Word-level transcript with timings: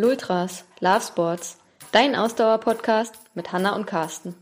Lultras, 0.00 0.62
Love 0.78 1.02
Sports, 1.02 1.56
dein 1.90 2.14
Ausdauer-Podcast 2.14 3.16
mit 3.34 3.52
Hanna 3.52 3.74
und 3.74 3.84
Carsten. 3.84 4.36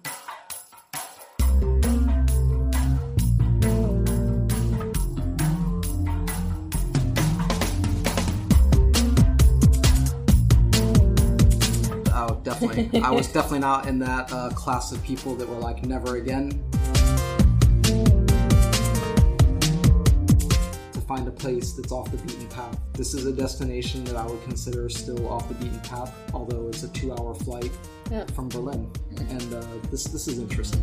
Oh, 12.14 12.34
definitely. 12.45 13.00
I 13.00 13.11
was 13.11 13.32
definitely 13.32 13.61
not 13.61 13.86
in 13.86 13.98
that 14.00 14.30
uh, 14.30 14.50
class 14.50 14.93
of 14.93 15.02
people 15.02 15.34
that 15.36 15.48
were 15.48 15.59
like, 15.59 15.82
never 15.86 16.16
again. 16.16 16.62
Find 21.17 21.29
a 21.29 21.30
place 21.30 21.73
that's 21.73 21.93
off 21.93 22.11
the 22.11 22.19
beaten 22.19 22.46
path. 22.48 22.79
This 22.93 23.14
is 23.14 23.25
a 23.25 23.33
destination 23.33 24.05
that 24.05 24.16
I 24.16 24.27
would 24.27 24.43
consider 24.45 24.89
still 24.91 25.27
off 25.29 25.48
the 25.48 25.55
beaten 25.55 25.80
path, 25.80 26.12
although 26.34 26.69
it's 26.69 26.83
a 26.83 26.88
two 26.88 27.11
hour 27.12 27.34
flight 27.34 27.70
Ja. 28.11 28.27
from 28.34 28.48
Berlin. 28.51 28.91
And 29.16 29.55
uh, 29.55 29.62
this, 29.91 30.05
this 30.05 30.29
is 30.29 30.38
interesting. 30.38 30.83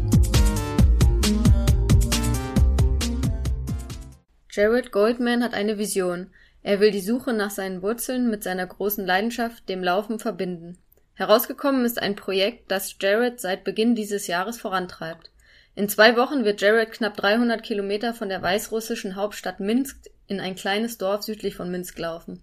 Jared 4.50 4.92
Goldman 4.92 5.44
hat 5.44 5.54
eine 5.54 5.78
Vision. 5.78 6.32
Er 6.64 6.80
will 6.80 6.92
die 6.92 7.02
Suche 7.02 7.34
nach 7.34 7.52
seinen 7.52 7.84
Wurzeln 7.84 8.30
mit 8.30 8.44
seiner 8.44 8.66
großen 8.66 9.06
Leidenschaft, 9.06 9.70
dem 9.70 9.84
Laufen, 9.84 10.18
verbinden. 10.18 10.78
Herausgekommen 11.16 11.86
ist 11.86 12.02
ein 12.02 12.16
Projekt, 12.16 12.72
das 12.72 12.96
Jared 13.00 13.40
seit 13.40 13.64
Beginn 13.64 13.94
dieses 13.94 14.26
Jahres 14.26 14.60
vorantreibt. 14.60 15.30
In 15.76 15.90
zwei 15.90 16.16
Wochen 16.18 16.44
wird 16.44 16.62
Jared 16.62 16.92
knapp 16.92 17.18
300 17.18 17.62
Kilometer 17.62 18.14
von 18.14 18.30
der 18.30 18.42
weißrussischen 18.42 19.16
Hauptstadt 19.16 19.60
Minsk 19.60 19.98
in 20.34 20.40
ein 20.40 20.56
kleines 20.56 20.98
Dorf 20.98 21.24
südlich 21.24 21.56
von 21.56 21.72
Minsk 21.72 21.98
laufen. 22.00 22.42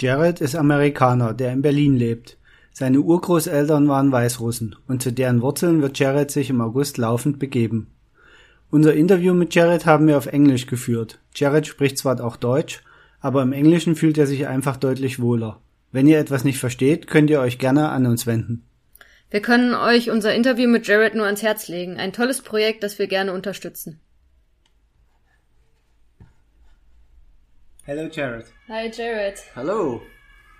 Jared 0.00 0.40
ist 0.40 0.56
Amerikaner, 0.56 1.34
der 1.34 1.52
in 1.52 1.62
Berlin 1.62 1.96
lebt. 1.96 2.36
Seine 2.72 3.00
Urgroßeltern 3.00 3.86
waren 3.86 4.10
Weißrussen 4.10 4.74
und 4.88 5.02
zu 5.02 5.12
deren 5.12 5.42
Wurzeln 5.42 5.82
wird 5.82 5.98
Jared 5.98 6.30
sich 6.30 6.50
im 6.50 6.60
August 6.60 6.98
laufend 6.98 7.38
begeben. 7.38 7.92
Unser 8.70 8.94
Interview 8.94 9.34
mit 9.34 9.54
Jared 9.54 9.86
haben 9.86 10.08
wir 10.08 10.18
auf 10.18 10.26
Englisch 10.26 10.66
geführt. 10.66 11.20
Jared 11.34 11.68
spricht 11.68 11.98
zwar 11.98 12.20
auch 12.24 12.36
Deutsch, 12.36 12.82
aber 13.20 13.42
im 13.42 13.52
Englischen 13.52 13.94
fühlt 13.94 14.18
er 14.18 14.26
sich 14.26 14.48
einfach 14.48 14.76
deutlich 14.76 15.20
wohler. 15.20 15.60
Wenn 15.92 16.08
ihr 16.08 16.18
etwas 16.18 16.42
nicht 16.42 16.58
versteht, 16.58 17.06
könnt 17.06 17.30
ihr 17.30 17.38
euch 17.38 17.60
gerne 17.60 17.90
an 17.90 18.06
uns 18.06 18.26
wenden. 18.26 18.64
Wir 19.30 19.40
können 19.40 19.74
euch 19.74 20.10
unser 20.10 20.34
Interview 20.34 20.68
mit 20.68 20.88
Jared 20.88 21.14
nur 21.14 21.26
ans 21.26 21.42
Herz 21.42 21.68
legen. 21.68 21.98
Ein 21.98 22.12
tolles 22.12 22.42
Projekt, 22.42 22.82
das 22.82 22.98
wir 22.98 23.06
gerne 23.06 23.32
unterstützen. 23.32 24.00
Hello 27.86 28.08
Jared. 28.08 28.46
Hi 28.68 28.88
Jared. 28.88 29.38
Hello. 29.54 30.02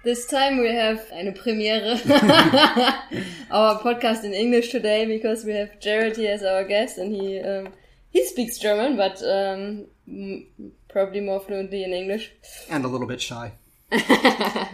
This 0.04 0.26
time 0.26 0.58
we 0.58 0.68
have 0.74 1.00
eine 1.12 1.32
Premiere. 1.32 1.98
our 3.50 3.80
podcast 3.80 4.24
in 4.24 4.34
English 4.34 4.70
today 4.70 5.06
because 5.06 5.44
we 5.44 5.52
have 5.54 5.80
Jared 5.80 6.16
here 6.16 6.32
as 6.32 6.42
our 6.42 6.64
guest 6.64 6.98
and 6.98 7.14
he 7.14 7.40
um, 7.40 7.68
he 8.10 8.26
speaks 8.26 8.58
German 8.58 8.96
but 8.96 9.22
um, 9.22 9.86
m- 10.06 10.46
probably 10.88 11.20
more 11.20 11.40
fluently 11.40 11.82
in 11.84 11.92
English. 11.92 12.32
And 12.68 12.84
a 12.84 12.88
little 12.88 13.06
bit 13.06 13.20
shy. 13.20 13.52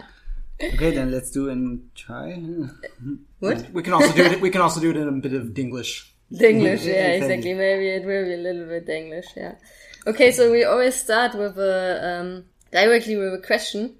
Okay, 0.63 0.91
then 0.93 1.09
let's 1.09 1.31
do 1.31 1.49
in 1.49 1.89
try. 1.95 2.33
What? 3.39 3.71
We 3.71 3.81
can 3.81 3.93
also 3.93 4.13
do 4.13 4.25
it. 4.25 4.41
We 4.41 4.51
can 4.51 4.61
also 4.61 4.79
do 4.79 4.91
it 4.91 4.95
in 4.95 5.07
a 5.07 5.11
bit 5.11 5.33
of 5.33 5.55
Dinglish. 5.55 6.10
English, 6.39 6.83
yeah, 6.83 7.07
exactly. 7.07 7.53
Maybe 7.53 7.89
it 7.89 8.05
will 8.05 8.25
be 8.25 8.33
a 8.33 8.37
little 8.37 8.65
bit 8.65 8.87
English, 8.87 9.27
yeah. 9.35 9.55
Okay, 10.07 10.31
so 10.31 10.51
we 10.51 10.63
always 10.63 10.95
start 10.95 11.35
with 11.35 11.57
a 11.57 12.19
um, 12.21 12.45
directly 12.71 13.17
with 13.17 13.33
a 13.33 13.41
question, 13.45 13.95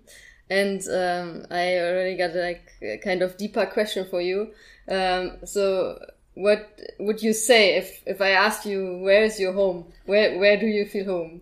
and 0.49 0.81
um, 0.89 1.45
I 1.51 1.77
already 1.77 2.17
got 2.17 2.35
like 2.35 2.71
a 2.81 2.97
kind 2.97 3.21
of 3.21 3.37
deeper 3.37 3.65
question 3.65 4.07
for 4.09 4.21
you. 4.21 4.51
Um, 4.89 5.37
so, 5.45 5.99
what 6.33 6.79
would 6.99 7.21
you 7.21 7.33
say 7.33 7.75
if 7.75 8.01
if 8.05 8.21
I 8.21 8.31
asked 8.31 8.65
you 8.65 8.99
where 9.03 9.23
is 9.23 9.39
your 9.39 9.53
home? 9.53 9.91
Where 10.05 10.39
where 10.39 10.57
do 10.57 10.65
you 10.65 10.85
feel 10.85 11.05
home? 11.05 11.41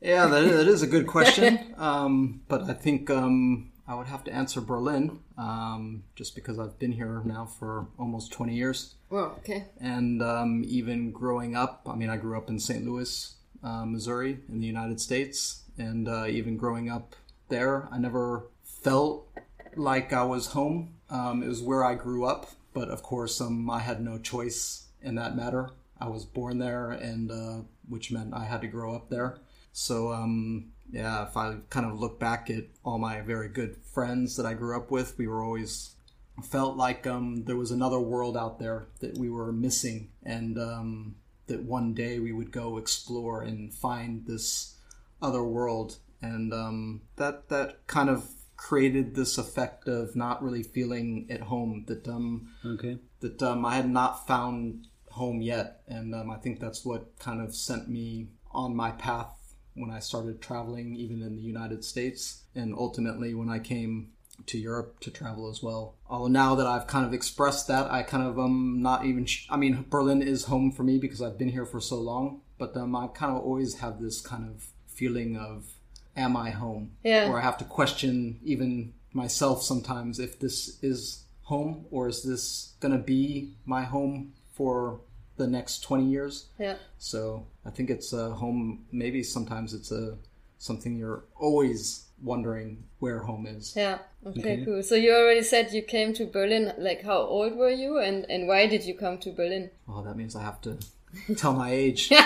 Yeah, 0.00 0.26
that 0.26 0.44
is, 0.44 0.52
that 0.52 0.68
is 0.68 0.82
a 0.82 0.86
good 0.86 1.06
question. 1.06 1.74
um, 1.78 2.40
but 2.48 2.68
I 2.68 2.74
think 2.74 3.10
um, 3.10 3.72
I 3.86 3.94
would 3.94 4.06
have 4.06 4.24
to 4.24 4.32
answer 4.32 4.60
Berlin, 4.60 5.20
um, 5.36 6.04
just 6.16 6.34
because 6.34 6.58
I've 6.58 6.78
been 6.78 6.92
here 6.92 7.20
now 7.24 7.44
for 7.44 7.86
almost 7.98 8.32
20 8.32 8.54
years. 8.54 8.94
Oh, 9.10 9.36
okay. 9.38 9.66
And 9.78 10.22
um, 10.22 10.64
even 10.66 11.12
growing 11.12 11.54
up, 11.54 11.82
I 11.86 11.94
mean, 11.94 12.08
I 12.08 12.16
grew 12.16 12.38
up 12.38 12.48
in 12.48 12.58
St. 12.58 12.84
Louis, 12.84 13.34
uh, 13.62 13.84
Missouri, 13.84 14.38
in 14.48 14.60
the 14.60 14.66
United 14.66 15.00
States. 15.00 15.62
And 15.76 16.08
uh, 16.08 16.26
even 16.26 16.56
growing 16.56 16.88
up 16.88 17.14
there, 17.48 17.88
I 17.92 17.98
never 17.98 18.46
felt 18.62 19.28
like 19.76 20.12
I 20.12 20.24
was 20.24 20.48
home. 20.48 20.94
Um, 21.10 21.42
it 21.42 21.48
was 21.48 21.60
where 21.60 21.84
I 21.84 21.94
grew 21.94 22.24
up. 22.24 22.46
But 22.72 22.88
of 22.88 23.02
course, 23.02 23.40
um, 23.40 23.68
I 23.70 23.80
had 23.80 24.00
no 24.00 24.18
choice 24.18 24.86
in 25.02 25.14
that 25.16 25.36
matter. 25.36 25.70
I 26.00 26.08
was 26.08 26.24
born 26.24 26.58
there, 26.58 26.90
and 26.90 27.30
uh, 27.30 27.58
which 27.88 28.10
meant 28.10 28.34
I 28.34 28.44
had 28.44 28.62
to 28.62 28.66
grow 28.66 28.94
up 28.94 29.10
there. 29.10 29.38
So, 29.72 30.12
um, 30.12 30.72
yeah, 30.94 31.26
if 31.26 31.36
I 31.36 31.56
kind 31.70 31.86
of 31.86 31.98
look 31.98 32.20
back 32.20 32.48
at 32.50 32.64
all 32.84 32.98
my 32.98 33.20
very 33.20 33.48
good 33.48 33.76
friends 33.92 34.36
that 34.36 34.46
I 34.46 34.54
grew 34.54 34.76
up 34.76 34.92
with, 34.92 35.18
we 35.18 35.26
were 35.26 35.42
always 35.42 35.96
felt 36.44 36.76
like 36.76 37.04
um, 37.06 37.44
there 37.46 37.56
was 37.56 37.72
another 37.72 37.98
world 37.98 38.36
out 38.36 38.60
there 38.60 38.86
that 39.00 39.18
we 39.18 39.28
were 39.28 39.52
missing, 39.52 40.10
and 40.22 40.56
um, 40.56 41.16
that 41.48 41.64
one 41.64 41.94
day 41.94 42.20
we 42.20 42.32
would 42.32 42.52
go 42.52 42.76
explore 42.78 43.42
and 43.42 43.74
find 43.74 44.26
this 44.26 44.76
other 45.20 45.42
world, 45.42 45.98
and 46.22 46.52
um, 46.54 47.02
that 47.16 47.48
that 47.48 47.86
kind 47.88 48.08
of 48.08 48.30
created 48.56 49.16
this 49.16 49.36
effect 49.36 49.88
of 49.88 50.14
not 50.14 50.42
really 50.44 50.62
feeling 50.62 51.26
at 51.28 51.40
home. 51.40 51.84
That 51.88 52.06
um, 52.06 52.54
Okay. 52.64 52.98
that 53.20 53.42
um, 53.42 53.66
I 53.66 53.74
had 53.74 53.90
not 53.90 54.28
found 54.28 54.86
home 55.10 55.40
yet, 55.40 55.82
and 55.88 56.14
um, 56.14 56.30
I 56.30 56.36
think 56.36 56.60
that's 56.60 56.84
what 56.84 57.18
kind 57.18 57.40
of 57.40 57.52
sent 57.54 57.88
me 57.88 58.28
on 58.52 58.76
my 58.76 58.92
path 58.92 59.43
when 59.74 59.90
I 59.90 59.98
started 59.98 60.40
traveling, 60.40 60.94
even 60.94 61.22
in 61.22 61.36
the 61.36 61.42
United 61.42 61.84
States, 61.84 62.42
and 62.54 62.74
ultimately 62.74 63.34
when 63.34 63.48
I 63.48 63.58
came 63.58 64.10
to 64.46 64.58
Europe 64.58 65.00
to 65.00 65.10
travel 65.10 65.48
as 65.48 65.62
well. 65.62 65.94
Although 66.08 66.28
now 66.28 66.54
that 66.56 66.66
I've 66.66 66.86
kind 66.86 67.06
of 67.06 67.14
expressed 67.14 67.68
that, 67.68 67.90
I 67.90 68.02
kind 68.02 68.26
of 68.26 68.38
um 68.38 68.82
not 68.82 69.04
even. 69.04 69.26
Sh- 69.26 69.46
I 69.50 69.56
mean, 69.56 69.84
Berlin 69.88 70.22
is 70.22 70.44
home 70.44 70.72
for 70.72 70.82
me 70.82 70.98
because 70.98 71.22
I've 71.22 71.38
been 71.38 71.50
here 71.50 71.66
for 71.66 71.80
so 71.80 71.96
long, 71.96 72.40
but 72.58 72.76
um, 72.76 72.96
I 72.96 73.06
kind 73.08 73.36
of 73.36 73.42
always 73.42 73.76
have 73.76 74.00
this 74.00 74.20
kind 74.20 74.48
of 74.48 74.66
feeling 74.86 75.36
of, 75.36 75.74
am 76.16 76.36
I 76.36 76.50
home? 76.50 76.92
Yeah. 77.02 77.28
Or 77.28 77.38
I 77.38 77.42
have 77.42 77.58
to 77.58 77.64
question 77.64 78.40
even 78.44 78.94
myself 79.12 79.62
sometimes 79.62 80.18
if 80.18 80.40
this 80.40 80.82
is 80.82 81.24
home 81.42 81.86
or 81.90 82.08
is 82.08 82.22
this 82.22 82.74
gonna 82.80 82.98
be 82.98 83.54
my 83.64 83.84
home 83.84 84.32
for 84.52 85.00
the 85.36 85.46
next 85.46 85.80
20 85.82 86.04
years 86.04 86.46
Yeah. 86.58 86.76
so 86.98 87.46
i 87.64 87.70
think 87.70 87.90
it's 87.90 88.12
a 88.12 88.30
home 88.30 88.84
maybe 88.92 89.22
sometimes 89.22 89.74
it's 89.74 89.90
a 89.92 90.16
something 90.58 90.96
you're 90.96 91.24
always 91.36 92.06
wondering 92.22 92.84
where 93.00 93.18
home 93.20 93.46
is 93.46 93.74
Yeah. 93.76 93.98
Okay, 94.26 94.64
cool. 94.64 94.82
So 94.82 94.94
you 94.94 95.12
already 95.14 95.42
said 95.42 95.72
you 95.72 95.82
came 95.82 96.14
to 96.14 96.24
Berlin. 96.24 96.72
Like, 96.78 97.02
how 97.02 97.18
old 97.18 97.54
were 97.56 97.68
you, 97.82 97.98
and 97.98 98.24
and 98.30 98.48
why 98.48 98.66
did 98.66 98.82
you 98.86 98.94
come 98.94 99.18
to 99.18 99.30
Berlin? 99.32 99.68
oh 99.88 100.02
that 100.02 100.16
means 100.16 100.34
i 100.36 100.42
have 100.42 100.60
to 100.62 100.78
tell 101.36 101.52
my 101.52 101.70
age 101.70 102.10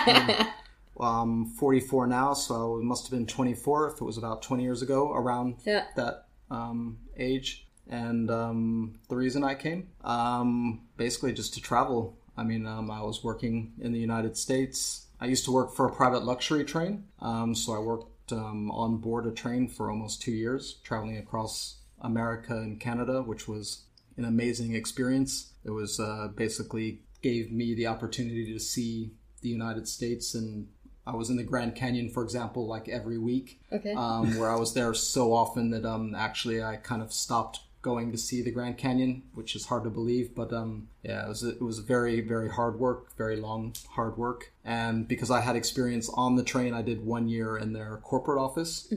Um, 1.00 1.46
i'm 1.46 1.46
44 1.46 2.06
now 2.08 2.34
so 2.34 2.76
it 2.78 2.82
must 2.84 3.04
have 3.06 3.12
been 3.18 3.26
24 3.26 3.90
if 3.90 4.00
it 4.00 4.04
was 4.04 4.18
about 4.18 4.42
20 4.42 4.62
years 4.62 4.82
ago 4.82 5.12
around 5.12 5.56
Yeah. 5.64 5.84
that 5.96 6.26
um, 6.50 6.98
age. 7.16 7.64
And 7.90 8.30
um, 8.30 8.98
the 9.08 9.16
reason 9.16 9.42
I 9.44 9.54
came, 9.54 9.88
um, 10.04 10.82
basically 10.98 11.32
just 11.32 11.54
to 11.54 11.60
travel. 11.60 12.17
I 12.38 12.44
mean, 12.44 12.66
um, 12.66 12.90
I 12.90 13.02
was 13.02 13.24
working 13.24 13.72
in 13.80 13.92
the 13.92 13.98
United 13.98 14.36
States. 14.36 15.06
I 15.20 15.26
used 15.26 15.44
to 15.46 15.52
work 15.52 15.74
for 15.74 15.86
a 15.86 15.92
private 15.92 16.24
luxury 16.24 16.64
train. 16.64 17.04
Um, 17.20 17.54
so 17.54 17.72
I 17.74 17.78
worked 17.78 18.32
um, 18.32 18.70
on 18.70 18.98
board 18.98 19.26
a 19.26 19.32
train 19.32 19.68
for 19.68 19.90
almost 19.90 20.22
two 20.22 20.32
years, 20.32 20.78
traveling 20.84 21.18
across 21.18 21.78
America 22.00 22.56
and 22.56 22.78
Canada, 22.78 23.22
which 23.22 23.48
was 23.48 23.82
an 24.16 24.24
amazing 24.24 24.74
experience. 24.74 25.52
It 25.64 25.70
was 25.70 25.98
uh, 25.98 26.28
basically 26.34 27.00
gave 27.22 27.50
me 27.50 27.74
the 27.74 27.88
opportunity 27.88 28.52
to 28.52 28.60
see 28.60 29.10
the 29.42 29.48
United 29.48 29.88
States 29.88 30.34
and 30.34 30.68
I 31.08 31.16
was 31.16 31.30
in 31.30 31.36
the 31.36 31.42
Grand 31.42 31.74
Canyon, 31.74 32.10
for 32.10 32.22
example, 32.22 32.66
like 32.66 32.86
every 32.86 33.16
week 33.16 33.60
Okay. 33.72 33.94
um, 33.94 34.38
where 34.38 34.50
I 34.50 34.56
was 34.56 34.74
there 34.74 34.92
so 34.92 35.32
often 35.32 35.70
that 35.70 35.86
um, 35.86 36.14
actually 36.14 36.62
I 36.62 36.76
kind 36.76 37.00
of 37.00 37.14
stopped 37.14 37.60
going 37.82 38.12
to 38.12 38.18
see 38.18 38.42
the 38.42 38.50
Grand 38.50 38.76
Canyon, 38.76 39.22
which 39.34 39.54
is 39.54 39.66
hard 39.66 39.84
to 39.84 39.90
believe. 39.90 40.34
But 40.34 40.52
um, 40.52 40.88
yeah, 41.02 41.24
it 41.24 41.28
was 41.28 41.42
it 41.42 41.62
was 41.62 41.78
very 41.78 42.20
very 42.20 42.50
hard 42.50 42.78
work, 42.78 43.16
very 43.16 43.36
long 43.36 43.74
hard 43.90 44.16
work. 44.16 44.52
And 44.64 45.06
because 45.06 45.30
I 45.30 45.40
had 45.40 45.56
experience 45.56 46.08
on 46.14 46.36
the 46.36 46.44
train, 46.44 46.74
I 46.74 46.82
did 46.82 47.04
one 47.04 47.28
year 47.28 47.56
in 47.56 47.72
their 47.72 47.98
corporate 47.98 48.40
office, 48.40 48.92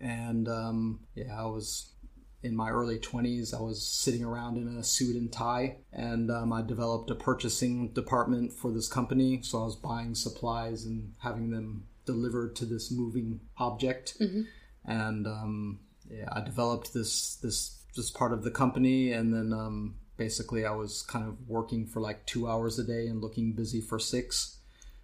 and 0.00 0.48
um, 0.48 1.00
yeah, 1.14 1.40
I 1.40 1.46
was 1.46 1.88
in 2.42 2.56
my 2.56 2.70
early 2.70 2.98
20s, 2.98 3.54
I 3.54 3.60
was 3.60 3.80
sitting 3.86 4.24
around 4.24 4.56
in 4.56 4.66
a 4.76 4.82
suit 4.82 5.14
and 5.14 5.32
tie, 5.32 5.76
and 5.92 6.30
um, 6.30 6.52
I 6.52 6.62
developed 6.62 7.08
a 7.10 7.14
purchasing 7.14 7.90
department 7.90 8.52
for 8.52 8.72
this 8.72 8.88
company. 8.88 9.40
So 9.42 9.60
I 9.60 9.64
was 9.64 9.76
buying 9.76 10.14
supplies 10.16 10.84
and 10.84 11.12
having 11.22 11.50
them 11.50 11.84
delivered 12.04 12.56
to 12.56 12.64
this 12.64 12.90
moving 12.90 13.40
object. 13.58 14.16
And 14.84 15.26
um, 15.26 15.78
yeah, 16.10 16.28
I 16.32 16.40
developed 16.40 16.92
this 16.92 17.36
this 17.36 17.81
this 17.96 18.10
part 18.10 18.32
of 18.32 18.42
the 18.42 18.50
company, 18.50 19.12
and 19.12 19.32
then 19.32 19.52
um, 19.52 19.96
basically 20.16 20.64
I 20.64 20.72
was 20.72 21.02
kind 21.02 21.26
of 21.26 21.48
working 21.48 21.86
for 21.86 22.00
like 22.00 22.26
two 22.26 22.48
hours 22.48 22.78
a 22.78 22.84
day 22.84 23.06
and 23.06 23.20
looking 23.20 23.52
busy 23.52 23.80
for 23.80 23.98
six, 23.98 24.58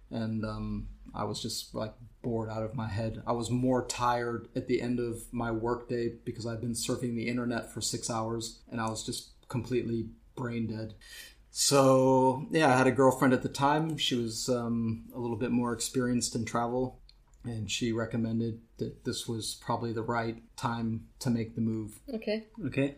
and 0.09 0.43
um, 0.43 0.87
I 1.13 1.23
was 1.23 1.41
just 1.41 1.73
like 1.75 1.93
bored 2.21 2.49
out 2.49 2.63
of 2.63 2.75
my 2.75 2.87
head. 2.87 3.21
I 3.25 3.31
was 3.31 3.49
more 3.49 3.85
tired 3.85 4.49
at 4.55 4.67
the 4.67 4.81
end 4.81 4.99
of 4.99 5.23
my 5.31 5.51
workday 5.51 6.13
because 6.25 6.45
I'd 6.45 6.61
been 6.61 6.73
surfing 6.73 7.15
the 7.15 7.27
internet 7.27 7.71
for 7.71 7.81
six 7.81 8.09
hours, 8.09 8.59
and 8.71 8.79
I 8.81 8.89
was 8.89 9.03
just 9.03 9.31
completely 9.47 10.09
brain 10.35 10.67
dead. 10.67 10.93
So 11.51 12.45
yeah, 12.51 12.73
I 12.73 12.77
had 12.77 12.87
a 12.87 12.91
girlfriend 12.91 13.33
at 13.33 13.41
the 13.41 13.49
time. 13.49 13.97
She 13.97 14.15
was 14.15 14.49
um, 14.49 15.05
a 15.15 15.19
little 15.19 15.37
bit 15.37 15.51
more 15.51 15.73
experienced 15.73 16.35
in 16.35 16.45
travel, 16.45 16.99
and 17.43 17.69
she 17.71 17.91
recommended 17.91 18.59
that 18.77 19.05
this 19.05 19.27
was 19.27 19.57
probably 19.61 19.93
the 19.93 20.01
right 20.03 20.41
time 20.57 21.07
to 21.19 21.29
make 21.29 21.55
the 21.55 21.61
move. 21.61 21.99
Okay. 22.13 22.47
Okay. 22.65 22.95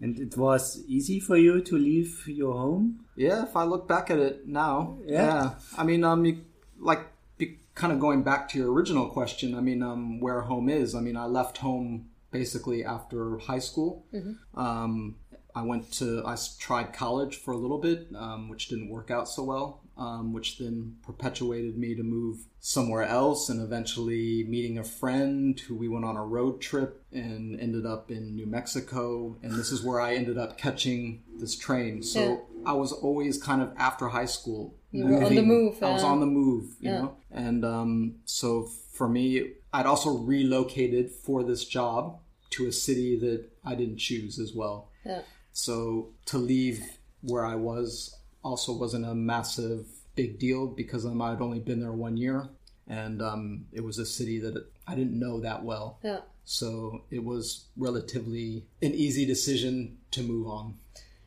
And 0.00 0.18
it 0.18 0.36
was 0.36 0.82
easy 0.86 1.20
for 1.20 1.36
you 1.36 1.60
to 1.62 1.78
leave 1.78 2.24
your 2.26 2.52
home? 2.54 3.06
Yeah, 3.16 3.44
if 3.44 3.56
I 3.56 3.64
look 3.64 3.86
back 3.88 4.10
at 4.10 4.18
it 4.18 4.46
now, 4.46 4.98
Yeah. 5.06 5.22
yeah. 5.26 5.50
I 5.78 5.84
mean, 5.84 6.04
um, 6.04 6.24
you, 6.24 6.44
like 6.78 7.06
be, 7.38 7.58
kind 7.74 7.92
of 7.92 8.00
going 8.00 8.22
back 8.22 8.48
to 8.50 8.58
your 8.58 8.72
original 8.72 9.08
question. 9.08 9.54
I 9.54 9.60
mean, 9.60 9.82
um, 9.82 10.20
where 10.20 10.42
home 10.42 10.68
is. 10.68 10.94
I 10.94 11.00
mean, 11.00 11.16
I 11.16 11.26
left 11.26 11.58
home 11.58 12.10
basically 12.32 12.84
after 12.84 13.38
high 13.38 13.60
school. 13.60 14.04
Mhm. 14.12 14.36
Um, 14.54 15.16
I 15.54 15.62
went 15.62 15.92
to 15.92 16.22
I 16.26 16.36
tried 16.58 16.92
college 16.92 17.36
for 17.36 17.52
a 17.52 17.56
little 17.56 17.78
bit, 17.78 18.08
um, 18.16 18.48
which 18.48 18.68
didn't 18.68 18.88
work 18.90 19.10
out 19.10 19.28
so 19.28 19.44
well. 19.44 19.80
Um, 19.96 20.32
which 20.32 20.58
then 20.58 20.96
perpetuated 21.04 21.78
me 21.78 21.94
to 21.94 22.02
move 22.02 22.38
somewhere 22.58 23.04
else, 23.04 23.48
and 23.48 23.60
eventually 23.62 24.42
meeting 24.42 24.76
a 24.76 24.82
friend 24.82 25.58
who 25.60 25.76
we 25.76 25.86
went 25.88 26.04
on 26.04 26.16
a 26.16 26.24
road 26.24 26.60
trip 26.60 27.04
and 27.12 27.60
ended 27.60 27.86
up 27.86 28.10
in 28.10 28.34
New 28.34 28.46
Mexico. 28.46 29.36
And 29.42 29.52
this 29.52 29.70
is 29.70 29.84
where 29.84 30.00
I 30.00 30.14
ended 30.16 30.36
up 30.36 30.58
catching 30.58 31.22
this 31.38 31.56
train. 31.56 32.02
So 32.02 32.20
Yeah. 32.20 32.36
I 32.66 32.72
was 32.72 32.90
always 32.90 33.40
kind 33.40 33.62
of 33.62 33.72
after 33.76 34.08
high 34.08 34.24
school. 34.24 34.74
You 34.90 35.04
were 35.06 35.22
on 35.22 35.34
the 35.36 35.42
move, 35.42 35.80
I 35.80 35.92
was 35.92 36.02
on 36.02 36.18
the 36.18 36.26
move, 36.26 36.74
you 36.80 36.90
Yeah. 36.90 37.00
know. 37.00 37.16
And 37.30 37.64
um, 37.64 38.14
so 38.24 38.64
for 38.92 39.08
me, 39.08 39.52
I'd 39.72 39.86
also 39.86 40.10
relocated 40.18 41.12
for 41.12 41.44
this 41.44 41.64
job 41.64 42.18
to 42.50 42.66
a 42.66 42.72
city 42.72 43.16
that 43.20 43.48
I 43.64 43.76
didn't 43.76 43.98
choose 43.98 44.40
as 44.40 44.52
well. 44.54 44.88
Yeah. 45.06 45.22
So 45.52 46.08
to 46.26 46.38
leave 46.38 46.82
where 47.22 47.44
I 47.44 47.54
was 47.54 48.16
also 48.44 48.72
wasn't 48.72 49.06
a 49.06 49.14
massive 49.14 49.86
big 50.14 50.38
deal 50.38 50.66
because 50.66 51.04
um, 51.04 51.20
I'd 51.20 51.40
only 51.40 51.60
been 51.60 51.80
there 51.80 51.92
one 51.92 52.16
year, 52.16 52.48
and 52.86 53.20
um, 53.22 53.66
it 53.72 53.82
was 53.82 53.98
a 53.98 54.06
city 54.06 54.38
that 54.40 54.66
I 54.86 54.94
didn't 54.94 55.18
know 55.18 55.40
that 55.40 55.64
well. 55.64 55.98
Yeah. 56.02 56.20
So 56.44 57.04
it 57.10 57.24
was 57.24 57.64
relatively 57.76 58.66
an 58.82 58.92
easy 58.92 59.24
decision 59.24 59.98
to 60.12 60.22
move 60.22 60.46
on. 60.46 60.74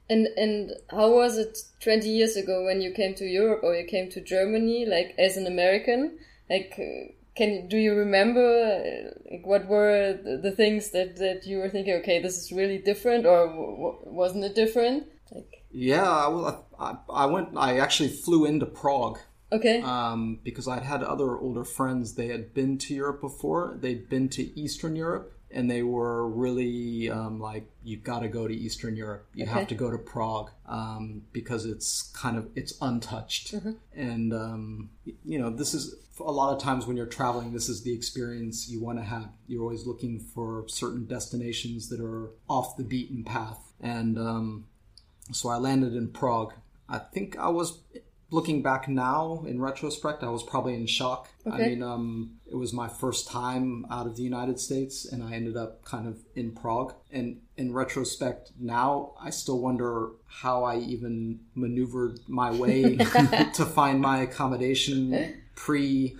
And 0.10 0.28
and 0.38 0.72
how 0.90 1.12
was 1.12 1.38
it 1.38 1.58
20 1.82 2.08
years 2.08 2.38
ago 2.38 2.64
when 2.64 2.82
you 2.82 2.92
came 2.94 3.14
to 3.16 3.26
Europe 3.26 3.62
or 3.64 3.76
you 3.76 3.86
came 3.86 4.10
to 4.12 4.22
Germany 4.22 4.86
like 4.86 5.16
as 5.18 5.36
an 5.36 5.48
American? 5.48 6.18
Like 6.50 6.76
uh, 6.80 7.12
can 7.36 7.68
do 7.68 7.78
you 7.78 7.94
remember 7.94 8.40
uh, 8.42 9.20
like, 9.30 9.46
what 9.46 9.68
were 9.68 10.18
the, 10.24 10.52
things 10.52 10.92
that 10.92 11.18
that 11.18 11.46
you 11.46 11.58
were 11.58 11.70
thinking 11.70 11.96
okay 11.96 12.22
this 12.22 12.38
is 12.38 12.52
really 12.52 12.78
different 12.78 13.26
or 13.26 14.00
wasn't 14.06 14.46
it 14.46 14.56
different? 14.56 15.08
Like 15.32 15.57
Yeah, 15.78 16.10
I, 16.10 16.28
well, 16.30 16.66
I, 16.80 16.96
I 17.08 17.26
went. 17.28 17.50
I 17.56 17.78
actually 17.78 18.10
flew 18.10 18.46
into 18.46 18.66
Prague 18.66 19.20
okay. 19.52 19.82
um, 19.82 20.40
because 20.44 20.68
I'd 20.68 20.82
had 20.82 21.04
other 21.04 21.38
older 21.38 21.64
friends. 21.64 22.16
They 22.16 22.30
had 22.30 22.54
been 22.56 22.80
to 22.80 22.96
Europe 22.96 23.22
before. 23.22 23.78
They'd 23.80 24.10
been 24.10 24.28
to 24.30 24.60
Eastern 24.60 24.96
Europe, 24.96 25.34
and 25.52 25.70
they 25.70 25.84
were 25.84 26.28
really 26.28 27.12
um, 27.12 27.40
like, 27.40 27.70
"You've 27.84 28.04
got 28.04 28.20
to 28.20 28.28
go 28.28 28.48
to 28.48 28.54
Eastern 28.54 28.96
Europe. 28.96 29.28
You 29.36 29.46
have 29.46 29.68
to 29.68 29.76
go 29.76 29.92
to 29.92 30.00
Prague 30.00 30.50
um, 30.68 31.22
because 31.32 31.66
it's 31.66 32.12
kind 32.12 32.38
of 32.38 32.50
it's 32.56 32.74
untouched." 32.82 33.54
And 33.96 34.34
um, 34.34 34.90
you 35.24 35.38
know, 35.38 35.52
this 35.52 35.76
is 35.76 35.96
a 36.20 36.32
lot 36.32 36.56
of 36.56 36.60
times 36.60 36.88
when 36.88 36.98
you're 36.98 37.06
traveling. 37.06 37.54
This 37.54 37.70
is 37.70 37.84
the 37.84 37.94
experience 37.94 38.68
you 38.68 38.82
want 38.82 38.98
to 38.98 39.04
have. 39.04 39.30
You're 39.48 39.62
always 39.62 39.86
looking 39.86 40.20
for 40.20 40.66
certain 40.68 41.06
destinations 41.06 41.90
that 41.90 42.02
are 42.02 42.32
off 42.50 42.78
the 42.78 42.84
beaten 42.84 43.24
path, 43.24 43.60
and 43.80 44.18
um, 44.18 44.66
so 45.32 45.50
I 45.50 45.58
landed 45.58 45.96
in 45.96 46.10
Prague. 46.10 46.54
I 46.90 47.00
think 47.00 47.38
I 47.38 47.50
was 47.50 47.80
looking 48.30 48.62
back 48.62 48.88
now 48.88 49.44
in 49.48 49.62
retrospect, 49.62 50.24
I 50.24 50.30
was 50.30 50.44
probably 50.44 50.74
in 50.76 50.86
shock. 50.86 51.30
I 51.50 51.58
mean, 51.60 51.84
um, 51.84 52.40
it 52.46 52.56
was 52.56 52.74
my 52.74 52.90
first 52.90 53.28
time 53.28 53.86
out 53.90 54.06
of 54.06 54.18
the 54.18 54.24
United 54.24 54.60
States, 54.60 55.06
and 55.06 55.24
I 55.24 55.34
ended 55.34 55.56
up 55.56 55.86
kind 55.86 56.08
of 56.08 56.20
in 56.36 56.52
Prague. 56.52 56.94
And 57.12 57.42
in 57.56 57.74
retrospect, 57.74 58.52
now 58.60 59.14
I 59.22 59.30
still 59.30 59.60
wonder 59.60 60.10
how 60.26 60.64
I 60.66 60.78
even 60.80 61.40
maneuvered 61.56 62.20
my 62.28 62.52
way 62.52 62.98
to 63.54 63.66
find 63.66 64.02
my 64.02 64.20
accommodation 64.20 65.36
pre 65.56 66.18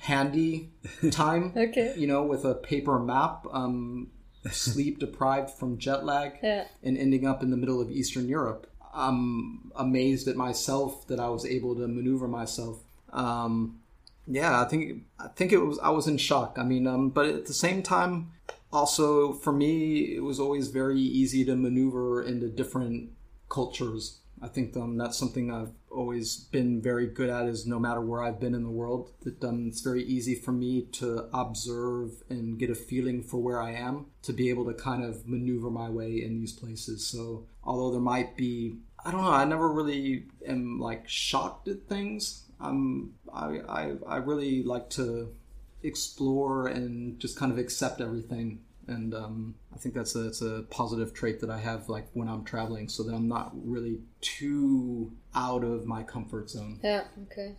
handy 0.00 0.70
time. 1.10 1.52
Okay. 1.56 1.94
You 1.96 2.06
know, 2.06 2.24
with 2.24 2.44
a 2.44 2.54
paper 2.54 2.98
map. 2.98 3.46
Um, 3.52 4.10
sleep 4.50 4.98
deprived 4.98 5.50
from 5.50 5.78
jet 5.78 6.04
lag 6.04 6.32
Yeah. 6.42 6.66
and 6.82 6.96
ending 6.98 7.26
up 7.26 7.42
in 7.42 7.50
the 7.50 7.56
middle 7.56 7.80
of 7.80 7.90
Eastern 7.90 8.28
Europe. 8.28 8.70
I'm 8.92 9.72
amazed 9.74 10.28
at 10.28 10.36
myself 10.36 11.06
that 11.08 11.18
I 11.18 11.28
was 11.28 11.44
able 11.44 11.74
to 11.76 11.88
maneuver 11.88 12.28
myself. 12.28 12.80
Um, 13.12 13.80
yeah, 14.26 14.60
I 14.60 14.64
think 14.66 15.02
I 15.18 15.28
think 15.28 15.52
it 15.52 15.58
was 15.58 15.78
I 15.80 15.90
was 15.90 16.06
in 16.06 16.16
shock. 16.16 16.56
I 16.58 16.62
mean, 16.62 16.86
um, 16.86 17.10
but 17.10 17.26
at 17.26 17.46
the 17.46 17.52
same 17.54 17.82
time, 17.82 18.30
also 18.72 19.32
for 19.32 19.52
me, 19.52 20.14
it 20.16 20.22
was 20.22 20.38
always 20.40 20.68
very 20.68 21.00
easy 21.00 21.44
to 21.44 21.56
maneuver 21.56 22.22
into 22.22 22.48
different 22.48 23.10
cultures. 23.48 24.18
I 24.42 24.48
think 24.48 24.76
um, 24.76 24.96
that's 24.96 25.16
something 25.18 25.50
I've 25.50 25.72
always 25.94 26.36
been 26.36 26.82
very 26.82 27.06
good 27.06 27.30
at. 27.30 27.46
Is 27.46 27.66
no 27.66 27.78
matter 27.78 28.00
where 28.00 28.22
I've 28.22 28.40
been 28.40 28.54
in 28.54 28.62
the 28.64 28.70
world, 28.70 29.12
that 29.22 29.42
um, 29.44 29.68
it's 29.68 29.80
very 29.80 30.02
easy 30.02 30.34
for 30.34 30.52
me 30.52 30.82
to 30.92 31.28
observe 31.32 32.22
and 32.28 32.58
get 32.58 32.70
a 32.70 32.74
feeling 32.74 33.22
for 33.22 33.38
where 33.38 33.60
I 33.60 33.72
am 33.72 34.06
to 34.22 34.32
be 34.32 34.50
able 34.50 34.66
to 34.66 34.74
kind 34.74 35.04
of 35.04 35.26
maneuver 35.26 35.70
my 35.70 35.88
way 35.88 36.22
in 36.22 36.40
these 36.40 36.52
places. 36.52 37.06
So 37.06 37.46
although 37.62 37.92
there 37.92 38.00
might 38.00 38.36
be, 38.36 38.78
I 39.04 39.10
don't 39.10 39.22
know, 39.22 39.30
I 39.30 39.44
never 39.44 39.70
really 39.70 40.26
am 40.46 40.78
like 40.80 41.08
shocked 41.08 41.68
at 41.68 41.88
things. 41.88 42.44
Um, 42.60 43.14
I, 43.32 43.60
I 43.68 43.92
I 44.06 44.16
really 44.16 44.62
like 44.62 44.90
to 44.90 45.34
explore 45.82 46.66
and 46.66 47.20
just 47.20 47.38
kind 47.38 47.52
of 47.52 47.58
accept 47.58 48.00
everything. 48.00 48.60
And 48.86 49.14
um, 49.14 49.54
I 49.72 49.78
think 49.78 49.94
that's 49.94 50.14
a, 50.14 50.26
it's 50.26 50.42
a 50.42 50.64
positive 50.70 51.14
trait 51.14 51.40
that 51.40 51.50
I 51.50 51.58
have 51.58 51.88
like 51.88 52.08
when 52.12 52.28
I'm 52.28 52.44
traveling, 52.44 52.88
so 52.88 53.02
that 53.04 53.14
I'm 53.14 53.28
not 53.28 53.52
really 53.54 53.98
too 54.20 55.12
out 55.34 55.64
of 55.64 55.86
my 55.86 56.02
comfort 56.02 56.50
zone. 56.50 56.80
Yeah, 56.82 57.04
okay. 57.24 57.54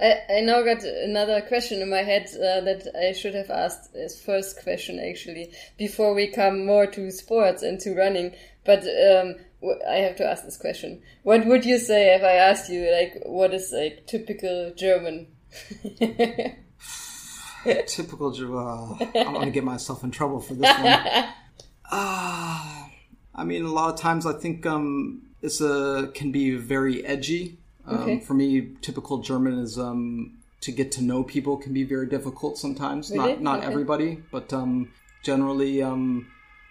I, 0.00 0.20
I 0.36 0.40
now 0.40 0.62
got 0.62 0.82
another 0.82 1.42
question 1.42 1.82
in 1.82 1.90
my 1.90 2.02
head 2.02 2.26
uh, 2.34 2.60
that 2.62 2.90
I 2.98 3.12
should 3.12 3.34
have 3.34 3.50
asked 3.50 3.94
as 3.94 4.20
first 4.20 4.62
question 4.62 4.98
actually 4.98 5.52
before 5.76 6.14
we 6.14 6.28
come 6.28 6.64
more 6.64 6.86
to 6.86 7.10
sports 7.10 7.62
and 7.62 7.78
to 7.80 7.94
running. 7.94 8.34
But 8.64 8.84
um, 8.84 9.36
I 9.88 9.96
have 9.96 10.16
to 10.16 10.26
ask 10.26 10.44
this 10.44 10.56
question. 10.56 11.02
What 11.22 11.46
would 11.46 11.66
you 11.66 11.78
say 11.78 12.14
if 12.14 12.22
I 12.22 12.32
asked 12.32 12.70
you 12.70 12.90
like 12.90 13.22
what 13.26 13.52
is 13.52 13.72
like 13.72 14.06
typical 14.06 14.72
German? 14.76 15.26
Typical. 17.86 18.28
Uh, 18.58 19.04
I'm 19.18 19.34
gonna 19.34 19.50
get 19.50 19.64
myself 19.64 20.02
in 20.04 20.10
trouble 20.10 20.40
for 20.40 20.54
this 20.54 20.78
one. 20.78 21.26
Ah, 21.92 22.88
I 23.34 23.42
mean, 23.44 23.64
a 23.64 23.68
lot 23.72 23.92
of 23.92 23.98
times 23.98 24.24
I 24.24 24.32
think 24.34 24.64
um, 24.64 25.22
it's 25.42 25.60
a 25.60 26.10
can 26.14 26.30
be 26.30 26.54
very 26.56 27.04
edgy. 27.04 27.58
Um, 27.86 27.98
Okay. 27.98 28.20
For 28.20 28.34
me, 28.34 28.76
typical 28.80 29.18
German 29.18 29.58
is 29.58 29.76
um, 29.76 30.38
to 30.60 30.70
get 30.70 30.92
to 30.92 31.02
know 31.02 31.24
people 31.24 31.56
can 31.56 31.72
be 31.72 31.82
very 31.82 32.06
difficult 32.06 32.58
sometimes. 32.58 33.10
Really? 33.10 33.32
Not 33.32 33.42
not 33.42 33.58
Okay. 33.58 33.66
everybody, 33.66 34.22
but 34.30 34.52
um, 34.52 34.92
generally, 35.24 35.82
um, 35.82 36.28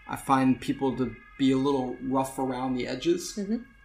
I 0.07 0.15
find 0.15 0.59
people 0.61 0.95
to 0.97 1.13
be 1.37 1.51
a 1.51 1.57
little 1.57 1.97
rough 2.03 2.39
around 2.39 2.75
the 2.75 2.87
edges 2.87 3.37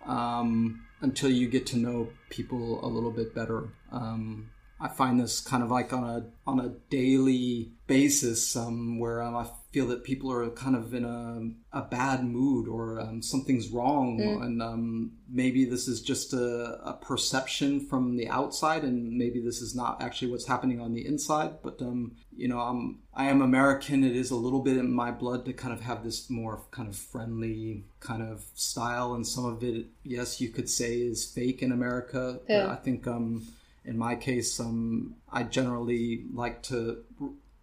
um, 0.06 0.82
until 1.00 1.30
you 1.30 1.49
get 1.49 1.66
to 1.66 1.76
know 1.76 2.08
people 2.30 2.84
a 2.84 2.88
little 2.88 3.11
bit 3.11 3.34
better. 3.34 3.64
Um, 3.90 4.50
I 4.81 4.88
find 4.88 5.21
this 5.21 5.40
kind 5.40 5.62
of 5.62 5.71
like 5.71 5.93
on 5.93 6.04
a 6.04 6.26
on 6.47 6.61
a 6.61 6.75
daily 6.90 7.73
basis 7.87 8.57
um, 8.57 8.99
where 8.99 9.23
um, 9.23 9.37
I 9.37 9.47
feel 9.71 9.87
that 9.87 10.04
people 10.04 10.33
are 10.33 10.49
kind 10.50 10.76
of 10.76 10.95
in 10.95 11.04
a, 11.04 11.78
a 11.78 11.83
bad 11.83 12.25
mood 12.25 12.69
or 12.69 13.00
um, 13.00 13.23
something's 13.23 13.69
wrong, 13.69 14.21
and 14.21 14.62
um, 14.62 15.12
maybe 15.28 15.64
this 15.64 15.88
is 15.88 16.00
just 16.00 16.33
a, 16.33 16.81
a 16.85 16.93
perception 17.00 17.81
from 17.81 18.16
the 18.16 18.28
outside, 18.28 18.85
and 18.85 19.16
maybe 19.16 19.40
this 19.40 19.61
is 19.61 19.75
not 19.75 20.02
actually 20.02 20.31
what's 20.31 20.47
happening 20.47 20.81
on 20.81 20.93
the 20.93 21.07
inside. 21.07 21.62
But 21.62 21.81
um, 21.81 22.16
you 22.37 22.49
know, 22.49 22.59
I'm 22.61 23.00
I 23.14 23.26
am 23.31 23.43
American. 23.43 24.02
It 24.04 24.16
is 24.16 24.31
a 24.31 24.37
little 24.37 24.61
bit 24.61 24.76
in 24.76 24.93
my 24.93 25.11
blood 25.11 25.45
to 25.47 25.52
kind 25.52 25.73
of 25.73 25.81
have 25.83 26.04
this 26.04 26.28
more 26.28 26.62
kind 26.73 26.88
of 26.88 26.97
friendly 26.97 27.85
kind 28.00 28.23
of 28.23 28.45
style, 28.54 29.14
and 29.14 29.26
some 29.26 29.45
of 29.45 29.62
it, 29.62 29.87
yes, 30.02 30.40
you 30.40 30.49
could 30.49 30.69
say 30.69 30.99
is 30.99 31.25
fake 31.25 31.62
in 31.62 31.73
America. 31.73 32.40
Yeah. 32.49 32.66
But 32.66 32.73
I 32.73 32.76
think 32.76 33.07
um, 33.07 33.47
in 33.85 33.99
my 33.99 34.17
case, 34.17 34.59
um, 34.61 35.17
I 35.31 35.43
generally 35.43 36.25
like 36.33 36.62
to 36.64 37.05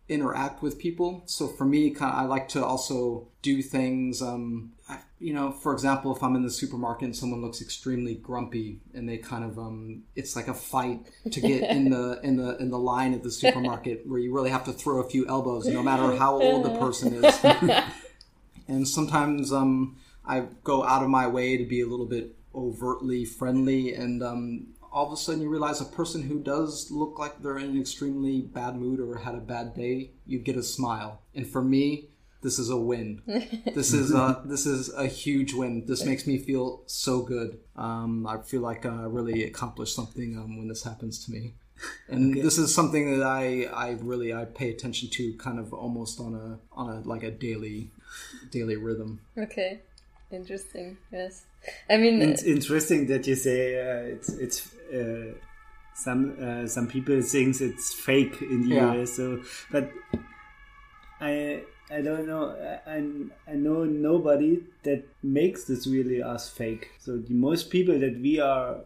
interact 0.08 0.62
with 0.62 0.78
people. 0.78 1.24
So 1.26 1.48
for 1.48 1.64
me, 1.64 1.90
kind 1.90 2.12
of, 2.12 2.20
I 2.20 2.24
like 2.28 2.50
to 2.50 2.64
also 2.64 3.28
do 3.42 3.62
things. 3.62 4.22
Um, 4.22 4.74
I, 4.90 5.00
you 5.20 5.34
know, 5.34 5.52
for 5.52 5.72
example, 5.72 6.14
if 6.16 6.22
I'm 6.22 6.36
in 6.36 6.44
the 6.44 6.52
supermarket 6.52 7.06
and 7.06 7.16
someone 7.16 7.42
looks 7.42 7.62
extremely 7.62 8.16
grumpy 8.16 8.82
and 8.94 9.08
they 9.08 9.18
kind 9.18 9.44
of 9.44 9.58
um, 9.58 10.04
it's 10.16 10.36
like 10.36 10.48
a 10.48 10.54
fight 10.54 11.00
to 11.32 11.40
get 11.40 11.70
in 11.72 11.90
the 11.90 12.20
in 12.24 12.36
the 12.36 12.58
in 12.58 12.70
the 12.70 12.78
line 12.78 13.14
at 13.14 13.24
the 13.24 13.32
supermarket 13.32 14.06
where 14.06 14.20
you 14.20 14.34
really 14.34 14.50
have 14.50 14.66
to 14.66 14.74
throw 14.74 15.00
a 15.00 15.10
few 15.10 15.26
elbows, 15.28 15.66
no 15.68 15.82
matter 15.82 16.16
how 16.18 16.42
old 16.42 16.66
the 16.66 16.78
person 16.80 17.24
is. 17.24 17.46
and 18.68 18.88
sometimes 18.88 19.54
um, 19.54 19.96
I 20.26 20.42
go 20.64 20.84
out 20.84 21.04
of 21.04 21.10
my 21.10 21.28
way 21.28 21.58
to 21.58 21.66
be 21.66 21.82
a 21.82 21.88
little 21.88 22.06
bit 22.06 22.36
overtly 22.54 23.24
friendly 23.24 23.94
and 23.94 24.22
um, 24.22 24.68
all 24.92 25.08
of 25.08 25.14
a 25.14 25.18
sudden 25.18 25.42
you 25.42 25.50
realize 25.50 25.80
a 25.82 25.86
person 25.86 26.24
who 26.24 26.40
does 26.40 26.92
look 26.92 27.18
like 27.18 27.42
they're 27.42 27.58
in 27.58 27.72
an 27.72 27.80
extremely 27.80 28.42
bad 28.42 28.76
mood 28.76 29.00
or 29.00 29.18
had 29.18 29.36
a 29.36 29.40
bad 29.40 29.74
day, 29.74 30.12
you 30.26 30.40
get 30.40 30.58
a 30.58 30.64
smile. 30.64 31.22
And 31.34 31.48
for 31.48 31.62
me, 31.62 32.10
this 32.42 32.60
is 32.60 32.70
a 32.70 32.78
win. 32.78 33.22
this 33.76 33.94
is 33.94 34.14
a 34.14 34.42
this 34.46 34.66
is 34.66 34.92
a 34.94 35.08
huge 35.08 35.54
win. 35.54 35.86
This 35.86 36.04
makes 36.06 36.26
me 36.26 36.38
feel 36.38 36.82
so 36.88 37.22
good. 37.22 37.60
Um, 37.76 38.26
I 38.28 38.40
feel 38.40 38.62
like 38.62 38.86
I 38.86 39.04
really 39.04 39.44
accomplished 39.44 39.96
something 39.96 40.38
um, 40.38 40.58
when 40.58 40.68
this 40.68 40.84
happens 40.84 41.24
to 41.26 41.32
me. 41.32 41.54
And 42.10 42.34
okay. 42.34 42.42
this 42.42 42.58
is 42.58 42.74
something 42.74 43.18
that 43.18 43.26
I, 43.26 43.64
I 43.74 43.92
really 44.02 44.34
I 44.34 44.46
pay 44.46 44.70
attention 44.70 45.10
to 45.12 45.34
kind 45.38 45.60
of 45.60 45.74
almost 45.74 46.20
on 46.20 46.36
a 46.36 46.60
on 46.78 46.90
a 46.90 47.00
like 47.02 47.24
a 47.24 47.32
daily 47.32 47.92
daily 48.50 48.76
rhythm. 48.76 49.22
Okay. 49.38 49.82
Interesting. 50.32 50.98
Yes. 51.12 51.44
I 51.90 51.98
mean, 51.98 52.22
it's 52.22 52.44
interesting 52.44 53.08
that 53.08 53.28
you 53.28 53.36
say 53.36 53.80
uh, 53.80 54.16
it's 54.16 54.30
it's 54.30 54.74
uh, 54.94 55.34
some 55.94 56.38
uh, 56.42 56.68
some 56.68 56.88
people 56.88 57.22
thinks 57.22 57.62
it's 57.62 57.94
fake 57.94 58.42
in 58.42 58.68
the 58.68 58.76
yeah. 58.76 58.94
US. 58.94 59.14
So, 59.14 59.42
but 59.72 59.92
I 61.20 61.64
I 61.90 62.02
don't 62.02 62.26
know. 62.28 62.56
I 62.88 63.52
I 63.52 63.56
know 63.56 63.84
nobody 63.84 64.64
that 64.84 65.04
makes 65.22 65.66
this 65.66 65.88
really 65.88 66.24
as 66.24 66.50
fake. 66.50 66.92
So 67.00 67.18
the 67.18 67.34
most 67.34 67.70
people 67.70 68.00
that 68.00 68.20
we 68.20 68.40
are. 68.40 68.78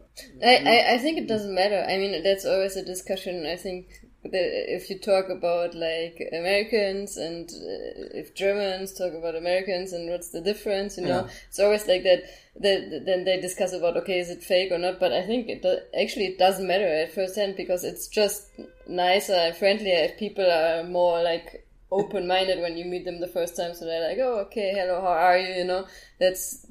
I, 0.44 0.56
I, 0.56 0.94
I 0.94 0.98
think 0.98 1.18
it 1.18 1.28
doesn't 1.28 1.54
matter. 1.54 1.86
I 1.88 1.96
mean, 1.98 2.22
that's 2.22 2.44
always 2.44 2.76
a 2.76 2.84
discussion. 2.84 3.46
I 3.46 3.56
think 3.56 4.05
if 4.32 4.90
you 4.90 4.98
talk 4.98 5.28
about 5.28 5.74
like 5.74 6.20
Americans 6.32 7.16
and 7.16 7.48
uh, 7.50 8.18
if 8.18 8.34
Germans 8.34 8.92
talk 8.92 9.12
about 9.12 9.34
Americans 9.34 9.92
and 9.92 10.10
what's 10.10 10.30
the 10.30 10.40
difference, 10.40 10.96
you 10.96 11.04
know, 11.04 11.24
yeah. 11.24 11.30
it's 11.48 11.58
always 11.58 11.86
like 11.86 12.02
that. 12.04 12.24
That 12.58 13.02
then 13.04 13.24
they 13.24 13.38
discuss 13.40 13.72
about 13.72 13.96
okay, 13.98 14.18
is 14.18 14.30
it 14.30 14.42
fake 14.42 14.72
or 14.72 14.78
not? 14.78 14.98
But 14.98 15.12
I 15.12 15.26
think 15.26 15.48
it 15.48 15.62
do, 15.62 15.78
actually 15.98 16.26
it 16.26 16.38
doesn't 16.38 16.66
matter 16.66 16.86
at 16.86 17.12
first 17.12 17.36
hand 17.36 17.54
because 17.56 17.84
it's 17.84 18.08
just 18.08 18.48
nicer 18.88 19.34
and 19.34 19.56
friendlier 19.56 20.04
if 20.04 20.18
people 20.18 20.50
are 20.50 20.82
more 20.84 21.22
like 21.22 21.66
open 21.90 22.26
minded 22.26 22.60
when 22.60 22.76
you 22.76 22.84
meet 22.84 23.04
them 23.04 23.20
the 23.20 23.28
first 23.28 23.56
time. 23.56 23.74
So 23.74 23.84
they're 23.84 24.08
like, 24.08 24.18
oh, 24.18 24.40
okay, 24.46 24.72
hello, 24.74 25.00
how 25.00 25.08
are 25.08 25.38
you? 25.38 25.54
You 25.54 25.64
know, 25.64 25.86
that's 26.18 26.66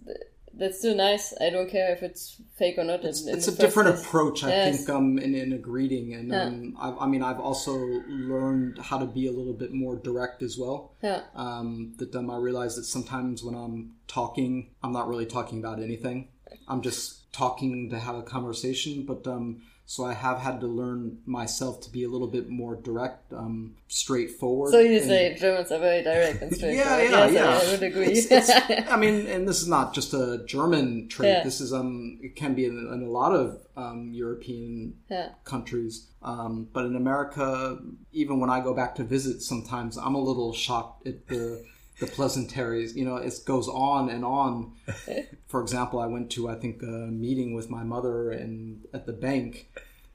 that's 0.58 0.80
still 0.80 0.96
nice. 0.96 1.34
I 1.40 1.50
don't 1.50 1.70
care 1.70 1.92
if 1.92 2.02
it's 2.02 2.42
fake 2.56 2.78
or 2.78 2.84
not. 2.84 3.04
It's, 3.04 3.24
in, 3.24 3.30
in 3.30 3.36
it's 3.36 3.48
a 3.48 3.56
different 3.56 3.90
place. 3.90 4.06
approach, 4.06 4.44
I 4.44 4.50
yes. 4.50 4.78
think, 4.78 4.90
um, 4.90 5.18
in, 5.18 5.36
in 5.36 5.54
a 5.54 5.58
greeting. 5.58 6.14
And 6.14 6.30
yeah. 6.30 6.44
um, 6.44 6.78
I, 6.80 7.06
I, 7.06 7.08
mean, 7.08 7.22
I've 7.22 7.40
also 7.40 7.76
learned 8.08 8.80
how 8.80 8.98
to 8.98 9.06
be 9.06 9.28
a 9.28 9.32
little 9.32 9.54
bit 9.54 9.74
more 9.74 9.96
direct 9.96 10.42
as 10.42 10.58
well. 10.58 10.94
Yeah. 11.02 11.22
Um, 11.36 11.94
that 11.98 12.16
um, 12.16 12.30
I 12.30 12.38
realize 12.38 12.76
that 12.76 12.86
sometimes 12.86 13.44
when 13.44 13.56
I'm 13.56 13.94
talking, 14.08 14.72
I'm 14.84 14.94
not 14.94 15.08
really 15.08 15.26
talking 15.26 15.60
about 15.60 15.82
anything. 15.82 16.30
I'm 16.68 16.82
just 16.82 17.32
talking 17.34 17.90
to 17.90 18.00
have 18.00 18.16
a 18.16 18.24
conversation. 18.24 19.06
But 19.06 19.28
um, 19.28 19.62
so 19.88 20.04
I 20.04 20.14
have 20.14 20.40
had 20.40 20.62
to 20.62 20.68
learn 20.68 21.20
myself 21.26 21.80
to 21.82 21.92
be 21.92 22.04
a 22.04 22.10
little 22.10 22.28
bit 22.28 22.50
more 22.50 22.76
direct, 22.76 23.32
um, 23.32 23.76
straightforward. 23.88 24.72
So 24.72 24.80
you 24.80 24.98
and, 24.98 25.06
say 25.06 25.36
Germans 25.40 25.72
are 25.72 25.80
very 25.80 26.02
direct 26.02 26.42
and 26.42 26.56
straightforward. 26.56 27.04
yeah, 27.12 27.26
yeah, 27.26 27.28
yes, 27.28 27.34
yeah. 27.34 27.70
I 27.70 27.72
would 27.72 27.84
agree. 27.84 28.08
It's, 28.08 28.32
it's, 28.32 28.50
I 28.92 28.98
mean, 28.98 29.28
and 29.28 29.48
this 29.48 29.62
is 29.62 29.68
not 29.68 29.94
just 29.94 30.14
a 30.16 30.44
German 30.48 31.08
trait. 31.08 31.30
Yeah. 31.30 31.44
This 31.44 31.62
is 31.62 31.72
um, 31.72 32.20
it 32.24 32.36
can 32.36 32.56
be 32.56 32.66
in, 32.66 32.90
in 32.94 33.04
a 33.04 33.10
lot 33.10 33.34
of 33.34 33.60
um, 33.78 34.12
European 34.12 34.96
yeah. 35.10 35.30
countries. 35.44 36.08
Um, 36.24 36.68
but 36.74 36.86
in 36.86 36.96
America, 36.96 37.78
even 38.12 38.40
when 38.40 38.50
I 38.50 38.62
go 38.62 38.74
back 38.74 38.96
to 38.96 39.04
visit, 39.04 39.44
sometimes 39.44 39.98
I'm 39.98 40.16
a 40.16 40.22
little 40.22 40.52
shocked 40.52 41.06
at 41.06 41.28
the 41.28 41.64
the 42.00 42.08
pleasantries. 42.08 42.96
You 42.96 43.06
know, 43.06 43.18
it 43.18 43.34
goes 43.46 43.68
on 43.68 44.10
and 44.10 44.26
on. 44.26 44.74
For 45.48 45.62
example, 45.62 46.00
I 46.00 46.08
went 46.08 46.32
to 46.32 46.50
I 46.50 46.56
think 46.56 46.82
a 46.82 46.86
meeting 46.86 47.54
with 47.54 47.70
my 47.70 47.84
mother 47.84 48.32
and 48.32 48.86
at 48.94 49.06
the 49.06 49.14
bank, 49.14 49.70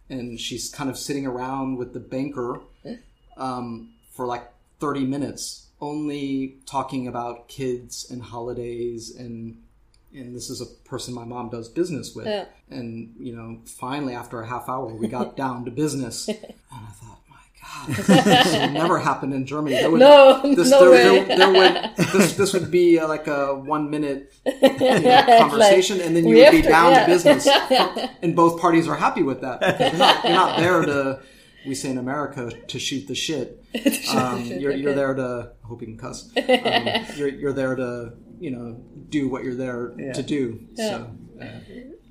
and 0.09 0.39
she's 0.39 0.71
kind 0.71 0.91
of 0.91 0.99
sitting 0.99 1.27
around 1.27 1.77
with 1.77 1.93
the 1.93 2.01
banker 2.01 2.61
um, 3.37 3.91
for 4.13 4.27
like 4.27 4.51
thirty 4.79 5.05
minutes, 5.05 5.69
only 5.81 6.57
talking 6.67 7.07
about 7.09 7.49
kids 7.49 8.11
and 8.11 8.23
holidays 8.23 9.15
and. 9.15 9.63
And 10.13 10.35
this 10.35 10.51
is 10.51 10.61
a 10.61 10.67
person 10.67 11.15
my 11.15 11.25
mom 11.25 11.51
does 11.51 11.69
business 11.69 12.17
with. 12.17 12.27
Yeah. 12.27 12.47
And, 12.69 13.15
you 13.21 13.33
know, 13.33 13.61
finally 13.65 14.13
after 14.13 14.43
a 14.43 14.47
half 14.49 14.69
hour, 14.69 14.87
we 14.87 15.07
got 15.07 15.37
down 15.45 15.65
to 15.67 15.71
business. 15.71 16.29
And 16.29 16.37
I 16.73 16.91
thought, 16.91 17.20
this 17.89 18.53
would 18.53 18.73
never 18.73 18.99
happen 18.99 19.33
in 19.33 19.47
Germany. 19.47 19.87
would, 19.87 20.01
no, 20.01 20.43
this, 20.55 20.71
no 20.71 20.91
there, 20.91 21.13
way. 21.13 21.25
There, 21.25 21.37
there 21.39 21.53
would, 21.53 21.97
this, 22.13 22.35
this 22.35 22.53
would 22.53 22.71
be 22.71 22.99
uh, 22.99 23.09
like 23.09 23.27
a 23.27 23.55
one 23.55 23.91
minute 23.91 24.33
you 24.45 24.53
know, 24.61 25.25
conversation, 25.39 25.99
like, 25.99 26.07
and 26.07 26.17
then 26.17 26.27
you 26.27 26.37
would 26.37 26.51
be 26.51 26.63
to, 26.63 26.69
down 26.69 26.93
yeah. 26.93 27.07
to 27.07 27.13
business. 27.13 27.49
and 28.23 28.37
both 28.37 28.61
parties 28.61 28.89
are 28.89 28.97
happy 28.97 29.23
with 29.23 29.41
that. 29.41 29.61
You're 29.81 29.99
not, 29.99 30.25
you're 30.25 30.33
not 30.33 30.59
there 30.59 30.83
to, 30.83 31.21
we 31.67 31.75
say 31.75 31.91
in 31.91 31.99
America, 31.99 32.51
to 32.51 32.79
shoot 32.79 33.07
the 33.07 33.15
shit. 33.15 33.57
Um, 34.11 34.43
you're, 34.43 34.73
you're 34.73 34.95
there 34.95 35.15
to, 35.15 35.53
I 35.63 35.67
hope 35.67 35.81
you 35.81 35.87
can 35.87 35.97
cuss. 35.97 36.29
Um, 36.37 37.07
you're, 37.15 37.29
you're 37.29 37.53
there 37.53 37.77
to, 37.77 38.15
you 38.41 38.51
know, 38.51 38.83
do 39.09 39.29
what 39.29 39.45
you're 39.45 39.55
there 39.55 39.93
yeah. 39.97 40.13
to 40.13 40.23
do. 40.25 40.67
So, 40.75 41.13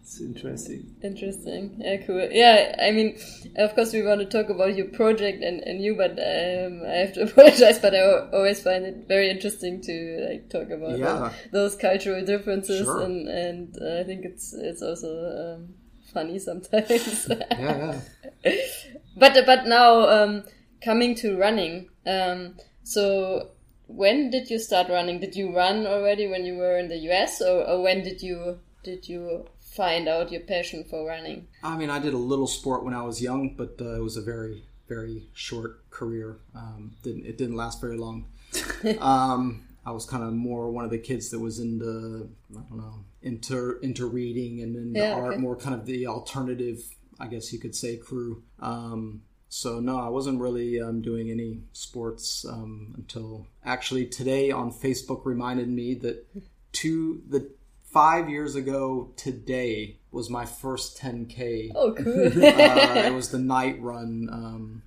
it's 0.09 0.21
interesting. 0.21 0.95
Interesting. 1.03 1.75
Yeah, 1.77 1.97
cool. 1.97 2.27
Yeah, 2.31 2.75
I 2.81 2.89
mean, 2.89 3.19
of 3.57 3.75
course, 3.75 3.93
we 3.93 4.01
want 4.01 4.21
to 4.21 4.25
talk 4.25 4.49
about 4.49 4.75
your 4.75 4.87
project 4.87 5.43
and, 5.43 5.61
and 5.61 5.83
you, 5.83 5.95
but 5.95 6.13
um, 6.13 6.81
I 6.83 6.95
have 6.97 7.13
to 7.13 7.23
apologize. 7.29 7.77
But 7.77 7.93
I 7.93 8.27
always 8.33 8.63
find 8.63 8.85
it 8.85 9.07
very 9.07 9.29
interesting 9.29 9.81
to 9.81 10.27
like 10.27 10.49
talk 10.49 10.71
about 10.71 10.97
yeah. 10.97 11.31
those 11.51 11.75
cultural 11.75 12.25
differences, 12.25 12.85
sure. 12.85 13.03
and 13.03 13.27
and 13.27 13.77
uh, 13.79 13.99
I 13.99 14.03
think 14.03 14.25
it's 14.25 14.51
it's 14.53 14.81
also 14.81 15.57
um, 15.59 15.75
funny 16.11 16.39
sometimes. 16.39 17.27
yeah, 17.51 18.01
yeah. 18.43 18.55
But 19.15 19.45
but 19.45 19.67
now 19.67 20.09
um, 20.09 20.43
coming 20.83 21.13
to 21.15 21.37
running, 21.37 21.89
um, 22.07 22.55
so 22.83 23.51
when 23.85 24.31
did 24.31 24.49
you 24.49 24.57
start 24.57 24.89
running? 24.89 25.19
Did 25.19 25.35
you 25.35 25.55
run 25.55 25.85
already 25.85 26.27
when 26.27 26.45
you 26.47 26.55
were 26.57 26.79
in 26.79 26.87
the 26.87 26.97
US, 27.11 27.41
or, 27.41 27.63
or 27.67 27.83
when 27.83 28.03
did 28.03 28.23
you 28.23 28.59
did 28.83 29.07
you 29.07 29.45
find 29.75 30.07
out 30.07 30.31
your 30.31 30.41
passion 30.41 30.83
for 30.83 31.05
running? 31.05 31.47
I 31.63 31.77
mean, 31.77 31.89
I 31.89 31.99
did 31.99 32.13
a 32.13 32.17
little 32.17 32.47
sport 32.47 32.83
when 32.83 32.93
I 32.93 33.03
was 33.03 33.21
young, 33.21 33.55
but 33.55 33.77
uh, 33.79 33.95
it 33.95 34.03
was 34.03 34.17
a 34.17 34.21
very, 34.21 34.63
very 34.88 35.23
short 35.33 35.89
career. 35.89 36.38
Um, 36.55 36.95
didn't 37.03 37.25
it 37.25 37.38
didn't 37.38 37.55
last 37.55 37.79
very 37.81 37.97
long. 37.97 38.25
um, 38.99 39.63
I 39.85 39.91
was 39.91 40.05
kind 40.05 40.23
of 40.23 40.33
more 40.33 40.69
one 40.69 40.85
of 40.85 40.91
the 40.91 40.97
kids 40.97 41.29
that 41.29 41.39
was 41.39 41.59
into 41.59 42.29
I 42.51 42.61
don't 42.69 42.77
know 42.77 43.05
into 43.21 43.79
into 43.81 44.05
reading 44.05 44.61
and 44.61 44.75
into 44.75 44.99
yeah, 44.99 45.13
art, 45.13 45.33
okay. 45.33 45.41
more 45.41 45.55
kind 45.55 45.75
of 45.75 45.85
the 45.85 46.07
alternative, 46.07 46.83
I 47.19 47.27
guess 47.27 47.53
you 47.53 47.59
could 47.59 47.75
say, 47.75 47.97
crew. 47.97 48.43
Um, 48.59 49.23
so 49.49 49.79
no, 49.79 49.99
I 49.99 50.09
wasn't 50.09 50.39
really 50.39 50.79
um, 50.79 51.01
doing 51.01 51.31
any 51.31 51.61
sports 51.73 52.45
um, 52.47 52.93
until 52.97 53.47
actually 53.65 54.05
today 54.05 54.51
on 54.51 54.71
Facebook 54.71 55.25
reminded 55.25 55.69
me 55.69 55.95
that 55.95 56.25
two 56.71 57.23
the 57.27 57.49
five 57.91 58.29
years 58.29 58.55
ago 58.55 59.12
today 59.15 59.98
was 60.12 60.29
my 60.29 60.46
first 60.46 60.98
10k. 60.98 61.72
Oh, 61.75 61.93
cool! 61.93 62.27
uh, 62.27 62.27
it 63.05 63.13
was 63.13 63.29
the 63.31 63.39
night 63.39 63.81
run 63.81 64.29
um, 64.31 64.84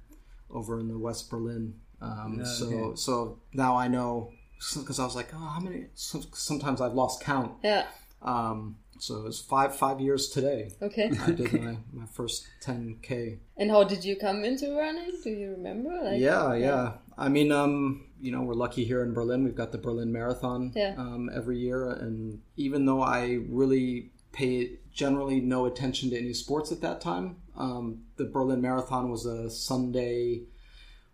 over 0.51 0.79
in 0.81 0.89
the 0.89 0.99
West 0.99 1.31
Berlin. 1.31 1.75
Um, 2.01 2.39
yeah, 2.39 2.45
so 2.45 2.67
okay. 2.67 2.97
so 2.97 3.39
now 3.53 3.77
I 3.77 3.89
know 3.89 4.33
because 4.75 4.99
I 4.99 5.05
was 5.05 5.15
like, 5.15 5.31
oh, 5.35 5.39
how 5.39 5.61
many? 5.61 5.87
Sometimes 5.95 6.81
I've 6.81 6.95
lost 6.95 7.23
count. 7.23 7.53
Yeah. 7.63 7.87
Um, 8.23 8.77
so 8.99 9.17
it 9.17 9.25
was 9.25 9.41
five 9.41 9.75
five 9.75 10.01
years 10.01 10.29
today. 10.29 10.71
Okay. 10.81 11.11
I 11.21 11.31
did 11.33 11.53
my, 11.53 11.77
my 11.93 12.07
first 12.07 12.47
10k. 12.65 13.39
And 13.57 13.71
how 13.71 13.85
did 13.85 14.05
you 14.05 14.17
come 14.17 14.45
into 14.45 14.77
running? 14.77 15.13
Do 15.23 15.31
you 15.31 15.51
remember? 15.51 15.91
Like, 15.91 16.21
yeah, 16.21 16.55
yeah, 16.55 16.57
yeah. 16.57 16.93
I 17.17 17.29
mean, 17.29 17.53
um, 17.53 18.07
you 18.21 18.33
know, 18.33 18.43
we're 18.43 18.55
lucky 18.55 18.85
here 18.85 19.03
in 19.03 19.13
Berlin. 19.13 19.45
We've 19.45 19.55
got 19.55 19.73
the 19.73 19.79
Berlin 19.79 20.13
Marathon 20.13 20.73
yeah. 20.75 20.95
um, 20.97 21.31
every 21.35 21.59
year, 21.59 21.91
and 21.91 22.41
even 22.57 22.87
though 22.87 23.03
I 23.03 23.41
really 23.49 24.11
pay 24.33 24.79
generally 24.93 25.41
no 25.41 25.67
attention 25.67 26.11
to 26.11 26.19
any 26.19 26.33
sports 26.33 26.73
at 26.73 26.81
that 26.81 27.01
time, 27.01 27.37
um, 27.57 28.05
the 28.17 28.25
Berlin 28.25 28.61
Marathon 28.61 29.11
was 29.11 29.27
a 29.27 29.51
Sunday, 29.51 30.43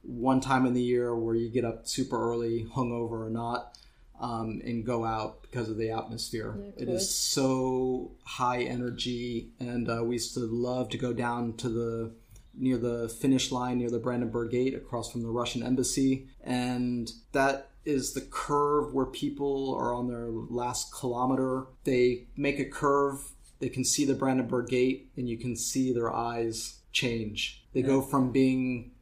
one 0.02 0.40
time 0.40 0.66
in 0.66 0.74
the 0.74 0.82
year 0.82 1.14
where 1.16 1.34
you 1.34 1.50
get 1.50 1.64
up 1.64 1.86
super 1.88 2.20
early, 2.20 2.66
hungover 2.74 3.26
or 3.26 3.30
not 3.30 3.76
um, 4.20 4.60
and 4.64 4.84
go 4.84 5.04
out 5.04 5.42
because 5.42 5.68
of 5.68 5.76
the 5.76 5.90
atmosphere. 5.90 6.54
Yeah, 6.58 6.82
it 6.82 6.88
is 6.88 7.14
so 7.14 8.12
high 8.24 8.62
energy, 8.62 9.50
and 9.60 9.88
uh, 9.88 10.02
we 10.04 10.16
used 10.16 10.34
to 10.34 10.40
love 10.40 10.88
to 10.90 10.98
go 10.98 11.12
down 11.12 11.54
to 11.58 11.68
the 11.68 12.12
near 12.58 12.76
the 12.76 13.08
finish 13.08 13.50
line 13.50 13.78
near 13.78 13.90
the 13.90 13.98
Brandenburg 13.98 14.50
Gate 14.50 14.74
across 14.74 15.10
from 15.10 15.22
the 15.22 15.30
Russian 15.30 15.62
embassy. 15.62 16.28
And 16.42 17.10
that 17.32 17.70
is 17.84 18.12
the 18.12 18.20
curve 18.20 18.92
where 18.92 19.06
people 19.06 19.74
are 19.78 19.94
on 19.94 20.08
their 20.08 20.28
last 20.28 20.92
kilometer. 20.92 21.66
They 21.84 22.26
make 22.36 22.58
a 22.58 22.64
curve, 22.64 23.20
they 23.60 23.68
can 23.68 23.84
see 23.84 24.04
the 24.04 24.14
Brandenburg 24.14 24.68
Gate, 24.68 25.10
and 25.16 25.28
you 25.28 25.38
can 25.38 25.56
see 25.56 25.92
their 25.92 26.12
eyes 26.14 26.80
change. 26.92 27.64
They 27.72 27.82
go 27.82 28.02
from 28.02 28.32
being 28.32 28.92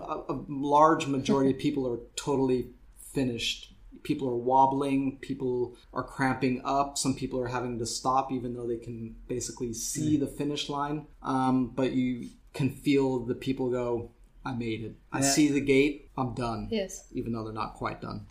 a, 0.00 0.32
a 0.32 0.44
large 0.48 1.06
majority 1.06 1.50
of 1.50 1.58
people 1.58 1.86
are 1.86 2.00
totally 2.16 2.68
finished. 3.12 3.74
People 4.02 4.28
are 4.28 4.36
wobbling. 4.36 5.18
People 5.20 5.76
are 5.92 6.02
cramping 6.02 6.62
up. 6.64 6.96
Some 6.96 7.14
people 7.14 7.40
are 7.40 7.48
having 7.48 7.78
to 7.78 7.86
stop, 7.86 8.32
even 8.32 8.54
though 8.54 8.66
they 8.66 8.76
can 8.76 9.16
basically 9.26 9.72
see 9.74 10.16
the 10.16 10.26
finish 10.26 10.68
line. 10.68 11.06
Um, 11.22 11.68
but 11.74 11.92
you 11.92 12.28
can 12.54 12.70
feel 12.70 13.20
the 13.20 13.34
people 13.34 13.70
go, 13.70 14.10
"I 14.44 14.52
made 14.54 14.82
it. 14.84 14.96
I 15.12 15.20
Yeah. 15.20 15.30
see 15.30 15.48
the 15.48 15.60
gate. 15.60 16.10
I'm 16.16 16.34
done." 16.34 16.68
Yes. 16.70 17.06
even 17.12 17.32
though 17.32 17.44
they're 17.44 17.52
not 17.52 17.74
quite 17.74 18.00
done. 18.00 18.26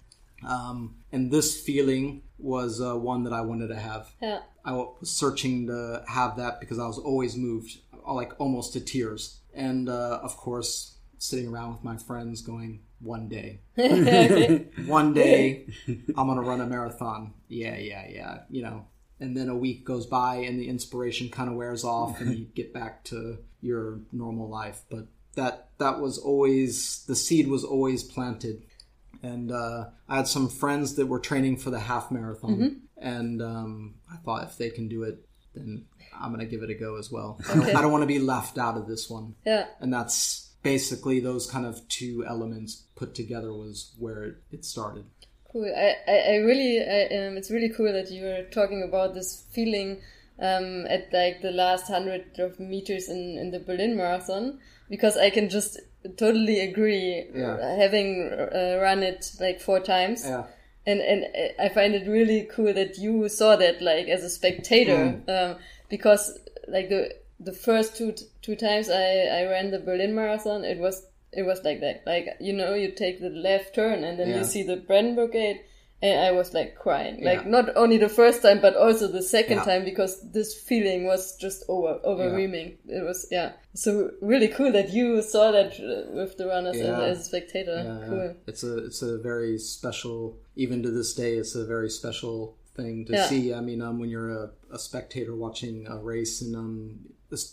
Um, 0.48 0.96
and 1.12 1.32
this 1.32 1.60
feeling 1.60 2.22
was 2.38 2.80
uh, 2.80 2.96
one 2.96 3.24
that 3.24 3.34
I 3.34 3.42
wanted 3.42 3.68
to 3.70 3.76
have. 3.80 4.12
Yeah. 4.22 4.40
I 4.64 4.74
was 4.74 5.10
searching 5.10 5.68
to 5.68 6.04
have 6.08 6.38
that 6.38 6.60
because 6.60 6.78
I 6.78 6.86
was 6.86 7.00
always 7.00 7.36
moved, 7.36 7.80
like 8.08 8.34
almost 8.40 8.74
to 8.74 8.80
tears. 8.80 9.40
And 9.54 9.90
uh, 9.90 10.20
of 10.22 10.38
course, 10.38 10.98
sitting 11.18 11.48
around 11.48 11.72
with 11.74 11.84
my 11.84 11.98
friends 11.98 12.42
going, 12.42 12.82
one 13.00 13.28
day, 13.28 13.62
one 14.86 15.14
day, 15.14 15.68
I'm 15.88 16.28
going 16.28 16.38
to 16.38 16.44
run 16.44 16.62
a 16.62 16.68
marathon. 16.68 17.34
Yeah, 17.48 17.76
yeah, 17.78 18.08
yeah. 18.10 18.40
You 18.50 18.62
know, 18.64 18.86
and 19.20 19.36
then 19.36 19.50
a 19.50 19.56
week 19.56 19.86
goes 19.86 20.06
by 20.06 20.36
and 20.38 20.60
the 20.60 20.68
inspiration 20.68 21.30
kind 21.30 21.50
of 21.50 21.56
wears 21.56 21.84
off 21.84 22.20
and 22.22 22.38
you 22.38 22.46
get 22.46 22.74
back 22.74 23.04
to 23.06 23.38
your 23.62 24.00
normal 24.12 24.48
life. 24.50 24.82
But 24.90 25.08
that, 25.36 25.70
that 25.80 26.00
was 26.00 26.18
always, 26.18 27.04
the 27.08 27.16
seed 27.16 27.48
was 27.48 27.64
always 27.64 28.04
planted 28.04 28.64
and 29.24 29.52
uh, 29.52 29.86
I 30.08 30.18
had 30.18 30.28
some 30.28 30.48
friends 30.48 30.96
that 30.96 31.08
were 31.08 31.20
training 31.20 31.58
for 31.58 31.70
the 31.72 31.80
half 31.80 32.12
marathon, 32.12 32.82
and 32.98 33.42
um, 33.42 33.96
I 34.12 34.18
thought 34.18 34.44
if 34.44 34.58
they 34.58 34.70
can 34.70 34.88
do 34.88 35.04
it, 35.04 35.26
then 35.56 35.86
I'm 36.14 36.32
gonna 36.32 36.46
give 36.46 36.62
it 36.62 36.70
a 36.70 36.76
go 36.76 36.98
as 36.98 37.12
well. 37.12 37.40
I, 37.50 37.56
don't, 37.56 37.74
don't 37.82 37.92
want 37.92 38.04
to 38.04 38.08
be 38.08 38.20
left 38.20 38.58
out 38.60 38.78
of 38.78 38.88
this 38.88 39.10
one, 39.10 39.34
Yeah. 39.46 39.66
and 39.80 39.92
that's 39.92 40.52
basically 40.62 41.20
those 41.20 41.50
kind 41.50 41.66
of 41.66 41.88
two 41.88 42.26
elements 42.28 42.84
put 42.96 43.16
together 43.16 43.52
was 43.52 43.92
where 43.98 44.24
it, 44.24 44.36
it 44.52 44.66
started. 44.66 45.06
Cool. 45.51 45.72
I, 45.75 45.96
I, 46.08 46.18
I 46.18 46.36
really, 46.38 46.80
I, 46.80 47.27
um, 47.27 47.38
it's 47.38 47.51
really 47.51 47.70
cool 47.70 47.92
that 47.92 48.12
you 48.12 48.24
were 48.24 48.44
talking 48.51 48.84
about 48.84 49.13
this 49.13 49.46
feeling 49.51 50.01
um, 50.39 50.86
at 50.88 51.12
like 51.12 51.42
the 51.42 51.51
last 51.51 51.88
hundred 51.88 52.38
of 52.39 52.60
meters 52.60 53.10
in, 53.10 53.38
in 53.38 53.51
the 53.51 53.60
Berlin 53.60 53.96
Marathon 53.96 54.60
because 54.89 55.18
I 55.18 55.30
can 55.30 55.50
just 55.50 55.80
totally 56.18 56.60
agree. 56.60 57.25
Yeah. 57.34 57.58
Having 57.77 58.32
uh, 58.32 58.80
run 58.82 59.04
it 59.04 59.32
like 59.39 59.60
four 59.60 59.80
times, 59.80 60.24
Yeah, 60.25 60.46
and 60.86 61.01
and 61.01 61.25
I 61.60 61.70
find 61.70 61.96
it 61.96 62.08
really 62.08 62.48
cool 62.51 62.74
that 62.74 62.98
you 62.98 63.27
saw 63.30 63.56
that 63.56 63.82
like 63.82 64.08
as 64.08 64.24
a 64.24 64.30
spectator, 64.30 65.22
um, 65.27 65.56
because 65.89 66.39
like 66.68 66.89
the 66.89 67.16
the 67.39 67.54
first 67.54 67.98
two 67.98 68.13
two 68.42 68.56
times 68.56 68.89
I 68.89 69.27
I 69.39 69.44
ran 69.46 69.72
the 69.72 69.80
Berlin 69.80 70.16
Marathon, 70.16 70.63
it 70.63 70.77
was 70.77 71.04
it 71.34 71.44
was 71.44 71.64
like 71.64 71.82
that. 71.82 72.04
Like 72.06 72.28
you 72.40 72.54
know, 72.54 72.74
you 72.74 72.92
take 72.92 73.20
the 73.20 73.30
left 73.30 73.76
turn 73.76 74.04
and 74.04 74.20
then 74.20 74.30
Yeah. 74.30 74.40
you 74.40 74.44
see 74.44 74.64
the 74.64 74.78
Brandenburg 74.78 75.32
Gate, 75.34 75.62
and 76.02 76.20
I 76.20 76.32
was 76.32 76.54
like 76.54 76.76
crying. 76.76 77.24
Like 77.24 77.44
Yeah. 77.44 77.50
not 77.50 77.76
only 77.76 77.98
the 77.98 78.10
first 78.10 78.42
time, 78.42 78.62
but 78.62 78.76
also 78.76 79.08
the 79.08 79.22
second 79.24 79.58
Yeah. 79.58 79.64
time 79.66 79.86
because 79.86 80.22
this 80.32 80.54
feeling 80.54 81.06
was 81.06 81.36
just 81.38 81.64
over 81.68 82.00
overwhelming. 82.04 82.78
It 82.88 83.04
was 83.04 83.28
yeah. 83.32 83.54
So 83.74 84.12
really 84.22 84.48
cool 84.48 84.72
that 84.72 84.92
you 84.94 85.22
saw 85.22 85.52
that 85.52 85.74
uh, 85.80 86.12
with 86.16 86.38
the 86.38 86.48
runners 86.48 86.78
as, 86.78 87.20
a 87.20 87.24
spectator. 87.24 87.78
cool. 88.10 88.36
it's 88.48 88.64
a 88.64 88.78
it's 88.86 89.02
a 89.02 89.18
very 89.18 89.58
special. 89.58 90.38
Even 90.56 90.82
to 90.84 90.92
this 90.92 91.14
day, 91.14 91.34
it's 91.36 91.56
a 91.56 91.66
very 91.66 91.90
special 91.90 92.56
thing 92.76 93.06
to 93.06 93.28
see. 93.28 93.54
I 93.54 93.60
mean, 93.62 93.82
um, 93.82 94.00
when 94.00 94.10
you're 94.10 94.30
a, 94.30 94.52
a 94.72 94.80
spectator 94.80 95.36
watching 95.36 95.88
a 95.88 95.98
race, 95.98 96.42
and 96.42 96.56
um, 96.56 97.00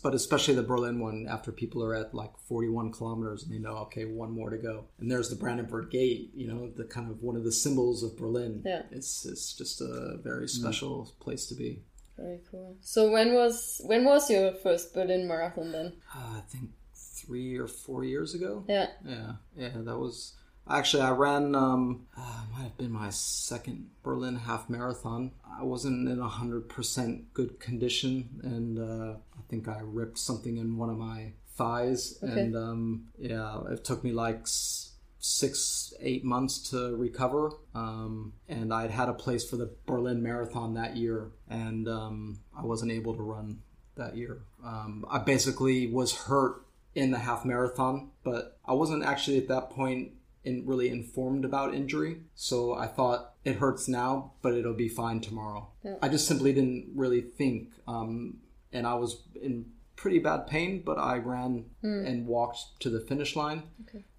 but 0.03 0.15
especially 0.15 0.55
the 0.55 0.63
Berlin 0.63 1.01
one, 1.01 1.27
after 1.29 1.51
people 1.53 1.83
are 1.83 1.95
at 1.95 2.15
like 2.15 2.31
41 2.49 2.93
kilometers 2.93 3.43
and 3.43 3.53
they 3.53 3.59
know, 3.59 3.77
okay, 3.79 4.05
one 4.05 4.31
more 4.31 4.51
to 4.51 4.57
go, 4.57 4.85
and 4.99 5.11
there's 5.11 5.31
the 5.31 5.37
Brandenburg 5.37 5.91
Gate. 5.91 6.31
You 6.35 6.49
know, 6.49 6.71
the 6.75 6.85
kind 6.85 7.11
of 7.11 7.23
one 7.23 7.37
of 7.37 7.45
the 7.45 7.53
symbols 7.53 8.03
of 8.03 8.17
Berlin. 8.17 8.63
Yeah. 8.65 8.83
it's 8.91 9.25
it's 9.27 9.53
just 9.53 9.81
a 9.81 10.19
very 10.23 10.49
special 10.49 11.13
place 11.21 11.47
to 11.47 11.55
be. 11.55 11.83
Very 12.17 12.41
cool. 12.51 12.77
So 12.81 13.11
when 13.11 13.35
was 13.35 13.81
when 13.85 14.05
was 14.05 14.31
your 14.31 14.53
first 14.53 14.95
Berlin 14.95 15.27
Marathon 15.27 15.73
then? 15.73 15.95
Uh, 16.15 16.39
I 16.39 16.41
think 16.49 16.71
three 16.95 17.57
or 17.57 17.67
four 17.67 18.05
years 18.05 18.35
ago. 18.35 18.65
Yeah. 18.69 18.89
Yeah, 19.05 19.33
yeah, 19.57 19.71
that 19.75 19.99
was 19.99 20.35
actually 20.68 21.03
I 21.03 21.11
ran. 21.11 21.55
Um, 21.55 22.07
uh, 22.16 22.42
might 22.53 22.62
have 22.64 22.77
been 22.79 22.92
my 22.92 23.11
second 23.11 23.90
Berlin 24.03 24.37
half 24.37 24.68
marathon. 24.70 25.33
I 25.59 25.62
wasn't 25.62 26.09
in 26.09 26.18
a 26.20 26.29
hundred 26.29 26.68
percent 26.68 27.33
good 27.35 27.61
condition, 27.61 28.40
and 28.42 28.79
uh, 28.79 29.14
I 29.38 29.42
think 29.48 29.68
I 29.68 29.81
ripped 29.83 30.18
something 30.18 30.57
in 30.57 30.77
one 30.77 30.90
of 30.90 30.98
my 30.98 31.33
thighs, 31.57 32.18
Okay. 32.22 32.40
and 32.40 32.57
um, 32.57 33.07
yeah, 33.18 33.61
it 33.70 33.85
took 33.85 34.05
me 34.05 34.12
like. 34.12 34.42
S- 34.42 34.90
Six, 35.27 35.94
eight 36.00 36.22
months 36.22 36.59
to 36.68 36.94
recover. 36.96 37.50
Um, 37.74 38.35
and 38.46 38.74
I'd 38.74 38.90
had 38.90 39.09
a 39.09 39.14
place 39.14 39.42
for 39.48 39.57
the 39.57 39.70
Berlin 39.87 40.22
Marathon 40.22 40.74
that 40.74 40.98
year, 40.98 41.31
and 41.48 41.88
um, 41.88 42.40
I 42.55 42.62
wasn't 42.66 42.92
able 42.92 43.14
to 43.14 43.22
run 43.22 43.62
that 43.96 44.18
year. 44.18 44.42
Um, 44.62 45.07
I 45.09 45.20
basically 45.20 45.87
was 45.87 46.14
hurt 46.14 46.66
in 46.94 47.11
the 47.11 47.18
half 47.20 47.46
marathon, 47.46 48.11
but 48.22 48.59
I 48.66 48.74
wasn't 48.74 49.03
actually 49.03 49.38
at 49.38 49.48
that 49.48 49.70
point 49.70 50.12
in 50.45 50.67
really 50.67 50.89
informed 50.91 51.45
about 51.45 51.75
injury. 51.75 52.19
So 52.35 52.75
I 52.75 52.87
thought 52.87 53.33
it 53.45 53.57
hurts 53.57 53.89
now, 53.89 54.33
but 54.43 54.55
it'll 54.55 54.75
be 54.75 54.89
fine 54.89 55.21
tomorrow. 55.21 55.69
I 56.03 56.09
just 56.09 56.27
simply 56.29 56.53
didn't 56.53 56.91
really 56.95 57.21
think, 57.23 57.73
um, 57.87 58.39
and 58.73 58.87
I 58.87 58.95
was 58.95 59.23
in 59.41 59.67
pretty 59.97 60.19
bad 60.19 60.47
pain, 60.47 60.83
but 60.85 60.99
I 60.99 61.17
ran 61.19 61.65
and 62.07 62.27
walked 62.27 62.81
to 62.81 62.91
the 62.91 63.01
finish 63.01 63.37
line. 63.37 63.63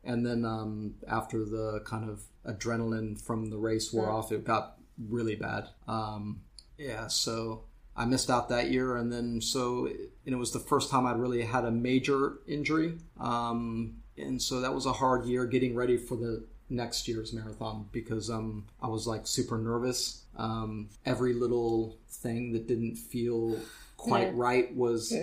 And 0.03 0.25
then 0.25 0.45
um, 0.45 0.95
after 1.07 1.43
the 1.45 1.81
kind 1.85 2.09
of 2.09 2.23
adrenaline 2.47 3.19
from 3.21 3.49
the 3.49 3.57
race 3.57 3.91
wore 3.93 4.09
off, 4.09 4.31
it 4.31 4.43
got 4.43 4.77
really 5.09 5.35
bad. 5.35 5.67
Um, 5.87 6.41
yeah, 6.77 7.07
so 7.07 7.63
I 7.95 8.05
missed 8.05 8.29
out 8.29 8.49
that 8.49 8.71
year, 8.71 8.97
and 8.97 9.11
then 9.11 9.41
so 9.41 9.87
and 9.87 10.33
it 10.33 10.37
was 10.37 10.51
the 10.51 10.59
first 10.59 10.89
time 10.91 11.05
I'd 11.05 11.17
really 11.17 11.41
had 11.43 11.65
a 11.65 11.71
major 11.71 12.39
injury, 12.47 12.97
um, 13.19 13.95
and 14.17 14.41
so 14.41 14.61
that 14.61 14.73
was 14.73 14.85
a 14.85 14.93
hard 14.93 15.25
year 15.25 15.45
getting 15.45 15.75
ready 15.75 15.97
for 15.97 16.15
the 16.15 16.45
next 16.69 17.07
year's 17.07 17.31
marathon 17.33 17.87
because 17.91 18.29
um, 18.29 18.65
I 18.81 18.87
was 18.87 19.05
like 19.05 19.27
super 19.27 19.57
nervous. 19.57 20.23
Um, 20.35 20.89
every 21.05 21.33
little 21.33 21.97
thing 22.09 22.53
that 22.53 22.67
didn't 22.67 22.95
feel 22.95 23.59
quite 23.97 24.27
Yeah. 24.27 24.33
right 24.35 24.75
was 24.75 25.13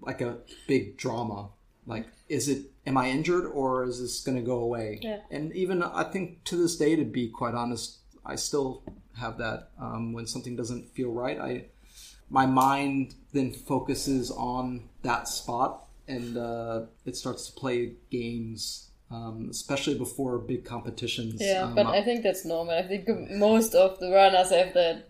like 0.00 0.20
a 0.20 0.38
big 0.66 0.96
drama. 0.96 1.48
Like, 1.86 2.06
is 2.28 2.48
it? 2.48 2.70
Am 2.86 2.96
I 2.96 3.08
injured 3.10 3.46
or 3.46 3.84
is 3.84 4.00
this 4.00 4.20
going 4.22 4.36
to 4.36 4.42
go 4.42 4.58
away? 4.58 5.00
Yeah. 5.02 5.20
And 5.30 5.54
even 5.54 5.82
I 5.82 6.04
think 6.04 6.44
to 6.44 6.56
this 6.56 6.76
day, 6.76 6.96
to 6.96 7.04
be 7.04 7.28
quite 7.28 7.54
honest, 7.54 7.98
I 8.24 8.36
still 8.36 8.82
have 9.18 9.38
that 9.38 9.70
um, 9.78 10.12
when 10.12 10.26
something 10.26 10.56
doesn't 10.56 10.90
feel 10.94 11.10
right. 11.10 11.38
I 11.38 11.64
my 12.30 12.46
mind 12.46 13.14
then 13.32 13.52
focuses 13.52 14.30
on 14.30 14.88
that 15.02 15.28
spot 15.28 15.83
and 16.08 16.36
uh, 16.36 16.82
it 17.04 17.16
starts 17.16 17.46
to 17.48 17.52
play 17.58 17.92
games, 18.10 18.90
um, 19.10 19.48
especially 19.50 19.96
before 19.96 20.38
big 20.38 20.64
competitions. 20.64 21.40
Yeah, 21.40 21.64
Um, 21.64 21.74
but 21.74 21.86
I 21.86 22.02
think 22.02 22.22
that's 22.22 22.44
normal. 22.44 22.74
I 22.74 22.82
think 22.86 23.08
most 23.30 23.74
of 23.74 23.98
the 24.00 24.10
runners 24.10 24.50
have 24.50 24.74
that. 24.74 25.04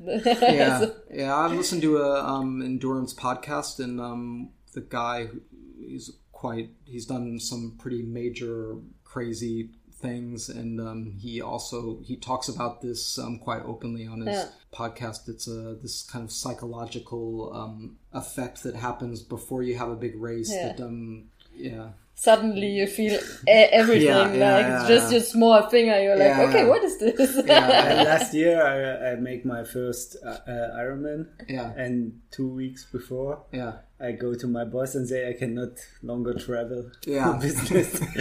yeah, 0.54 0.80
So- 0.80 0.94
yeah. 1.12 1.34
I 1.34 1.46
listened 1.48 1.82
to 1.82 1.98
a 1.98 2.22
um, 2.24 2.62
endurance 2.62 3.12
podcast, 3.14 3.78
and 3.82 4.00
um, 4.00 4.50
the 4.72 4.80
guy, 4.82 5.26
who- 5.26 5.42
he's 5.86 6.10
quite. 6.32 6.70
He's 6.84 7.06
done 7.06 7.38
some 7.40 7.74
pretty 7.78 8.02
major, 8.02 8.76
crazy 9.04 9.70
things, 10.08 10.48
and 10.60 10.72
um, 10.88 11.00
he 11.24 11.32
also 11.52 11.78
he 12.08 12.14
talks 12.28 12.48
about 12.54 12.74
this 12.86 13.18
um, 13.18 13.34
quite 13.46 13.62
openly 13.72 14.06
on 14.06 14.18
his 14.26 14.36
Yeah. 14.38 14.48
podcast. 14.80 15.20
It's 15.32 15.46
a 15.48 15.58
this 15.84 15.96
kind 16.12 16.24
of 16.26 16.30
psychological 16.30 17.24
um, 17.60 17.96
effect 18.12 18.62
that 18.64 18.74
happens 18.88 19.22
before 19.22 19.62
you 19.62 19.74
have 19.82 19.90
a 19.90 19.96
big 20.06 20.14
race. 20.28 20.50
Yeah. 20.52 20.66
That 20.76 20.80
um, 20.84 21.24
yeah. 21.56 21.88
Suddenly 22.16 22.68
you 22.78 22.86
feel 22.86 23.14
e- 23.48 23.70
everything 23.80 24.06
Yeah, 24.06 24.18
like 24.22 24.36
yeah, 24.38 24.58
it's 24.82 24.88
yeah, 24.88 24.96
just 24.96 25.06
yeah. 25.10 25.16
your 25.18 25.24
small 25.34 25.58
finger. 25.68 25.96
You're 26.00 26.16
like, 26.16 26.28
Yeah, 26.36 26.46
okay, 26.48 26.62
yeah. 26.62 26.68
what 26.72 26.82
is 26.84 26.96
this? 27.02 27.42
Yeah, 27.44 27.66
Uh, 28.00 28.04
last 28.04 28.32
year, 28.34 28.56
I, 28.62 29.10
I 29.10 29.14
make 29.16 29.44
my 29.44 29.64
first 29.64 30.16
uh, 30.24 30.28
uh, 30.54 30.78
Ironman, 30.82 31.26
Yeah. 31.48 31.72
and 31.84 32.20
two 32.30 32.48
weeks 32.48 32.82
before, 32.96 33.42
Yeah, 33.52 33.72
I 34.00 34.10
go 34.10 34.34
to 34.34 34.46
my 34.48 34.64
boss 34.64 34.96
and 34.96 35.08
say 35.08 35.28
I 35.28 35.34
cannot 35.34 35.70
longer 36.02 36.34
travel 36.34 36.90
Yeah. 37.06 37.34
for 37.34 37.40
business. 37.46 38.00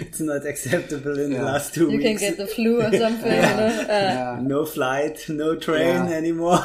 it's 0.00 0.20
not 0.20 0.46
acceptable 0.46 1.18
in 1.18 1.32
the 1.32 1.42
last 1.42 1.74
two 1.74 1.90
You 1.90 1.98
can 1.98 2.16
get 2.16 2.36
the 2.36 2.46
flu 2.46 2.80
or 2.80 2.90
something. 3.04 3.32
you 3.32 3.40
know? 3.58 3.66
Uh, 3.66 3.86
Yeah. 3.88 4.38
no 4.40 4.64
flight, 4.64 5.24
no 5.28 5.56
train 5.56 6.06
Yeah. 6.08 6.16
anymore. 6.16 6.60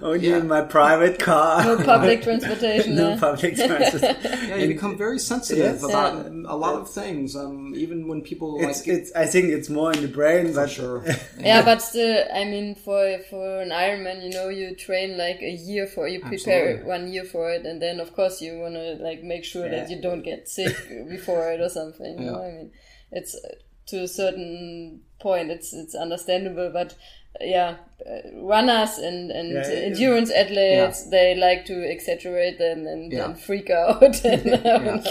Only 0.00 0.28
Yeah. 0.28 0.36
in 0.38 0.46
my 0.48 0.62
private 0.62 1.18
car. 1.18 1.64
no 1.64 1.76
public 1.84 2.22
transportation. 2.22 2.94
no 2.94 3.18
public 3.18 3.56
transport. 3.56 4.16
Yeah, 4.22 4.56
you 4.56 4.68
become 4.68 4.96
very 4.96 5.18
sensitive 5.18 5.64
Yes. 5.64 5.82
about 5.82 6.14
Yeah. 6.14 6.54
a 6.54 6.56
lot 6.56 6.74
of 6.80 6.88
things. 6.88 7.34
Um, 7.34 7.74
even 7.76 8.06
when 8.06 8.22
people 8.22 8.56
It's, 8.60 8.86
like 8.86 8.96
it's. 8.96 9.12
I 9.16 9.26
think 9.26 9.46
it's 9.50 9.68
more 9.68 9.92
in 9.92 10.02
the 10.02 10.08
brain, 10.08 10.48
for 10.48 10.54
but 10.54 10.70
sure. 10.70 11.04
Yeah, 11.40 11.62
but 11.64 11.82
still, 11.82 12.24
I 12.32 12.44
mean, 12.44 12.76
for 12.76 13.18
for 13.28 13.60
an 13.60 13.70
Ironman, 13.70 14.22
you 14.22 14.30
know, 14.30 14.48
you 14.48 14.74
train 14.76 15.18
like 15.18 15.42
a 15.42 15.50
year 15.50 15.86
for, 15.88 16.06
you 16.08 16.20
prepare 16.20 16.64
Absolutely. 16.78 16.88
one 16.88 17.12
year 17.12 17.23
for 17.24 17.50
it, 17.50 17.66
and 17.66 17.80
then 17.82 18.00
of 18.00 18.14
course 18.14 18.40
you 18.40 18.58
want 18.58 18.74
to 18.74 18.94
like 19.02 19.22
make 19.22 19.44
sure 19.44 19.68
that 19.68 19.90
you 19.90 20.00
don't 20.00 20.22
get 20.22 20.48
sick 20.48 20.76
before 21.08 21.50
it 21.52 21.60
or 21.60 21.68
something. 21.68 22.18
You 22.18 22.26
know, 22.30 22.42
I 22.42 22.50
mean, 22.52 22.72
it's 23.10 23.34
uh, 23.34 23.54
to 23.86 24.02
a 24.02 24.08
certain 24.08 25.02
point, 25.20 25.50
it's 25.50 25.72
it's 25.72 25.94
understandable, 25.94 26.70
but 26.72 26.94
uh, 27.40 27.44
yeah, 27.44 27.76
uh, 28.06 28.30
runners 28.42 28.98
and 28.98 29.30
and 29.30 29.50
Yeah, 29.52 29.68
yeah, 29.68 29.74
yeah. 29.78 29.86
endurance 29.86 30.30
athletes, 30.30 31.08
they 31.10 31.34
like 31.34 31.64
to 31.66 31.82
exaggerate 31.90 32.60
and 32.60 32.86
and, 32.86 33.12
Yeah. 33.12 33.24
and 33.26 33.38
freak 33.40 33.70
out. 33.70 34.02
and, 34.24 35.04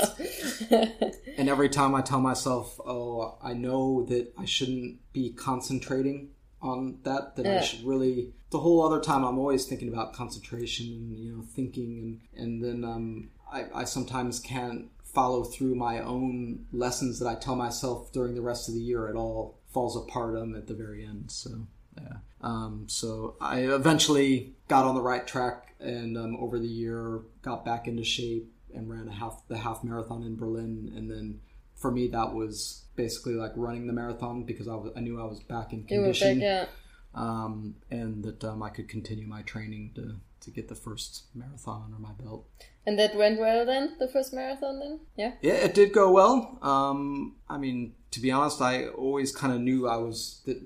And 1.38 1.50
every 1.50 1.70
time 1.70 1.96
I 1.96 2.02
tell 2.02 2.20
myself, 2.22 2.80
"Oh, 2.86 3.38
I 3.42 3.54
know 3.54 4.06
that 4.06 4.32
I 4.38 4.46
shouldn't 4.46 5.00
be 5.14 5.32
concentrating 5.34 6.30
on 6.64 7.00
that. 7.04 7.36
That 7.36 7.46
Yeah. 7.46 7.60
I 7.60 7.62
should 7.62 7.86
really." 7.86 8.34
The 8.50 8.60
whole 8.60 8.86
other 8.86 9.00
time, 9.02 9.24
I'm 9.24 9.38
always 9.38 9.66
thinking 9.66 9.88
about 9.88 10.14
concentration 10.14 10.88
and 10.88 11.18
you 11.18 11.36
know 11.36 11.44
thinking, 11.44 12.22
and 12.36 12.44
and 12.44 12.64
then 12.64 12.90
um, 12.90 13.30
I, 13.52 13.66
I 13.74 13.84
sometimes 13.84 14.40
can't 14.40 14.90
follow 15.04 15.44
through 15.44 15.76
my 15.76 16.00
own 16.00 16.66
lessons 16.72 17.20
that 17.20 17.28
I 17.28 17.36
tell 17.36 17.56
myself 17.56 18.12
during 18.12 18.34
the 18.34 18.42
rest 18.42 18.68
of 18.68 18.74
the 18.74 18.82
year. 18.82 19.08
It 19.08 19.16
all 19.16 19.60
falls 19.68 19.96
apart 19.96 20.36
um, 20.36 20.56
at 20.56 20.68
the 20.68 20.74
very 20.74 21.06
end. 21.06 21.32
So 21.32 21.68
yeah. 22.02 22.18
Um, 22.42 22.86
so 22.88 23.36
I 23.40 23.62
eventually 23.62 24.54
got 24.68 24.86
on 24.86 24.96
the 24.96 25.02
right 25.02 25.26
track, 25.26 25.76
and 25.80 26.18
um, 26.18 26.36
over 26.38 26.60
the 26.60 26.68
year 26.68 27.22
got 27.42 27.64
back 27.64 27.88
into 27.88 28.04
shape 28.04 28.52
and 28.74 28.90
ran 28.90 29.08
a 29.08 29.12
half 29.12 29.44
the 29.48 29.58
half 29.58 29.84
marathon 29.84 30.24
in 30.24 30.36
Berlin, 30.36 30.92
and 30.96 31.10
then 31.10 31.40
for 31.84 31.92
me 31.92 32.08
that 32.08 32.34
was 32.34 32.86
basically 32.96 33.34
like 33.34 33.52
running 33.56 33.88
the 33.88 33.94
marathon 33.94 34.44
because 34.44 34.70
I, 34.70 34.76
was, 34.76 34.94
I 34.96 35.02
knew 35.02 35.20
I 35.22 35.26
was 35.26 35.42
back 35.42 35.74
in 35.74 35.82
back, 35.82 35.90
condition, 35.90 36.40
yeah. 36.40 36.66
um, 37.14 37.76
and 37.92 38.24
that 38.24 38.42
um, 38.46 38.64
I 38.64 38.70
could 38.70 38.88
continue 38.88 39.28
my 39.28 39.42
training 39.42 39.92
to 39.96 40.16
to 40.40 40.52
get 40.52 40.68
the 40.68 40.76
first 40.76 41.24
marathon 41.34 41.84
under 41.86 42.00
my 42.00 42.12
belt. 42.22 42.46
And 42.86 43.00
that 43.00 43.16
went 43.16 43.40
well 43.40 43.66
then, 43.66 43.96
the 44.00 44.10
first 44.10 44.34
marathon 44.34 44.80
then? 44.80 45.00
Yeah. 45.16 45.32
Yeah, 45.42 45.54
it 45.54 45.74
did 45.74 45.94
go 45.94 46.12
well. 46.12 46.58
Um, 46.62 47.36
I 47.50 47.58
mean, 47.58 47.94
to 48.12 48.20
be 48.20 48.30
honest, 48.30 48.62
I 48.62 48.88
always 48.88 49.34
kind 49.34 49.54
of 49.54 49.62
knew 49.62 49.88
I 49.88 49.98
was 49.98 50.42
that 50.46 50.62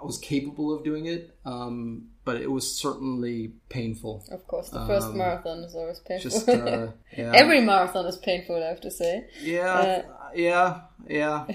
I 0.00 0.04
was 0.04 0.18
capable 0.18 0.74
of 0.74 0.84
doing 0.84 1.06
it, 1.06 1.34
um, 1.46 2.08
but 2.26 2.36
it 2.36 2.50
was 2.50 2.70
certainly 2.76 3.52
painful. 3.70 4.24
Of 4.30 4.46
course, 4.46 4.68
the 4.68 4.84
first 4.86 5.08
Um, 5.08 5.16
marathon 5.16 5.58
is 5.60 5.74
always 5.74 6.00
painful. 6.00 6.30
Just 6.30 6.48
uh, 6.48 6.88
yeah, 7.16 7.32
Every 7.34 7.60
marathon 7.62 8.04
is 8.06 8.18
painful, 8.18 8.56
I 8.62 8.66
have 8.66 8.80
to 8.82 8.90
say. 8.90 9.28
yeah, 9.42 10.02
yeah, 10.34 10.80
yeah. 11.08 11.46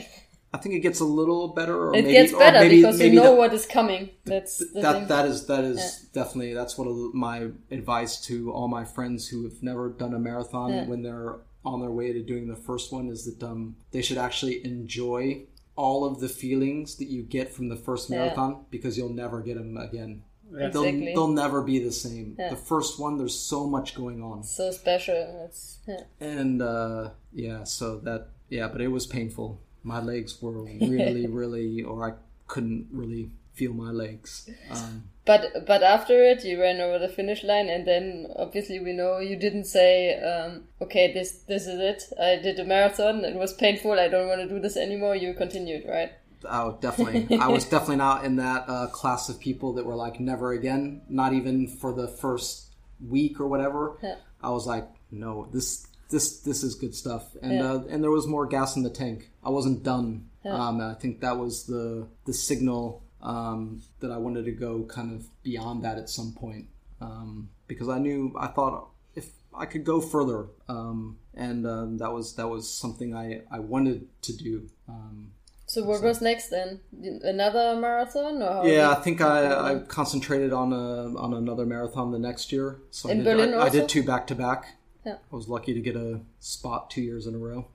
I 0.53 0.57
think 0.57 0.75
it 0.75 0.79
gets 0.79 0.99
a 0.99 1.05
little 1.05 1.47
better. 1.49 1.88
Or 1.89 1.95
It 1.95 2.03
maybe, 2.03 2.12
gets 2.13 2.34
or 2.34 2.39
better 2.39 2.60
maybe, 2.60 2.81
because 2.81 2.99
you 2.99 3.13
know 3.13 3.23
that, 3.23 3.38
what 3.38 3.53
is 3.53 3.65
coming. 3.65 4.10
That's 4.25 4.57
the 4.57 4.65
thing. 4.65 4.81
that 4.81 5.07
that 5.07 5.25
is 5.25 5.45
that 5.47 5.63
is 5.63 6.10
definitely 6.13 6.53
that's 6.53 6.77
what 6.77 6.88
my 7.13 7.49
advice 7.71 8.19
to 8.27 8.51
all 8.51 8.67
my 8.67 8.84
friends 8.84 9.27
who 9.29 9.43
have 9.45 9.63
never 9.63 9.89
done 9.89 10.13
a 10.13 10.19
marathon 10.19 10.71
Yeah. 10.73 10.86
when 10.88 11.03
they're 11.03 11.38
on 11.63 11.79
their 11.79 11.91
way 11.91 12.12
to 12.12 12.21
doing 12.21 12.47
the 12.47 12.55
first 12.55 12.91
one 12.91 13.07
is 13.07 13.23
that 13.25 13.45
um, 13.47 13.75
they 13.91 14.01
should 14.01 14.17
actually 14.17 14.65
enjoy 14.65 15.43
all 15.77 16.03
of 16.03 16.19
the 16.19 16.27
feelings 16.27 16.95
that 16.95 17.05
you 17.05 17.23
get 17.23 17.53
from 17.53 17.69
the 17.69 17.75
first 17.77 18.10
Yeah. 18.10 18.17
marathon 18.17 18.65
because 18.71 18.97
you'll 18.97 19.13
never 19.13 19.41
get 19.41 19.55
them 19.55 19.77
again. 19.77 20.23
They'll, 20.51 20.65
Exactly. 20.84 21.13
they'll 21.13 21.29
never 21.29 21.62
be 21.62 21.79
the 21.79 21.93
same. 21.93 22.36
Yeah. 22.38 22.49
The 22.49 22.57
first 22.57 22.99
one, 22.99 23.17
there's 23.17 23.39
so 23.39 23.67
much 23.67 23.95
going 23.95 24.21
on, 24.21 24.43
so 24.43 24.69
special. 24.71 25.45
It's, 25.45 25.77
yeah. 25.88 26.01
and 26.19 26.62
uh, 26.62 27.12
yeah, 27.31 27.63
so 27.63 27.99
that 27.99 28.27
yeah, 28.51 28.67
but 28.67 28.81
it 28.81 28.89
was 28.89 29.07
painful. 29.07 29.59
My 29.81 29.99
legs 29.99 30.39
were 30.41 30.51
really, 30.51 31.25
really, 31.41 31.81
or 31.81 32.11
I 32.11 32.13
couldn't 32.47 32.89
really 32.91 33.31
feel 33.53 33.73
my 33.73 33.91
legs. 33.91 34.49
Um, 34.69 35.05
But 35.25 35.65
but 35.67 35.83
after 35.83 36.21
it, 36.23 36.43
you 36.43 36.59
ran 36.59 36.81
over 36.81 36.99
the 36.99 37.07
finish 37.07 37.43
line, 37.43 37.69
and 37.69 37.87
then 37.87 38.27
obviously 38.35 38.79
we 38.79 38.91
know 38.91 39.19
you 39.19 39.37
didn't 39.37 39.65
say, 39.65 40.19
um, 40.19 40.63
"Okay, 40.81 41.13
this 41.13 41.43
this 41.47 41.67
is 41.67 41.79
it. 41.79 42.03
I 42.19 42.35
did 42.41 42.59
a 42.59 42.65
marathon. 42.65 43.23
It 43.23 43.35
was 43.35 43.53
painful. 43.53 43.93
I 43.93 44.07
don't 44.07 44.27
want 44.27 44.41
to 44.41 44.49
do 44.49 44.59
this 44.59 44.77
anymore." 44.77 45.15
You 45.15 45.33
continued, 45.33 45.85
right? 45.87 46.11
Oh, 46.43 46.77
definitely. 46.81 47.37
I 47.37 47.47
was 47.47 47.65
definitely 47.73 47.97
not 47.97 48.25
in 48.25 48.35
that 48.37 48.65
uh, 48.67 48.87
class 48.87 49.29
of 49.29 49.39
people 49.39 49.73
that 49.73 49.85
were 49.85 49.95
like 49.95 50.19
never 50.19 50.51
again. 50.51 51.01
Not 51.07 51.33
even 51.33 51.67
for 51.67 51.93
the 51.93 52.07
first 52.07 52.73
week 52.99 53.39
or 53.39 53.47
whatever. 53.47 53.97
Yeah. 54.01 54.15
I 54.41 54.49
was 54.49 54.65
like, 54.65 54.87
no, 55.11 55.47
this 55.53 55.85
this 56.12 56.39
this 56.41 56.63
is 56.63 56.76
good 56.76 56.93
stuff, 56.95 57.36
and 57.41 57.54
Yeah. 57.54 57.71
uh, 57.74 57.84
and 57.89 58.04
there 58.04 58.12
was 58.12 58.28
more 58.28 58.45
gas 58.45 58.76
in 58.76 58.84
the 58.84 58.89
tank. 58.89 59.32
I 59.43 59.50
wasn't 59.50 59.84
done. 59.84 60.28
Um, 60.45 60.82
I 60.82 60.95
think 60.95 61.21
that 61.21 61.38
was 61.38 61.65
the 61.65 62.08
the 62.26 62.34
signal 62.34 63.04
um, 63.21 63.82
that 64.00 64.12
I 64.12 64.17
wanted 64.17 64.45
to 64.45 64.52
go 64.52 64.84
kind 64.84 65.13
of 65.13 65.26
beyond 65.43 65.84
that 65.84 65.97
at 65.97 66.10
some 66.10 66.34
point 66.34 66.65
um, 67.00 67.50
because 67.67 67.89
I 67.89 68.00
knew 68.00 68.34
I 68.39 68.47
thought 68.47 68.89
if 69.15 69.30
I 69.54 69.65
could 69.65 69.84
go 69.84 70.02
further, 70.02 70.47
um, 70.67 71.17
and 71.36 71.67
um, 71.67 71.97
that 72.00 72.12
was 72.12 72.36
that 72.36 72.50
was 72.50 72.69
something 72.69 73.15
I 73.15 73.41
I 73.52 73.60
wanted 73.60 74.08
to 74.24 74.34
do. 74.36 74.69
Um, 74.89 75.32
So 75.67 75.84
what 75.84 76.02
was 76.04 76.19
next 76.21 76.50
then? 76.50 76.82
Another 77.24 77.80
marathon 77.80 78.41
or 78.41 78.67
Yeah, 78.67 78.89
I 78.91 78.95
think 78.95 79.21
I, 79.21 79.71
I 79.71 79.80
concentrated 79.80 80.52
on 80.52 80.74
a 80.74 81.15
on 81.17 81.34
another 81.34 81.65
marathon 81.65 82.12
the 82.12 82.19
next 82.19 82.52
year. 82.52 82.80
So 82.91 83.10
I 83.10 83.13
did, 83.13 83.24
Berlin 83.24 83.54
I, 83.54 83.67
I 83.67 83.69
did 83.69 83.88
two 83.88 84.04
back 84.04 84.28
to 84.28 84.36
back. 84.36 84.65
Yeah. 85.05 85.17
I 85.31 85.35
was 85.35 85.47
lucky 85.47 85.73
to 85.73 85.81
get 85.81 85.95
a 85.95 86.21
spot 86.39 86.89
two 86.89 87.01
years 87.01 87.27
in 87.27 87.35
a 87.35 87.37
row. 87.37 87.67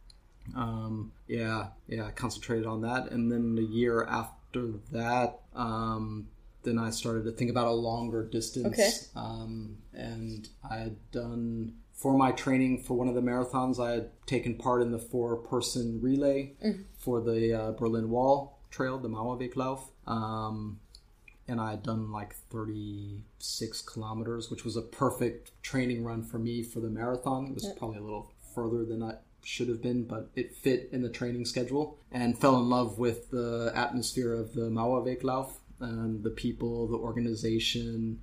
Um, 0.55 1.13
yeah, 1.27 1.69
yeah, 1.89 2.07
I 2.07 2.11
concentrated 2.11 2.67
on 2.67 2.83
that, 2.83 3.11
and 3.11 3.33
then 3.33 3.57
the 3.57 3.65
year 3.65 4.05
after 4.05 4.75
that, 4.93 5.41
um, 5.55 6.29
then 6.63 6.79
I 6.79 6.91
started 6.91 7.25
to 7.25 7.33
think 7.33 7.51
about 7.51 7.67
a 7.67 7.73
longer 7.73 8.25
distance. 8.25 8.67
Okay. 8.67 8.91
Um, 9.17 9.79
and 9.93 10.49
I 10.69 10.77
had 10.77 10.97
done 11.11 11.75
for 11.93 12.17
my 12.17 12.31
training 12.33 12.83
for 12.83 12.95
one 12.95 13.09
of 13.09 13.15
the 13.15 13.23
marathons. 13.23 13.85
I 13.85 13.93
had 13.93 14.11
taken 14.27 14.55
part 14.55 14.83
in 14.83 14.93
the 14.93 14.99
four-person 14.99 16.01
relay 16.01 16.53
for 16.99 17.21
the 17.21 17.53
uh, 17.53 17.73
Berlin 17.73 18.11
Wall 18.11 18.59
Trail, 18.71 18.99
the 18.99 19.09
Mauerweglauf. 19.09 19.81
Um, 20.07 20.79
and 21.49 21.61
I 21.61 21.71
had 21.71 21.83
done 21.83 22.11
like 22.11 22.35
36 22.51 23.83
kilometers, 23.83 24.51
which 24.51 24.65
was 24.65 24.77
a 24.77 24.83
perfect 24.83 25.53
training 25.63 26.05
run 26.05 26.23
for 26.23 26.39
me 26.39 26.63
for 26.63 26.81
the 26.81 26.89
marathon. 26.91 27.47
It 27.49 27.55
was 27.55 27.73
probably 27.79 27.99
a 27.99 28.03
little 28.03 28.33
further 28.55 28.85
than 28.85 29.03
I 29.03 29.15
should 29.45 29.69
have 29.69 29.81
been, 29.83 30.05
but 30.05 30.31
it 30.35 30.55
fit 30.57 30.89
in 30.93 31.03
the 31.03 31.09
training 31.09 31.45
schedule 31.45 31.99
and 32.11 32.37
fell 32.39 32.57
in 32.59 32.69
love 32.69 32.99
with 32.99 33.31
the 33.31 33.71
atmosphere 33.75 34.35
of 34.35 34.55
the 34.55 34.63
Mauerweglauf 34.71 35.53
and 35.81 36.23
the 36.25 36.31
people, 36.31 36.89
the 36.89 36.97
organization. 36.97 38.21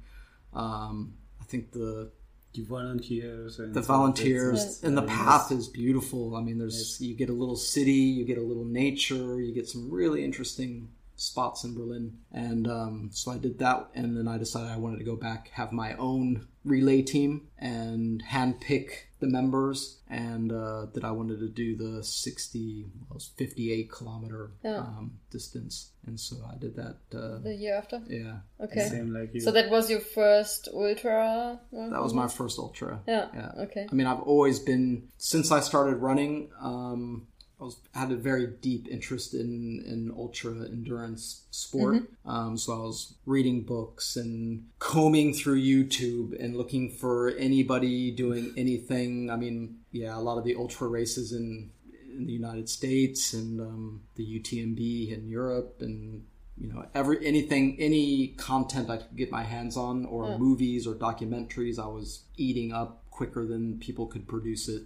Um, 0.54 1.14
I 1.42 1.46
think 1.46 1.72
the 1.72 2.12
the 2.54 2.62
volunteers 2.64 3.58
and 3.58 3.74
the 3.74 3.82
volunteers 3.82 4.60
it's- 4.62 4.84
and 4.84 4.96
the 4.96 5.02
path 5.02 5.52
is 5.52 5.68
beautiful. 5.68 6.36
I 6.36 6.42
mean, 6.42 6.60
there's 6.60 7.02
you 7.02 7.16
get 7.16 7.30
a 7.30 7.34
little 7.34 7.56
city, 7.56 7.94
you 7.94 8.26
get 8.26 8.38
a 8.38 8.42
little 8.44 8.66
nature, 8.66 9.42
you 9.42 9.54
get 9.54 9.68
some 9.68 9.90
really 9.90 10.24
interesting 10.24 10.90
spots 11.16 11.64
in 11.64 11.74
Berlin, 11.76 12.18
and 12.32 12.68
um, 12.68 13.10
so 13.14 13.32
I 13.32 13.38
did 13.38 13.60
that, 13.60 13.88
and 13.96 14.18
then 14.18 14.28
I 14.28 14.38
decided 14.38 14.70
I 14.72 14.78
wanted 14.78 14.98
to 15.00 15.06
go 15.06 15.16
back, 15.16 15.50
have 15.54 15.72
my 15.72 15.94
own 15.96 16.48
relay 16.66 17.02
team, 17.02 17.48
and 17.60 18.24
handpick 18.24 18.90
the 19.20 19.28
members, 19.28 20.00
and 20.10 20.52
uh, 20.52 20.86
that 20.94 21.04
I 21.04 21.12
wanted 21.12 21.40
to 21.40 21.48
do 21.50 21.76
the 21.76 22.04
60, 22.04 22.86
well, 23.10 23.16
was 23.16 23.32
58 23.38 23.92
kilometer 23.92 24.52
Yeah. 24.64 24.78
um, 24.80 25.20
distance, 25.32 25.92
and 26.06 26.20
so 26.20 26.38
I 26.52 26.58
did 26.58 26.76
that. 26.76 26.98
Uh, 27.14 27.40
the 27.40 27.54
year 27.56 27.76
after? 27.76 28.02
yeah, 28.08 28.40
Okay. 28.60 28.88
Same 28.88 29.14
like 29.14 29.34
you. 29.34 29.40
So 29.42 29.52
that 29.52 29.70
was 29.70 29.90
your 29.90 30.00
first 30.02 30.68
ultra? 30.74 31.60
that 31.72 32.02
was 32.02 32.14
my 32.14 32.28
first 32.28 32.58
ultra. 32.60 33.02
Yeah. 33.08 33.28
Yeah. 33.34 33.52
Okay. 33.64 33.88
I 33.90 33.94
mean, 33.96 34.08
I've 34.08 34.22
always 34.22 34.60
been 34.60 35.10
since 35.18 35.52
I 35.52 35.60
started 35.62 35.98
running. 35.98 36.50
Um, 36.62 37.28
I 37.60 37.66
was 37.66 37.78
had 37.94 38.12
a 38.12 38.16
very 38.16 38.48
deep 38.48 38.88
interest 38.90 39.34
in 39.34 39.84
in 39.88 40.12
ultra 40.16 40.52
endurance 40.66 41.44
sport. 41.52 42.04
Um, 42.26 42.58
so 42.58 42.74
I 42.74 42.80
was 42.80 43.16
reading 43.26 43.64
books 43.64 44.16
and 44.16 44.68
combing 44.80 45.34
through 45.34 45.62
YouTube 45.62 46.42
and 46.44 46.56
looking 46.56 46.90
for 46.90 47.30
anybody 47.38 48.12
doing 48.12 48.54
anything. 48.58 49.30
I 49.30 49.36
mean, 49.36 49.78
yeah, 49.92 50.18
a 50.18 50.20
lot 50.20 50.38
of 50.38 50.44
the 50.44 50.56
ultra 50.56 50.88
races 50.88 51.32
in 51.32 51.72
in 52.16 52.26
the 52.26 52.34
United 52.34 52.70
States 52.70 53.34
and 53.34 53.60
um, 53.60 54.02
the 54.16 54.40
UTMB 54.40 55.12
in 55.12 55.30
Europe 55.30 55.78
and 55.80 56.24
you 56.58 56.72
know 56.72 56.86
every 56.94 57.26
anything 57.26 57.76
any 57.80 58.28
content 58.38 58.90
I 58.90 58.98
could 58.98 59.16
get 59.16 59.32
my 59.32 59.44
hands 59.44 59.76
on 59.76 60.06
or 60.06 60.38
movies 60.38 60.86
or 60.86 60.94
documentaries 60.94 61.80
I 61.80 61.88
was 61.88 62.24
eating 62.38 62.72
up 62.72 63.04
quicker 63.10 63.46
than 63.46 63.80
people 63.80 64.08
could 64.08 64.28
produce 64.28 64.68
it. 64.68 64.84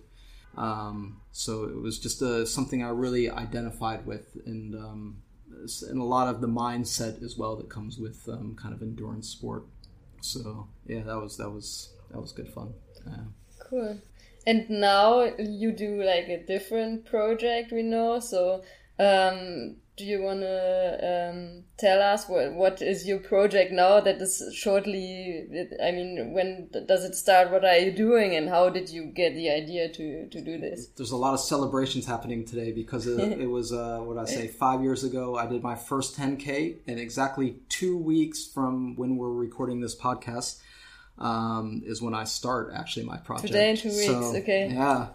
Um, 0.57 1.21
so 1.31 1.65
it 1.65 1.79
was 1.79 1.99
just 1.99 2.21
a, 2.21 2.45
something 2.45 2.83
I 2.83 2.89
really 2.89 3.29
identified 3.29 4.05
with, 4.05 4.37
and 4.45 4.75
um, 4.75 5.17
and 5.87 5.99
a 5.99 6.03
lot 6.03 6.27
of 6.27 6.41
the 6.41 6.47
mindset 6.47 7.23
as 7.23 7.37
well 7.37 7.55
that 7.57 7.69
comes 7.69 7.97
with 7.97 8.27
um, 8.27 8.55
kind 8.59 8.73
of 8.73 8.81
endurance 8.81 9.29
sport. 9.29 9.65
So 10.21 10.67
yeah, 10.87 11.03
that 11.03 11.17
was 11.17 11.37
that 11.37 11.49
was 11.49 11.93
that 12.11 12.19
was 12.19 12.31
good 12.31 12.49
fun. 12.49 12.73
Yeah. 13.05 13.13
Cool. 13.59 14.01
And 14.45 14.69
now 14.69 15.23
you 15.37 15.73
do 15.73 16.01
like 16.03 16.29
a 16.29 16.43
different 16.43 17.05
project, 17.05 17.71
we 17.71 17.83
know. 17.83 18.19
So 18.19 18.63
um, 18.99 19.77
do 19.97 20.05
you 20.05 20.21
want 20.21 20.41
to 20.41 21.29
um, 21.31 21.63
tell 21.77 22.01
us 22.01 22.29
what 22.29 22.53
what 22.53 22.81
is 22.83 23.07
your 23.07 23.17
project 23.17 23.71
now 23.71 23.99
that 23.99 24.21
is 24.21 24.43
shortly 24.53 25.47
i 25.83 25.91
mean 25.91 26.33
when 26.33 26.69
does 26.85 27.03
it 27.03 27.15
start? 27.15 27.51
What 27.51 27.65
are 27.65 27.77
you 27.77 27.91
doing 27.91 28.35
and 28.35 28.47
how 28.47 28.69
did 28.69 28.89
you 28.89 29.05
get 29.05 29.33
the 29.33 29.49
idea 29.49 29.89
to 29.89 30.29
to 30.29 30.41
do 30.41 30.59
this? 30.59 30.87
There's 30.95 31.11
a 31.11 31.17
lot 31.17 31.33
of 31.33 31.39
celebrations 31.39 32.05
happening 32.05 32.45
today 32.45 32.71
because 32.71 33.07
it, 33.07 33.19
it 33.41 33.47
was 33.47 33.73
uh, 33.73 33.99
what 33.99 34.17
i 34.17 34.25
say 34.25 34.47
five 34.47 34.81
years 34.81 35.03
ago 35.03 35.35
i 35.35 35.47
did 35.47 35.63
my 35.63 35.75
first 35.75 36.17
10k 36.17 36.77
and 36.87 36.99
exactly 36.99 37.57
two 37.69 37.97
weeks 37.97 38.45
from 38.45 38.95
when 38.95 39.17
we're 39.17 39.31
recording 39.31 39.81
this 39.81 39.95
podcast 39.95 40.59
um, 41.17 41.81
is 41.85 42.01
when 42.01 42.13
i 42.13 42.23
start 42.23 42.71
actually 42.73 43.05
my 43.05 43.17
project. 43.17 43.47
Today 43.47 43.71
in 43.71 43.77
two 43.77 43.89
weeks 43.89 44.05
so, 44.05 44.35
okay. 44.37 44.69
yeah. 44.71 45.07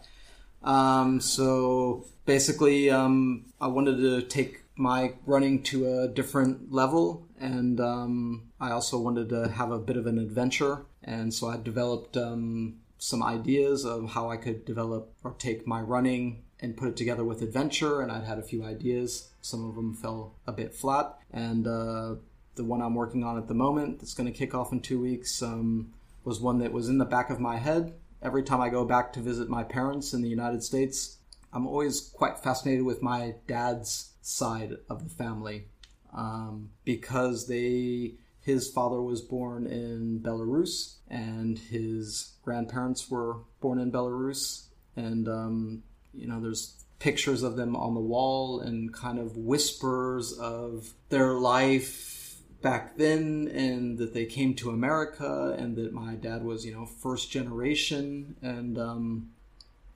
Um, 0.64 1.20
so 1.20 2.06
basically 2.24 2.90
um, 2.90 3.44
i 3.60 3.66
wanted 3.66 3.96
to 3.96 4.22
take 4.22 4.62
my 4.76 5.12
running 5.26 5.62
to 5.62 6.00
a 6.00 6.08
different 6.08 6.72
level, 6.72 7.26
and 7.38 7.80
um, 7.80 8.50
I 8.60 8.70
also 8.70 8.98
wanted 8.98 9.28
to 9.30 9.48
have 9.48 9.70
a 9.70 9.78
bit 9.78 9.96
of 9.96 10.06
an 10.06 10.18
adventure. 10.18 10.86
And 11.02 11.32
so 11.34 11.48
I 11.48 11.56
developed 11.56 12.16
um, 12.16 12.76
some 12.98 13.22
ideas 13.22 13.84
of 13.84 14.10
how 14.10 14.30
I 14.30 14.36
could 14.36 14.64
develop 14.64 15.12
or 15.24 15.34
take 15.38 15.66
my 15.66 15.80
running 15.80 16.44
and 16.60 16.76
put 16.76 16.88
it 16.88 16.96
together 16.96 17.24
with 17.24 17.42
adventure. 17.42 18.00
And 18.00 18.10
I'd 18.10 18.24
had 18.24 18.38
a 18.38 18.42
few 18.42 18.64
ideas. 18.64 19.30
Some 19.42 19.68
of 19.68 19.74
them 19.74 19.94
fell 19.94 20.34
a 20.46 20.52
bit 20.52 20.74
flat. 20.74 21.16
And 21.32 21.66
uh, 21.66 22.14
the 22.54 22.64
one 22.64 22.80
I'm 22.80 22.94
working 22.94 23.24
on 23.24 23.36
at 23.36 23.48
the 23.48 23.54
moment, 23.54 23.98
that's 23.98 24.14
going 24.14 24.32
to 24.32 24.38
kick 24.38 24.54
off 24.54 24.72
in 24.72 24.80
two 24.80 25.00
weeks, 25.00 25.42
um, 25.42 25.92
was 26.24 26.40
one 26.40 26.58
that 26.60 26.72
was 26.72 26.88
in 26.88 26.98
the 26.98 27.04
back 27.04 27.30
of 27.30 27.40
my 27.40 27.56
head. 27.56 27.94
Every 28.22 28.44
time 28.44 28.60
I 28.60 28.68
go 28.68 28.84
back 28.84 29.12
to 29.14 29.20
visit 29.20 29.48
my 29.48 29.64
parents 29.64 30.12
in 30.12 30.22
the 30.22 30.28
United 30.28 30.62
States, 30.62 31.18
I'm 31.52 31.66
always 31.66 32.00
quite 32.00 32.38
fascinated 32.38 32.84
with 32.84 33.02
my 33.02 33.34
dad's 33.46 34.12
side 34.22 34.76
of 34.88 35.04
the 35.04 35.10
family 35.10 35.66
um, 36.14 36.70
because 36.84 37.46
they 37.46 38.14
his 38.40 38.68
father 38.68 39.00
was 39.00 39.20
born 39.20 39.66
in 39.66 40.20
Belarus 40.20 40.96
and 41.08 41.58
his 41.58 42.32
grandparents 42.42 43.08
were 43.08 43.36
born 43.60 43.78
in 43.78 43.92
Belarus. 43.92 44.66
And 44.96 45.28
um, 45.28 45.82
you 46.12 46.26
know 46.26 46.40
there's 46.40 46.84
pictures 46.98 47.42
of 47.42 47.56
them 47.56 47.74
on 47.76 47.94
the 47.94 48.00
wall 48.00 48.60
and 48.60 48.92
kind 48.92 49.18
of 49.18 49.36
whispers 49.36 50.32
of 50.32 50.94
their 51.08 51.34
life 51.34 52.36
back 52.62 52.96
then 52.96 53.50
and 53.52 53.98
that 53.98 54.14
they 54.14 54.24
came 54.24 54.54
to 54.54 54.70
America 54.70 55.54
and 55.58 55.74
that 55.76 55.92
my 55.92 56.14
dad 56.14 56.44
was 56.44 56.64
you 56.64 56.72
know 56.72 56.86
first 56.86 57.30
generation. 57.30 58.36
And 58.42 58.78
um, 58.78 59.30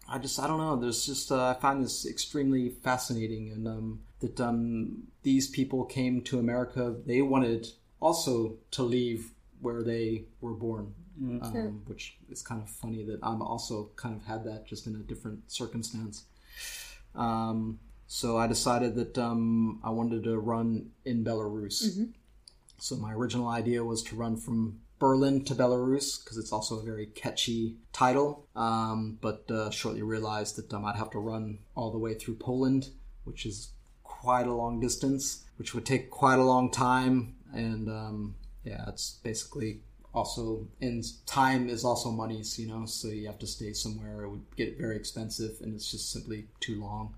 I 0.08 0.18
just 0.18 0.38
I 0.38 0.46
don't 0.46 0.58
know 0.58 0.76
there's 0.76 1.04
just 1.04 1.32
uh, 1.32 1.48
I 1.48 1.54
find 1.54 1.84
this 1.84 2.06
extremely 2.06 2.70
fascinating 2.70 3.50
and 3.50 3.66
um, 3.66 4.00
that 4.20 4.40
um, 4.40 5.08
these 5.22 5.48
people 5.48 5.84
came 5.84 6.22
to 6.22 6.38
America. 6.38 6.94
They 7.04 7.22
wanted 7.22 7.68
also 8.00 8.56
to 8.72 8.82
leave 8.82 9.32
where 9.60 9.82
they 9.82 10.24
were 10.40 10.52
born, 10.52 10.94
mm-hmm. 11.20 11.44
um, 11.44 11.82
which 11.86 12.16
is 12.30 12.42
kind 12.42 12.62
of 12.62 12.68
funny 12.68 13.04
that 13.04 13.18
I'm 13.22 13.42
also 13.42 13.90
kind 13.96 14.14
of 14.14 14.24
had 14.26 14.44
that 14.44 14.66
just 14.66 14.86
in 14.86 14.94
a 14.94 14.98
different 14.98 15.50
circumstance. 15.50 16.24
Um, 17.14 17.80
so 18.06 18.36
I 18.36 18.46
decided 18.46 18.94
that 18.96 19.18
um, 19.18 19.80
I 19.82 19.90
wanted 19.90 20.24
to 20.24 20.38
run 20.38 20.90
in 21.04 21.24
Belarus. 21.24 21.84
Mm-hmm. 21.84 22.04
So 22.78 22.96
my 22.96 23.12
original 23.12 23.48
idea 23.48 23.82
was 23.82 24.02
to 24.04 24.16
run 24.16 24.36
from 24.36 24.80
Berlin 24.98 25.44
to 25.44 25.54
Belarus 25.54 26.22
because 26.22 26.38
it's 26.38 26.52
also 26.52 26.78
a 26.78 26.82
very 26.82 27.06
catchy 27.06 27.76
title. 27.92 28.46
Um, 28.54 29.18
but 29.20 29.50
uh, 29.50 29.70
shortly 29.70 30.02
realized 30.02 30.56
that 30.56 30.72
um, 30.72 30.84
I'd 30.84 30.96
have 30.96 31.10
to 31.10 31.18
run 31.18 31.58
all 31.74 31.90
the 31.90 31.98
way 31.98 32.14
through 32.14 32.36
Poland, 32.36 32.90
which 33.24 33.46
is 33.46 33.70
quite 34.02 34.46
a 34.46 34.52
long 34.52 34.80
distance, 34.80 35.44
which 35.56 35.74
would 35.74 35.86
take 35.86 36.10
quite 36.10 36.38
a 36.38 36.44
long 36.44 36.70
time. 36.70 37.34
And 37.52 37.88
um, 37.88 38.34
yeah, 38.64 38.84
it's 38.88 39.18
basically 39.22 39.80
also 40.14 40.66
in 40.80 41.02
time 41.26 41.68
is 41.68 41.84
also 41.84 42.10
money, 42.10 42.42
so, 42.42 42.62
you 42.62 42.68
know, 42.68 42.86
so 42.86 43.08
you 43.08 43.26
have 43.26 43.38
to 43.38 43.46
stay 43.46 43.72
somewhere. 43.72 44.24
It 44.24 44.30
would 44.30 44.56
get 44.56 44.78
very 44.78 44.96
expensive, 44.96 45.58
and 45.60 45.74
it's 45.74 45.90
just 45.90 46.10
simply 46.10 46.46
too 46.58 46.80
long. 46.80 47.14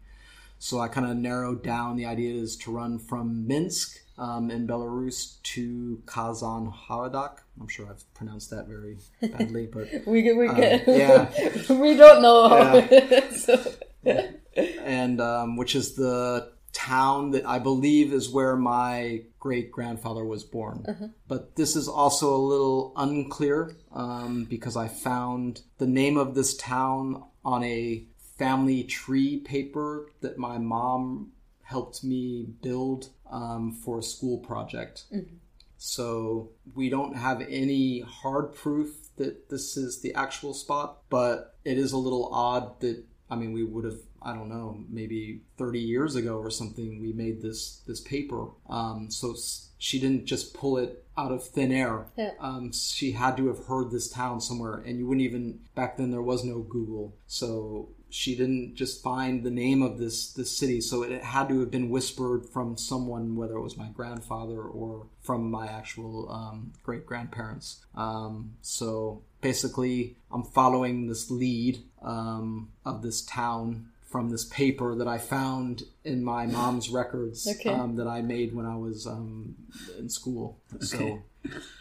So 0.59 0.81
I 0.81 0.89
kind 0.89 1.09
of 1.09 1.17
narrowed 1.17 1.63
down 1.63 1.97
the 1.97 2.07
idea 2.07 2.35
is 2.35 2.57
to 2.59 2.73
run 2.73 2.99
from 2.99 3.47
Minsk 3.47 4.01
um, 4.19 4.51
in 4.51 4.67
Belarus 4.67 5.41
to 5.43 6.03
Kazan 6.07 6.73
Haradak. 6.73 7.39
I'm 7.61 7.69
sure 7.69 7.89
I've 7.89 8.13
pronounced 8.15 8.51
that 8.51 8.67
very 8.67 8.99
badly, 9.21 9.67
but 9.67 9.89
we 10.07 10.33
we, 10.33 10.49
um, 10.49 10.57
yeah. 10.87 11.31
we 11.69 11.97
don't 11.97 12.23
know. 12.23 12.89
Yeah. 12.91 13.31
so. 13.31 13.73
and 14.57 15.21
um, 15.21 15.57
which 15.57 15.75
is 15.75 15.95
the 15.95 16.53
town 16.73 17.33
that 17.33 17.47
I 17.47 17.59
believe 17.59 18.13
is 18.13 18.31
where 18.31 18.57
my 18.57 19.23
great 19.39 19.73
grandfather 19.73 20.25
was 20.25 20.45
born. 20.45 20.85
Uh-huh. 20.87 21.09
But 21.27 21.57
this 21.57 21.77
is 21.77 21.89
also 21.89 22.35
a 22.35 22.37
little 22.37 22.93
unclear 22.97 23.77
um, 23.93 24.45
because 24.45 24.77
I 24.77 24.89
found 24.89 25.63
the 25.79 25.87
name 25.87 26.17
of 26.17 26.35
this 26.35 26.57
town 26.57 27.25
on 27.45 27.65
a 27.65 28.05
family 28.39 28.85
tree 28.85 29.39
paper 29.39 30.11
that 30.21 30.39
my 30.39 30.59
mom 30.59 31.33
helped 31.63 32.03
me 32.03 32.47
build 32.63 33.11
um, 33.31 33.73
for 33.73 33.99
a 33.99 34.03
school 34.03 34.39
project. 34.39 35.05
Mm-hmm. 35.13 35.37
So 35.77 36.51
we 36.75 36.89
don't 36.89 37.17
have 37.17 37.41
any 37.41 38.01
hard 38.01 38.55
proof 38.55 38.97
that 39.17 39.49
this 39.49 39.77
is 39.77 40.01
the 40.01 40.15
actual 40.15 40.53
spot, 40.53 41.03
but 41.09 41.57
it 41.65 41.79
is 41.79 41.93
a 41.93 41.99
little 41.99 42.33
odd 42.33 42.81
that 42.81 43.05
I 43.31 43.37
mean 43.37 43.53
we 43.53 43.63
would 43.63 43.85
have 43.85 44.01
I 44.21 44.35
don't 44.35 44.49
know, 44.49 44.85
maybe 44.89 45.43
30 45.59 45.79
years 45.79 46.17
ago 46.17 46.39
or 46.39 46.51
something, 46.51 47.01
we 47.01 47.13
made 47.13 47.41
this 47.41 47.83
this 47.87 48.01
paper. 48.01 48.49
Um, 48.69 49.11
so 49.11 49.37
she 49.79 50.01
didn't 50.01 50.27
just 50.27 50.55
pull 50.55 50.77
it 50.79 51.05
out 51.17 51.33
of 51.33 51.47
thin 51.47 51.73
air. 51.73 52.07
Yeah. 52.17 52.33
Um, 52.41 52.73
she 52.73 53.13
had 53.13 53.37
to 53.37 53.47
have 53.49 53.67
heard 53.67 53.91
this 53.91 54.09
town 54.09 54.41
somewhere, 54.41 54.75
and 54.75 54.99
you 54.99 55.07
wouldn't 55.07 55.25
even 55.25 55.61
back 55.75 55.97
then 55.97 56.11
there 56.11 56.23
was 56.23 56.45
no 56.45 56.61
Google, 56.61 57.15
so 57.27 57.91
she 58.11 58.35
didn't 58.35 58.75
just 58.75 59.03
find 59.03 59.43
the 59.43 59.51
name 59.51 59.83
of 59.83 59.99
this 59.99 60.33
this 60.33 60.57
city. 60.57 60.81
So 60.81 61.03
it 61.03 61.23
had 61.23 61.49
to 61.49 61.61
have 61.61 61.71
been 61.71 61.91
whispered 61.91 62.47
from 62.47 62.77
someone, 62.77 63.37
whether 63.37 63.55
it 63.55 63.63
was 63.63 63.77
my 63.77 63.89
grandfather 63.89 64.61
or 64.61 65.07
from 65.23 65.51
my 65.51 65.67
actual 65.67 66.31
um, 66.31 66.73
great 66.83 67.05
grandparents. 67.07 67.85
Um, 67.95 68.55
so 68.63 69.23
basically, 69.41 70.17
I'm 70.31 70.43
following 70.43 71.07
this 71.07 71.31
lead 71.31 71.83
um, 72.03 72.71
of 72.85 73.03
this 73.03 73.23
town 73.23 73.91
from 74.09 74.31
this 74.31 74.47
paper 74.47 74.95
that 74.95 75.07
I 75.07 75.19
found 75.19 75.83
in 76.03 76.25
my 76.25 76.47
mom's 76.47 76.89
records 76.89 77.47
okay. 77.47 77.69
um, 77.69 77.97
that 77.97 78.07
I 78.07 78.23
made 78.23 78.55
when 78.55 78.65
I 78.65 78.75
was 78.75 79.07
um, 79.07 79.55
in 79.99 80.09
school. 80.09 80.59
Okay. 80.77 80.87
So, 80.87 81.23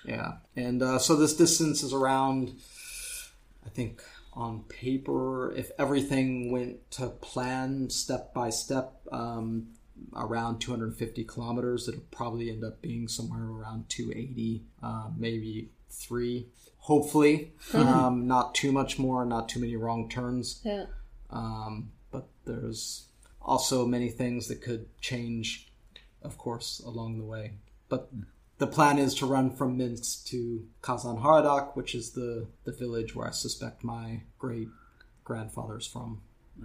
yeah. 0.05 0.33
And 0.55 0.83
uh, 0.83 0.99
so 0.99 1.15
this 1.15 1.33
distance 1.37 1.83
is 1.83 1.93
around, 1.93 2.53
I 3.65 3.69
think, 3.69 4.03
on 4.37 4.63
paper, 4.69 5.51
if 5.53 5.71
everything 5.79 6.51
went 6.51 6.89
to 6.91 7.07
plan 7.07 7.89
step 7.89 8.33
by 8.35 8.51
step, 8.51 9.01
um, 9.11 9.67
around 10.15 10.59
250 10.59 11.23
kilometers. 11.23 11.87
It'll 11.87 12.01
probably 12.11 12.51
end 12.51 12.63
up 12.63 12.81
being 12.81 13.07
somewhere 13.07 13.43
around 13.43 13.89
280, 13.89 14.63
uh, 14.83 15.09
maybe 15.17 15.69
three. 15.89 16.47
Hopefully, 16.79 17.53
um, 17.73 18.27
not 18.27 18.55
too 18.55 18.71
much 18.71 18.97
more, 18.97 19.25
not 19.25 19.49
too 19.49 19.59
many 19.59 19.75
wrong 19.75 20.07
turns. 20.07 20.61
Yeah. 20.63 20.85
Um, 21.29 21.91
but 22.11 22.27
there's 22.45 23.07
also 23.41 23.85
many 23.85 24.09
things 24.09 24.47
that 24.47 24.61
could 24.61 24.85
change, 25.01 25.67
of 26.21 26.37
course, 26.37 26.79
along 26.85 27.17
the 27.17 27.25
way. 27.25 27.53
But 27.89 28.09
the 28.57 28.67
plan 28.67 28.97
is 28.97 29.13
to 29.15 29.25
run 29.25 29.51
from 29.51 29.77
Minsk 29.77 30.25
to 30.27 30.65
Kazan 30.81 31.17
Haradak, 31.17 31.75
which 31.75 31.93
is 31.93 32.11
the, 32.11 32.47
the 32.63 32.71
village 32.71 33.15
where 33.15 33.27
I 33.27 33.31
suspect 33.31 33.83
my 33.83 34.21
great 34.39 34.69
grandfather's 35.23 35.85
from. 35.85 36.21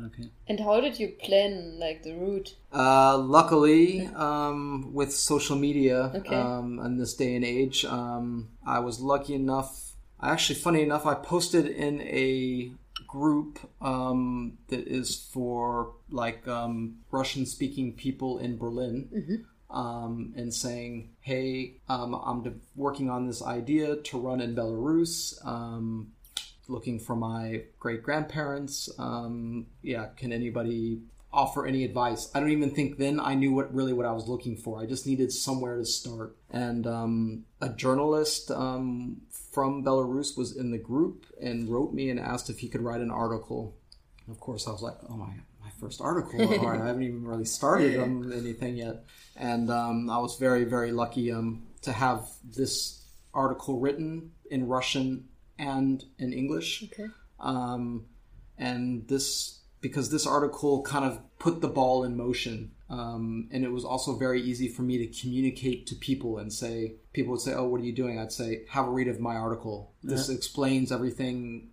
Okay. 0.06 0.30
And 0.48 0.60
how 0.60 0.80
did 0.80 0.98
you 0.98 1.08
plan 1.08 1.78
like 1.78 2.02
the 2.02 2.14
route? 2.14 2.54
Uh, 2.72 3.18
luckily, 3.18 4.06
um, 4.14 4.94
with 4.94 5.12
social 5.12 5.56
media 5.56 6.12
okay. 6.14 6.34
um, 6.34 6.78
in 6.78 6.96
this 6.96 7.14
day 7.14 7.36
and 7.36 7.44
age, 7.44 7.84
um, 7.84 8.48
I 8.66 8.78
was 8.78 9.00
lucky 9.00 9.34
enough. 9.34 9.92
Actually, 10.22 10.60
funny 10.60 10.82
enough, 10.82 11.04
I 11.04 11.14
posted 11.14 11.66
in 11.66 12.00
a 12.02 12.72
group 13.06 13.58
um, 13.82 14.56
that 14.68 14.88
is 14.88 15.14
for 15.14 15.92
like 16.10 16.48
um, 16.48 17.00
Russian 17.10 17.44
speaking 17.44 17.92
people 17.92 18.38
in 18.38 18.56
Berlin. 18.56 19.10
Mm-hmm. 19.14 19.34
Um, 19.72 20.34
and 20.36 20.52
saying, 20.52 21.08
"Hey, 21.20 21.78
um, 21.88 22.14
I'm 22.14 22.42
de- 22.42 22.52
working 22.76 23.08
on 23.08 23.26
this 23.26 23.42
idea 23.42 23.96
to 23.96 24.18
run 24.18 24.40
in 24.42 24.54
Belarus. 24.54 25.34
Um, 25.46 26.12
looking 26.68 26.98
for 26.98 27.16
my 27.16 27.62
great 27.78 28.02
grandparents. 28.02 28.90
Um, 28.98 29.66
yeah, 29.82 30.06
can 30.16 30.32
anybody 30.32 31.02
offer 31.32 31.66
any 31.66 31.84
advice? 31.84 32.30
I 32.34 32.40
don't 32.40 32.50
even 32.50 32.70
think 32.70 32.98
then 32.98 33.20
I 33.20 33.34
knew 33.34 33.52
what 33.52 33.74
really 33.74 33.92
what 33.92 34.06
I 34.06 34.12
was 34.12 34.28
looking 34.28 34.56
for. 34.56 34.80
I 34.80 34.86
just 34.86 35.06
needed 35.06 35.32
somewhere 35.32 35.76
to 35.76 35.84
start. 35.84 36.36
And 36.50 36.86
um, 36.86 37.44
a 37.60 37.68
journalist 37.68 38.50
um, 38.50 39.22
from 39.30 39.84
Belarus 39.84 40.36
was 40.36 40.56
in 40.56 40.70
the 40.70 40.78
group 40.78 41.26
and 41.40 41.68
wrote 41.68 41.92
me 41.92 42.10
and 42.10 42.20
asked 42.20 42.50
if 42.50 42.60
he 42.60 42.68
could 42.68 42.82
write 42.82 43.00
an 43.00 43.10
article. 43.10 43.76
Of 44.28 44.40
course, 44.40 44.66
I 44.66 44.70
was 44.70 44.82
like, 44.82 44.96
oh 45.08 45.16
my 45.16 45.26
my 45.26 45.34
first 45.82 46.00
article. 46.00 46.40
or 46.64 46.74
I 46.74 46.86
haven't 46.86 47.02
even 47.02 47.26
really 47.26 47.44
started 47.44 47.98
um, 48.00 48.32
anything 48.32 48.76
yet. 48.76 49.04
And 49.36 49.70
um, 49.70 50.08
I 50.08 50.18
was 50.18 50.38
very, 50.38 50.64
very 50.64 50.92
lucky 50.92 51.32
um, 51.32 51.64
to 51.82 51.92
have 51.92 52.28
this 52.44 53.04
article 53.34 53.80
written 53.80 54.32
in 54.50 54.68
Russian 54.68 55.28
and 55.58 56.04
in 56.18 56.32
English. 56.32 56.84
Okay. 56.84 57.08
Um, 57.40 58.06
and 58.56 59.08
this, 59.08 59.60
because 59.80 60.10
this 60.10 60.26
article 60.26 60.82
kind 60.82 61.04
of 61.04 61.20
put 61.38 61.60
the 61.60 61.68
ball 61.68 62.04
in 62.04 62.16
motion. 62.16 62.72
Um, 62.88 63.48
and 63.50 63.64
it 63.64 63.72
was 63.72 63.84
also 63.84 64.16
very 64.16 64.40
easy 64.40 64.68
for 64.68 64.82
me 64.82 64.98
to 64.98 65.06
communicate 65.20 65.86
to 65.88 65.94
people 65.96 66.38
and 66.38 66.52
say, 66.52 66.94
people 67.12 67.32
would 67.32 67.40
say, 67.40 67.54
Oh, 67.54 67.64
what 67.64 67.80
are 67.80 67.84
you 67.84 67.94
doing? 67.94 68.18
I'd 68.18 68.32
say, 68.32 68.64
Have 68.70 68.86
a 68.86 68.90
read 68.90 69.08
of 69.08 69.18
my 69.18 69.34
article. 69.34 69.94
This 70.02 70.28
explains 70.28 70.92
everything 70.92 71.70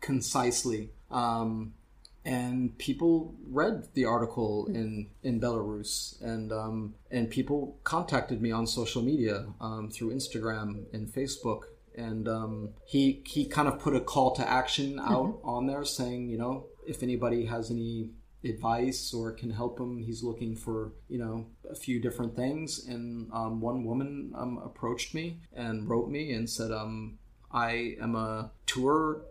concisely. 0.00 0.90
Um, 1.10 1.74
and 2.24 2.76
people 2.78 3.34
read 3.48 3.88
the 3.94 4.04
article 4.04 4.66
in 4.66 5.08
in 5.22 5.40
Belarus, 5.40 6.20
and 6.22 6.52
um, 6.52 6.94
and 7.10 7.28
people 7.28 7.78
contacted 7.84 8.40
me 8.40 8.52
on 8.52 8.66
social 8.66 9.02
media 9.02 9.46
um, 9.60 9.90
through 9.90 10.14
Instagram 10.14 10.84
and 10.92 11.08
Facebook, 11.08 11.62
and 11.96 12.28
um, 12.28 12.70
he 12.84 13.22
he 13.26 13.44
kind 13.44 13.68
of 13.68 13.78
put 13.78 13.96
a 13.96 14.00
call 14.00 14.34
to 14.36 14.48
action 14.48 15.00
out 15.00 15.40
on 15.42 15.66
there, 15.66 15.84
saying 15.84 16.28
you 16.28 16.38
know 16.38 16.66
if 16.86 17.02
anybody 17.02 17.46
has 17.46 17.70
any 17.70 18.10
advice 18.44 19.14
or 19.14 19.32
can 19.32 19.50
help 19.50 19.78
him, 19.78 19.98
he's 19.98 20.22
looking 20.22 20.54
for 20.54 20.92
you 21.08 21.18
know 21.18 21.46
a 21.68 21.74
few 21.74 22.00
different 22.00 22.36
things, 22.36 22.86
and 22.86 23.30
um, 23.32 23.60
one 23.60 23.84
woman 23.84 24.32
um, 24.36 24.58
approached 24.64 25.12
me 25.12 25.38
and 25.54 25.88
wrote 25.88 26.08
me 26.08 26.32
and 26.32 26.48
said 26.48 26.70
um, 26.70 27.18
I 27.50 27.96
am 28.00 28.14
a 28.14 28.52
tour 28.66 29.22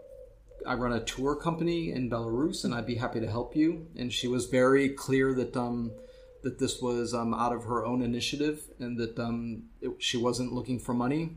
I 0.66 0.76
run 0.76 0.94
a 0.94 1.00
tour 1.04 1.36
company 1.36 1.92
in 1.92 2.10
Belarus, 2.10 2.64
and 2.64 2.74
I'd 2.74 2.86
be 2.86 2.96
happy 2.96 3.20
to 3.20 3.30
help 3.30 3.56
you. 3.56 3.88
And 3.98 4.12
she 4.12 4.28
was 4.28 4.46
very 4.46 4.90
clear 4.90 5.34
that 5.34 5.56
um, 5.56 5.92
that 6.44 6.60
this 6.60 6.82
was 6.82 7.14
um, 7.14 7.34
out 7.34 7.54
of 7.54 7.66
her 7.66 7.86
own 7.86 8.02
initiative, 8.02 8.64
and 8.80 8.98
that 8.98 9.20
um, 9.20 9.64
it, 9.82 9.92
she 10.00 10.18
wasn't 10.18 10.54
looking 10.54 10.80
for 10.80 10.94
money. 10.94 11.32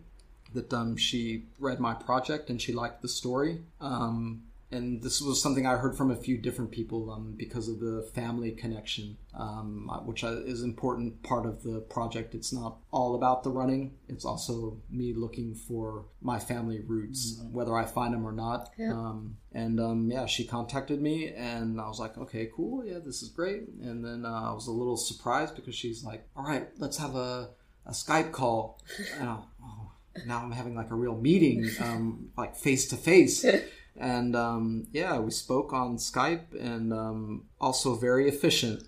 That 0.52 0.72
um, 0.72 0.96
she 0.96 1.44
read 1.58 1.80
my 1.80 1.94
project 1.94 2.48
and 2.48 2.62
she 2.62 2.72
liked 2.72 3.02
the 3.02 3.08
story. 3.08 3.62
Um, 3.80 4.42
and 4.74 5.02
this 5.02 5.20
was 5.20 5.40
something 5.40 5.66
I 5.66 5.76
heard 5.76 5.96
from 5.96 6.10
a 6.10 6.16
few 6.16 6.36
different 6.36 6.72
people 6.72 7.10
um, 7.10 7.34
because 7.36 7.68
of 7.68 7.78
the 7.78 8.02
family 8.14 8.50
connection, 8.50 9.16
um, 9.32 9.88
which 10.04 10.24
is 10.24 10.62
important 10.62 11.22
part 11.22 11.46
of 11.46 11.62
the 11.62 11.80
project. 11.80 12.34
It's 12.34 12.52
not 12.52 12.78
all 12.90 13.14
about 13.14 13.44
the 13.44 13.50
running; 13.50 13.94
it's 14.08 14.24
also 14.24 14.80
me 14.90 15.14
looking 15.14 15.54
for 15.54 16.06
my 16.20 16.38
family 16.40 16.80
roots, 16.80 17.40
whether 17.52 17.76
I 17.76 17.84
find 17.84 18.12
them 18.12 18.26
or 18.26 18.32
not. 18.32 18.70
Yeah. 18.76 18.92
Um, 18.92 19.36
and 19.52 19.78
um, 19.78 20.10
yeah, 20.10 20.26
she 20.26 20.44
contacted 20.44 21.00
me, 21.00 21.32
and 21.32 21.80
I 21.80 21.86
was 21.86 22.00
like, 22.00 22.18
"Okay, 22.18 22.50
cool, 22.54 22.84
yeah, 22.84 22.98
this 22.98 23.22
is 23.22 23.28
great." 23.28 23.68
And 23.80 24.04
then 24.04 24.24
uh, 24.26 24.50
I 24.50 24.52
was 24.52 24.66
a 24.66 24.72
little 24.72 24.96
surprised 24.96 25.54
because 25.54 25.76
she's 25.76 26.02
like, 26.02 26.26
"All 26.36 26.44
right, 26.44 26.68
let's 26.78 26.98
have 26.98 27.14
a, 27.14 27.50
a 27.86 27.92
Skype 27.92 28.32
call." 28.32 28.80
And 29.20 29.28
I, 29.28 29.38
oh, 29.62 29.92
now 30.26 30.42
I'm 30.42 30.50
having 30.50 30.74
like 30.74 30.90
a 30.90 30.94
real 30.94 31.16
meeting, 31.16 31.68
um, 31.80 32.30
like 32.36 32.56
face 32.56 32.88
to 32.88 32.96
face 32.96 33.44
and 33.96 34.34
um, 34.34 34.86
yeah, 34.92 35.18
we 35.18 35.30
spoke 35.30 35.72
on 35.72 35.96
Skype, 35.96 36.58
and 36.58 36.92
um, 36.92 37.44
also 37.60 37.94
very 37.94 38.28
efficient. 38.28 38.82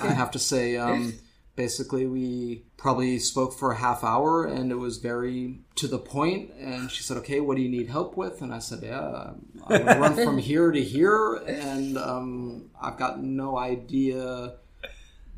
I 0.00 0.08
have 0.08 0.30
to 0.32 0.38
say. 0.38 0.76
Um, 0.88 1.14
basically, 1.58 2.06
we 2.06 2.62
probably 2.76 3.18
spoke 3.18 3.52
for 3.52 3.72
a 3.72 3.76
half 3.76 4.04
hour, 4.04 4.46
and 4.46 4.70
it 4.70 4.76
was 4.76 4.98
very 4.98 5.58
to 5.74 5.88
the 5.88 5.98
point. 5.98 6.52
And 6.58 6.88
she 6.90 7.02
said, 7.02 7.16
"Okay, 7.18 7.40
what 7.40 7.56
do 7.56 7.62
you 7.62 7.68
need 7.68 7.88
help 7.88 8.16
with?" 8.16 8.40
And 8.40 8.54
I 8.54 8.60
said, 8.60 8.80
"Yeah, 8.82 9.32
I'm 9.66 9.84
gonna 9.84 10.00
run 10.00 10.14
from 10.14 10.38
here 10.50 10.70
to 10.70 10.82
here, 10.82 11.34
and 11.46 11.98
um, 11.98 12.70
I've 12.80 12.96
got 12.96 13.22
no 13.22 13.58
idea." 13.58 14.54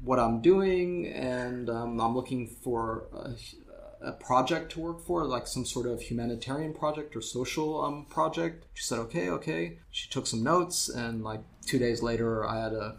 What 0.02 0.18
I'm 0.18 0.40
doing, 0.40 1.08
and 1.08 1.68
um, 1.68 2.00
I'm 2.00 2.14
looking 2.14 2.46
for 2.46 3.04
a, 3.12 3.34
a 4.02 4.12
project 4.12 4.72
to 4.72 4.80
work 4.80 5.00
for, 5.00 5.24
like 5.24 5.46
some 5.46 5.64
sort 5.64 5.86
of 5.86 6.00
humanitarian 6.00 6.72
project 6.72 7.14
or 7.14 7.20
social 7.20 7.82
um, 7.82 8.06
project. 8.06 8.64
She 8.74 8.84
said, 8.84 8.98
okay, 9.00 9.28
okay. 9.28 9.78
She 9.90 10.08
took 10.08 10.26
some 10.26 10.42
notes, 10.42 10.88
and 10.88 11.22
like 11.22 11.40
two 11.66 11.78
days 11.78 12.02
later, 12.02 12.46
I 12.46 12.62
had 12.62 12.72
a 12.72 12.96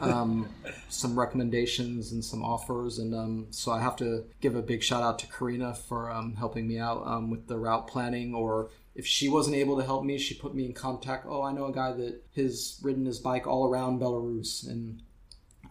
um, 0.00 0.48
some 0.88 1.18
recommendations 1.18 2.12
and 2.12 2.24
some 2.24 2.44
offers, 2.44 2.98
and 2.98 3.14
um, 3.14 3.46
so 3.50 3.72
I 3.72 3.80
have 3.80 3.96
to 3.96 4.24
give 4.40 4.54
a 4.54 4.62
big 4.62 4.82
shout 4.82 5.02
out 5.02 5.18
to 5.20 5.26
Karina 5.26 5.74
for 5.74 6.10
um, 6.10 6.34
helping 6.36 6.66
me 6.68 6.78
out 6.78 7.06
um, 7.06 7.30
with 7.30 7.46
the 7.46 7.58
route 7.58 7.86
planning. 7.86 8.34
Or 8.34 8.70
if 8.94 9.06
she 9.06 9.28
wasn't 9.28 9.56
able 9.56 9.76
to 9.78 9.84
help 9.84 10.04
me, 10.04 10.18
she 10.18 10.34
put 10.34 10.54
me 10.54 10.64
in 10.64 10.72
contact. 10.72 11.26
Oh, 11.28 11.42
I 11.42 11.52
know 11.52 11.66
a 11.66 11.72
guy 11.72 11.92
that 11.92 12.22
has 12.36 12.78
ridden 12.82 13.06
his 13.06 13.18
bike 13.18 13.46
all 13.46 13.68
around 13.68 14.00
Belarus, 14.00 14.66
and 14.66 15.02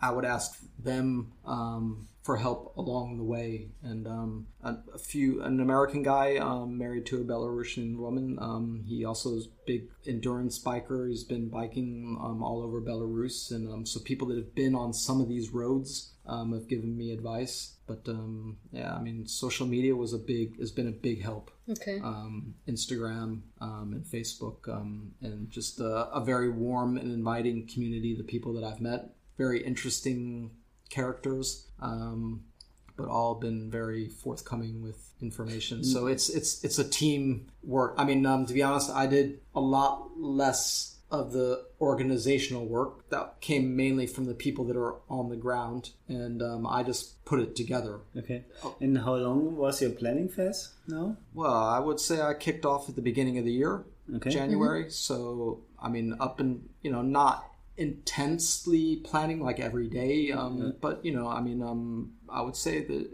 I 0.02 0.12
would 0.12 0.26
ask 0.26 0.60
them 0.80 1.34
um, 1.46 2.08
for 2.24 2.38
help 2.38 2.76
along 2.78 3.18
the 3.18 3.24
way. 3.24 3.70
And 3.84 4.08
um, 4.08 4.48
a, 4.64 4.76
a 4.94 4.98
few, 4.98 5.42
an 5.44 5.60
American 5.60 6.04
guy 6.04 6.38
um, 6.38 6.78
married 6.78 7.06
to 7.08 7.22
a 7.22 7.24
Belarusian 7.24 7.98
woman. 7.98 8.38
Um, 8.40 8.84
he 8.88 9.06
also 9.06 9.36
is 9.36 9.48
big 9.66 9.88
endurance 10.06 10.62
biker. 10.62 11.10
He's 11.10 11.24
been 11.24 11.50
biking 11.50 12.20
um, 12.22 12.44
all 12.44 12.62
over 12.62 12.82
Belarus, 12.82 13.52
and 13.52 13.72
um, 13.72 13.86
so 13.86 14.00
people 14.00 14.28
that 14.30 14.38
have 14.38 14.56
been 14.56 14.76
on 14.76 14.94
some 14.94 15.22
of 15.22 15.30
these 15.30 15.50
roads 15.50 16.14
um, 16.28 16.54
have 16.54 16.68
given 16.68 16.96
me 16.96 17.12
advice. 17.12 17.76
But 17.88 18.08
um, 18.08 18.58
yeah, 18.72 18.94
I 18.96 19.02
mean, 19.02 19.28
social 19.28 19.66
media 19.68 19.96
was 19.96 20.14
a 20.14 20.20
big 20.20 20.60
has 20.60 20.72
been 20.72 20.88
a 20.88 20.92
big 20.92 21.22
help. 21.22 21.52
Okay. 21.70 22.00
Um, 22.00 22.56
Instagram 22.68 23.42
um, 23.60 23.94
and 23.94 24.06
Facebook, 24.06 24.68
um, 24.70 25.14
and 25.22 25.50
just 25.50 25.80
a, 25.80 26.10
a 26.12 26.24
very 26.24 26.50
warm 26.50 26.98
and 26.98 27.12
inviting 27.12 27.68
community. 27.68 28.16
The 28.16 28.24
people 28.24 28.54
that 28.54 28.64
I've 28.64 28.82
met, 28.82 29.10
very 29.42 29.60
interesting 29.72 30.52
characters, 30.90 31.46
um, 31.80 32.44
but 32.96 33.08
all 33.08 33.34
been 33.36 33.72
very 33.72 34.08
forthcoming 34.24 34.84
with 34.84 35.00
information. 35.22 35.84
So 35.84 36.00
it's 36.14 36.30
it's 36.30 36.64
it's 36.64 36.78
a 36.86 36.88
team 36.88 37.48
work. 37.64 37.92
I 37.98 38.04
mean, 38.10 38.26
um, 38.26 38.46
to 38.46 38.54
be 38.54 38.62
honest, 38.62 38.90
I 38.92 39.08
did 39.08 39.40
a 39.56 39.64
lot 39.78 40.12
less 40.18 40.98
of 41.10 41.34
the 41.34 41.66
organizational 41.82 42.66
work 42.66 43.10
that 43.10 43.42
came 43.42 43.76
mainly 43.76 44.08
from 44.08 44.26
the 44.32 44.34
people 44.46 44.64
that 44.66 44.78
are 44.78 44.96
on 45.10 45.30
the 45.30 45.36
ground, 45.36 45.84
and 46.08 46.42
um, 46.42 46.66
I 46.78 46.84
just 46.84 47.04
put 47.26 47.40
it 47.40 47.56
together. 47.56 47.96
Okay. 48.16 48.46
And 48.80 48.98
how 49.00 49.16
long 49.16 49.58
was 49.58 49.82
your 49.82 49.92
planning 49.92 50.30
phase 50.30 50.70
now? 50.88 51.18
Well, 51.34 51.54
I 51.78 51.80
would 51.80 52.00
say 52.00 52.22
I 52.22 52.34
kicked 52.46 52.66
off 52.66 52.88
at 52.90 52.96
the 52.96 53.02
beginning 53.02 53.38
of 53.40 53.46
the 53.46 53.52
year, 53.52 53.84
Okay. 54.16 54.30
January. 54.30 54.90
So 54.90 55.62
I 55.82 55.90
mean, 55.90 56.16
up 56.20 56.40
and 56.40 56.70
you 56.84 56.92
know, 56.92 57.02
not 57.02 57.51
intensely 57.78 58.98
planning 58.98 59.42
like 59.42 59.60
every 59.60 59.88
day, 59.88 60.32
um, 60.32 60.74
but 60.82 61.04
you 61.06 61.14
know, 61.14 61.28
I 61.28 61.42
mean, 61.42 61.62
um, 61.62 62.14
I 62.30 62.42
would 62.42 62.56
say 62.56 62.84
that 62.86 63.10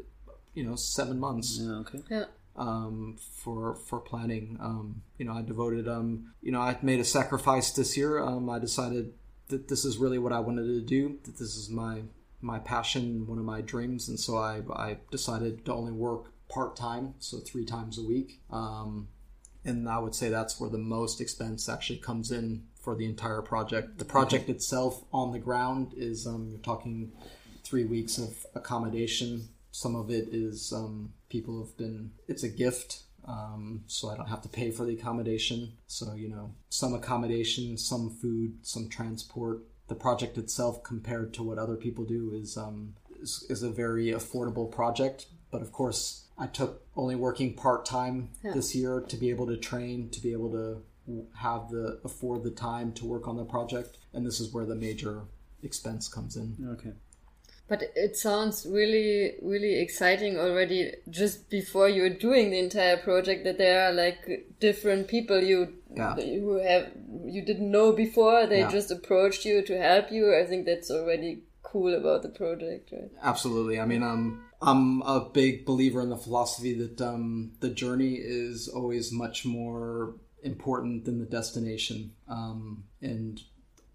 you 0.53 0.63
know, 0.63 0.75
seven 0.75 1.19
months 1.19 1.59
Yeah, 1.61 1.71
okay. 1.81 1.99
Yeah. 2.09 2.25
um, 2.55 3.17
for 3.19 3.75
for 3.75 3.99
planning. 3.99 4.57
Um, 4.59 5.03
you 5.17 5.25
know, 5.25 5.33
I 5.33 5.41
devoted. 5.43 5.87
Um, 5.87 6.33
you 6.41 6.51
know, 6.51 6.61
I 6.61 6.77
made 6.81 6.99
a 6.99 7.05
sacrifice 7.05 7.71
this 7.71 7.95
year. 7.95 8.19
Um, 8.19 8.49
I 8.49 8.59
decided 8.59 9.13
that 9.49 9.67
this 9.67 9.85
is 9.85 9.97
really 9.97 10.17
what 10.17 10.33
I 10.33 10.39
wanted 10.39 10.63
to 10.65 10.81
do. 10.81 11.19
That 11.23 11.37
this 11.37 11.55
is 11.55 11.69
my 11.69 12.03
my 12.41 12.59
passion, 12.59 13.27
one 13.27 13.37
of 13.39 13.45
my 13.45 13.61
dreams, 13.61 14.09
and 14.09 14.19
so 14.19 14.37
I 14.37 14.61
I 14.73 14.97
decided 15.11 15.65
to 15.65 15.73
only 15.73 15.91
work 15.91 16.31
part 16.49 16.75
time, 16.75 17.13
so 17.19 17.37
three 17.39 17.65
times 17.65 17.97
a 17.99 18.03
week. 18.03 18.41
Um, 18.49 19.09
and 19.65 19.87
I 19.89 19.99
would 19.99 20.15
say 20.15 20.29
that's 20.29 20.59
where 20.59 20.69
the 20.69 20.77
most 20.77 21.19
expense 21.19 21.67
actually 21.67 21.99
comes 21.99 22.31
in 22.31 22.63
for 22.87 22.95
the 22.95 23.05
entire 23.05 23.41
project. 23.41 23.97
The 23.97 24.05
project 24.05 24.47
itself 24.47 25.03
on 25.11 25.33
the 25.33 25.39
ground 25.39 25.93
is 25.97 26.25
um, 26.25 26.47
you're 26.49 26.61
talking 26.61 27.11
three 27.61 27.83
weeks 27.83 28.17
of 28.17 28.45
accommodation. 28.55 29.49
Some 29.71 29.93
of 29.93 30.09
it 30.09 30.29
is 30.31 30.71
um, 30.71 31.11
people 31.27 31.59
have 31.61 31.75
been. 31.75 32.11
It's 32.29 32.43
a 32.43 32.47
gift, 32.47 33.03
um, 33.27 33.83
so 33.87 34.09
I 34.09 34.15
don't 34.15 34.29
have 34.29 34.41
to 34.43 34.47
pay 34.47 34.71
for 34.71 34.85
the 34.85 34.93
accommodation. 34.93 35.73
So 35.87 36.13
you 36.13 36.29
know, 36.29 36.53
some 36.69 36.93
accommodation, 36.93 37.77
some 37.77 38.09
food, 38.09 38.53
some 38.61 38.87
transport. 38.87 39.63
The 39.89 39.95
project 39.95 40.37
itself, 40.37 40.81
compared 40.81 41.33
to 41.33 41.43
what 41.43 41.57
other 41.57 41.75
people 41.75 42.05
do, 42.05 42.31
is 42.33 42.55
um, 42.55 42.93
is, 43.21 43.45
is 43.49 43.63
a 43.63 43.69
very 43.69 44.11
affordable 44.11 44.71
project. 44.71 45.25
But 45.51 45.61
of 45.61 45.73
course, 45.73 46.27
I 46.37 46.47
took 46.47 46.83
only 46.95 47.15
working 47.15 47.53
part 47.53 47.85
time 47.85 48.29
Yeah. 48.45 48.53
this 48.53 48.73
year 48.73 49.01
to 49.01 49.17
be 49.17 49.29
able 49.29 49.47
to 49.47 49.57
train, 49.57 50.09
to 50.11 50.21
be 50.21 50.31
able 50.31 50.51
to 50.51 50.83
have 51.35 51.69
the 51.69 51.99
afford 52.03 52.43
the 52.43 52.51
time 52.51 52.91
to 52.93 53.05
work 53.05 53.27
on 53.27 53.37
the 53.37 53.45
project, 53.45 53.97
and 54.13 54.25
this 54.25 54.39
is 54.39 54.53
where 54.53 54.65
the 54.65 54.75
major 54.75 55.23
expense 55.63 56.07
comes 56.07 56.35
in. 56.35 56.55
Okay. 56.73 56.93
But 57.69 57.83
it 57.95 58.15
sounds 58.15 58.65
really, 58.65 59.33
really 59.41 59.79
exciting 59.81 60.39
already 60.39 60.93
just 61.09 61.49
before 61.49 61.89
you're 61.89 62.09
doing 62.09 62.51
the 62.51 62.59
entire 62.59 62.95
project 62.95 63.43
that 63.43 63.57
there 63.57 63.89
are 63.89 63.91
like 63.91 64.47
different 64.59 65.07
people 65.09 65.43
you 65.43 65.73
Yeah. 65.93 66.15
who 66.15 66.59
have 66.59 66.91
you 67.25 67.41
didn't 67.41 67.69
know 67.69 67.91
before. 67.91 68.47
They 68.47 68.59
Yeah. 68.59 68.71
just 68.71 68.89
approached 68.89 69.43
you 69.43 69.61
to 69.63 69.77
help 69.77 70.11
you. 70.11 70.33
I 70.33 70.45
think 70.45 70.65
that's 70.65 70.89
already 70.89 71.43
cool 71.61 71.93
about 71.93 72.21
the 72.21 72.29
project, 72.29 72.91
right? 72.93 73.11
Absolutely. 73.21 73.77
I 73.79 73.85
mean, 73.85 74.01
um, 74.01 74.45
I'm 74.61 75.01
a 75.01 75.29
big 75.33 75.65
believer 75.65 76.01
in 76.01 76.09
the 76.09 76.17
philosophy 76.17 76.73
that 76.73 77.01
um, 77.01 77.51
the 77.59 77.69
journey 77.69 78.15
is 78.15 78.69
always 78.69 79.11
much 79.11 79.45
more 79.45 80.15
important 80.43 81.05
than 81.05 81.19
the 81.19 81.25
destination. 81.25 82.13
Um, 82.27 82.85
and 83.01 83.41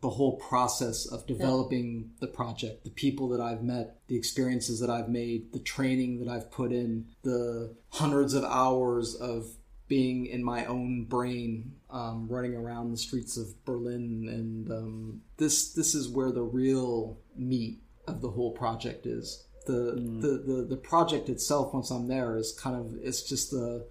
the 0.03 0.11
whole 0.11 0.37
process 0.37 1.07
of 1.07 1.27
developing 1.27 2.11
the 2.19 2.27
project, 2.27 2.83
the 2.83 2.91
people 2.91 3.29
that 3.29 3.41
I've 3.41 3.63
met, 3.63 4.01
the 4.09 4.17
experiences 4.17 4.81
that 4.81 4.91
I've 4.91 5.09
made, 5.09 5.53
the 5.53 5.61
training 5.61 6.19
that 6.19 6.29
I've 6.29 6.51
put 6.51 6.73
in, 6.73 7.07
the 7.23 7.77
hundreds 7.91 8.35
of 8.35 8.45
hours 8.45 9.15
of 9.15 9.47
being 9.87 10.27
in 10.27 10.43
my 10.43 10.67
own 10.67 11.05
brain, 11.05 11.73
um, 11.89 12.27
running 12.29 12.57
around 12.57 12.91
the 12.91 12.97
streets 12.97 13.37
of 13.37 13.65
Berlin, 13.65 14.27
and 14.29 14.71
um, 14.73 15.21
this 15.37 15.73
this 15.73 15.95
is 15.95 16.09
where 16.09 16.33
the 16.33 16.43
real 16.43 17.19
meat 17.37 17.83
of 18.09 18.21
the 18.23 18.31
whole 18.31 18.53
project 18.53 19.07
is. 19.07 19.47
The, 19.67 19.93
the, 20.21 20.43
the 20.45 20.67
the 20.71 20.77
project 20.77 21.29
itself, 21.29 21.73
once 21.73 21.91
I'm 21.91 22.09
there, 22.09 22.37
is 22.37 22.59
kind 22.59 22.75
of 22.75 22.95
it's 23.03 23.23
just 23.23 23.53
the 23.53 23.87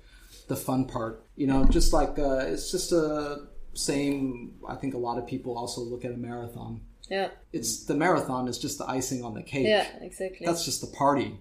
the 0.48 0.56
fun 0.56 0.86
part. 0.86 1.24
You 1.36 1.48
know, 1.48 1.66
just 1.66 1.94
like 1.94 2.18
uh, 2.20 2.40
it's 2.48 2.72
just 2.72 2.92
a 2.92 3.48
same. 3.74 4.56
I 4.68 4.76
think 4.76 4.94
a 4.94 4.98
lot 4.98 5.18
of 5.18 5.26
people 5.28 5.58
also 5.58 5.82
look 5.82 6.06
at 6.06 6.12
a 6.12 6.18
marathon. 6.18 6.82
Yeah, 7.10 7.30
It's 7.52 7.84
the 7.86 7.96
marathon 7.96 8.48
is 8.48 8.58
just 8.58 8.78
the 8.78 8.90
icing 8.90 9.26
on 9.26 9.34
the 9.34 9.44
cake. 9.44 9.68
yeah, 9.68 9.86
exactly. 10.00 10.46
That's 10.46 10.64
just 10.64 10.80
the 10.80 10.88
party. 10.96 11.40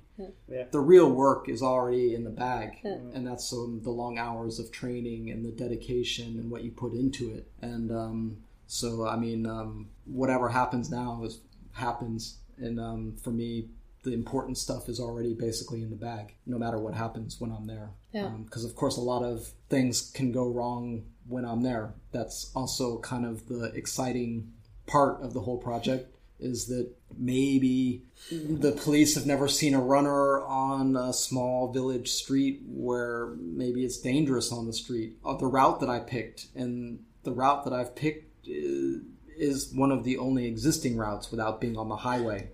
Yeah. 0.49 0.65
The 0.73 0.81
real 0.81 1.09
work 1.13 1.49
is 1.49 1.63
already 1.63 2.15
in 2.15 2.25
the 2.25 2.31
bag, 2.31 2.79
and 2.83 3.25
that's 3.27 3.53
um, 3.53 3.81
the 3.85 3.91
long 3.91 4.19
hours 4.19 4.59
of 4.59 4.73
training 4.73 5.31
and 5.31 5.45
the 5.45 5.53
dedication 5.53 6.39
and 6.41 6.51
what 6.51 6.65
you 6.65 6.73
put 6.73 6.93
into 6.93 7.31
it. 7.31 7.49
And 7.63 7.93
um, 7.93 8.39
so, 8.67 9.07
I 9.07 9.17
mean, 9.17 9.47
um, 9.47 9.91
whatever 10.07 10.49
happens 10.49 10.91
now 10.91 11.23
is 11.25 11.39
happens, 11.73 12.39
and 12.59 12.81
um, 12.81 13.17
for 13.23 13.31
me, 13.31 13.69
the 14.03 14.13
important 14.13 14.57
stuff 14.59 14.89
is 14.89 14.99
already 14.99 15.35
basically 15.35 15.83
in 15.83 15.91
the 15.91 15.97
bag, 15.97 16.35
no 16.47 16.59
matter 16.59 16.79
what 16.79 16.95
happens 16.95 17.41
when 17.41 17.53
I'm 17.53 17.67
there. 17.67 17.91
Yeah. 18.13 18.29
Because 18.45 18.65
of 18.65 18.75
course, 18.75 18.97
a 18.97 19.03
lot 19.03 19.23
of 19.23 19.53
things 19.69 20.11
can 20.15 20.33
go 20.33 20.49
wrong 20.49 21.05
when 21.27 21.45
I'm 21.45 21.63
there. 21.63 21.95
That's 22.13 22.51
also 22.55 22.99
kind 22.99 23.27
of 23.27 23.47
the 23.47 23.65
exciting 23.75 24.53
part 24.87 25.23
of 25.23 25.35
the 25.35 25.41
whole 25.41 25.59
project 25.59 26.17
is 26.41 26.67
that 26.69 26.91
maybe 27.19 28.03
the 28.31 28.73
police 28.73 29.15
have 29.15 29.27
never 29.27 29.47
seen 29.47 29.75
a 29.75 29.81
runner 29.81 30.41
on 30.43 30.97
a 30.97 31.13
small 31.13 31.71
village 31.71 32.11
street 32.11 32.63
where 32.67 33.35
maybe 33.39 33.85
it's 33.85 33.99
dangerous 33.99 34.51
on 34.51 34.67
the 34.67 34.73
street. 34.73 35.17
Uh, 35.25 35.37
the 35.37 35.47
route 35.47 35.81
that 35.81 35.91
I 35.91 36.01
picked 36.01 36.47
and 36.55 37.05
the 37.25 37.33
route 37.33 37.65
that 37.65 37.75
I've 37.75 37.95
picked 37.95 38.49
is, 38.49 39.03
is 39.41 39.73
one 39.73 39.91
of 39.91 40.05
the 40.05 40.19
only 40.19 40.47
existing 40.47 40.97
routes 40.97 41.31
without 41.31 41.61
being 41.61 41.77
on 41.77 41.89
the 41.89 41.97
highway. 41.97 42.51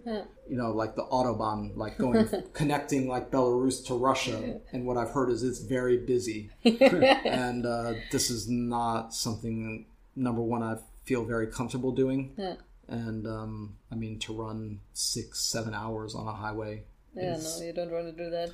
You 0.48 0.56
know, 0.56 0.70
like 0.70 0.94
the 0.94 1.02
autobahn, 1.02 1.76
like 1.76 1.98
going 1.98 2.28
connecting 2.52 3.08
like 3.08 3.30
Belarus 3.32 3.84
to 3.86 3.94
Russia. 3.94 4.60
And 4.72 4.86
what 4.86 4.96
I've 4.96 5.10
heard 5.10 5.30
is 5.30 5.42
it's 5.42 5.58
very 5.58 5.98
busy 5.98 6.50
and 6.64 7.66
uh, 7.66 7.94
this 8.12 8.30
is 8.30 8.48
not 8.48 9.12
something 9.12 9.86
number 10.14 10.40
one 10.40 10.62
I 10.62 10.76
feel 11.04 11.24
very 11.24 11.48
comfortable 11.48 11.92
doing. 11.92 12.34
Yeah. 12.38 12.54
And 12.88 13.26
um, 13.26 13.76
I 13.90 13.96
mean 13.96 14.20
to 14.20 14.32
run 14.32 14.80
six, 14.92 15.40
seven 15.40 15.74
hours 15.74 16.14
on 16.14 16.28
a 16.28 16.32
highway. 16.32 16.84
yeah, 17.14 17.36
no, 17.36 17.60
you 17.64 17.72
don't 17.72 17.90
want 17.90 18.16
to 18.16 18.24
do 18.24 18.30
that. 18.30 18.50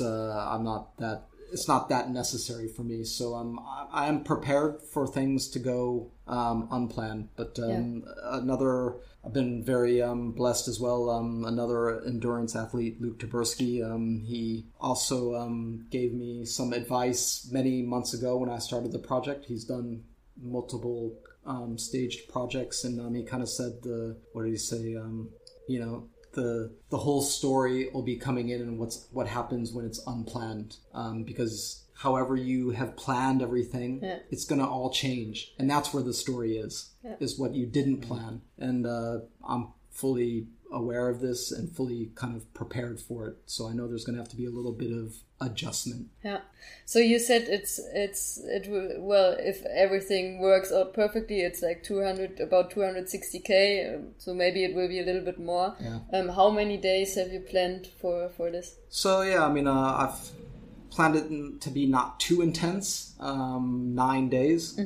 Uh, 0.00 0.54
I'm 0.54 0.62
not 0.62 0.96
that. 0.98 1.24
It's 1.54 1.68
not 1.68 1.88
that 1.88 2.10
necessary 2.10 2.68
for 2.68 2.82
me. 2.82 3.04
So 3.04 3.34
I'm 3.34 3.58
I 3.90 4.08
am 4.08 4.24
prepared 4.24 4.82
for 4.82 5.06
things 5.06 5.48
to 5.50 5.58
go 5.58 6.10
um, 6.26 6.68
unplanned. 6.70 7.28
But 7.36 7.58
um, 7.58 8.04
another, 8.24 8.96
I've 9.24 9.32
been 9.32 9.62
very 9.64 10.02
um, 10.02 10.32
blessed 10.32 10.68
as 10.68 10.80
well. 10.80 11.10
Um, 11.10 11.44
another 11.44 12.04
endurance 12.04 12.56
athlete, 12.56 13.00
Luke 13.00 13.18
Tyburski. 13.18 13.84
Um, 13.84 14.24
he 14.26 14.66
also 14.80 15.34
um, 15.34 15.86
gave 15.90 16.12
me 16.12 16.44
some 16.44 16.72
advice 16.72 17.48
many 17.50 17.82
months 17.82 18.14
ago 18.14 18.36
when 18.36 18.50
I 18.50 18.58
started 18.58 18.92
the 18.92 18.98
project. 18.98 19.46
He's 19.46 19.64
done 19.64 20.04
multiple 20.40 21.14
um, 21.46 21.78
staged 21.78 22.28
projects, 22.28 22.84
and 22.84 23.00
um, 23.00 23.14
he 23.14 23.22
kind 23.22 23.42
of 23.42 23.48
said 23.48 23.82
the 23.82 24.16
what 24.32 24.42
did 24.42 24.50
he 24.50 24.58
say? 24.58 24.96
Um, 24.96 25.30
you 25.68 25.80
know, 25.80 26.08
the 26.34 26.72
the 26.90 26.98
whole 26.98 27.22
story 27.22 27.90
will 27.92 28.02
be 28.02 28.16
coming 28.16 28.48
in, 28.50 28.60
and 28.60 28.78
what's 28.78 29.06
what 29.12 29.26
happens 29.28 29.72
when 29.72 29.84
it's 29.84 30.00
unplanned, 30.06 30.76
um, 30.92 31.22
because 31.24 31.84
however 31.96 32.36
you 32.36 32.70
have 32.70 32.96
planned 32.96 33.40
everything, 33.42 34.00
Yeah. 34.02 34.18
it's 34.30 34.44
gonna 34.44 34.68
all 34.68 34.90
change, 34.90 35.54
and 35.58 35.70
that's 35.70 35.94
where 35.94 36.02
the 36.02 36.12
story 36.14 36.56
is. 36.58 36.90
Is 37.20 37.38
what 37.38 37.54
you 37.54 37.66
didn't 37.66 38.00
plan, 38.00 38.40
and 38.58 38.86
uh, 38.86 39.20
I'm 39.46 39.68
fully 39.90 40.48
aware 40.74 41.08
of 41.08 41.20
this 41.20 41.52
and 41.52 41.70
fully 41.70 42.10
kind 42.14 42.36
of 42.36 42.52
prepared 42.52 43.00
for 43.00 43.28
it. 43.28 43.36
So 43.46 43.68
I 43.68 43.72
know 43.72 43.86
there's 43.86 44.04
gonna 44.04 44.18
have 44.18 44.28
to 44.30 44.36
be 44.36 44.46
a 44.46 44.50
little 44.50 44.72
bit 44.72 44.92
of 44.92 45.14
adjustment. 45.40 46.08
Yeah. 46.22 46.40
So 46.84 46.98
you 46.98 47.18
said 47.18 47.42
it's 47.48 47.80
it's 47.94 48.38
it 48.38 48.68
will 48.68 48.90
well 48.98 49.36
if 49.38 49.64
everything 49.66 50.40
works 50.40 50.72
out 50.72 50.94
perfectly 50.94 51.40
it's 51.40 51.62
like 51.62 51.82
200 51.82 52.40
about 52.40 52.70
260k 52.72 53.94
um, 53.94 54.08
so 54.18 54.34
maybe 54.34 54.64
it 54.64 54.74
will 54.74 54.88
be 54.88 55.00
a 55.00 55.04
little 55.04 55.24
bit 55.24 55.38
more. 55.38 55.76
Yeah. 55.80 56.00
Um 56.12 56.28
how 56.28 56.50
many 56.50 56.76
days 56.76 57.14
have 57.14 57.32
you 57.32 57.40
planned 57.40 57.86
for 58.00 58.28
for 58.30 58.50
this? 58.50 58.76
So 58.88 59.22
yeah, 59.22 59.46
I 59.46 59.52
mean, 59.52 59.66
uh, 59.66 59.96
I've 60.08 60.30
planned 60.90 61.16
it 61.16 61.60
to 61.60 61.70
be 61.70 61.86
not 61.86 62.20
too 62.20 62.40
intense, 62.40 63.14
um, 63.18 63.94
nine 63.94 64.28
days 64.28 64.78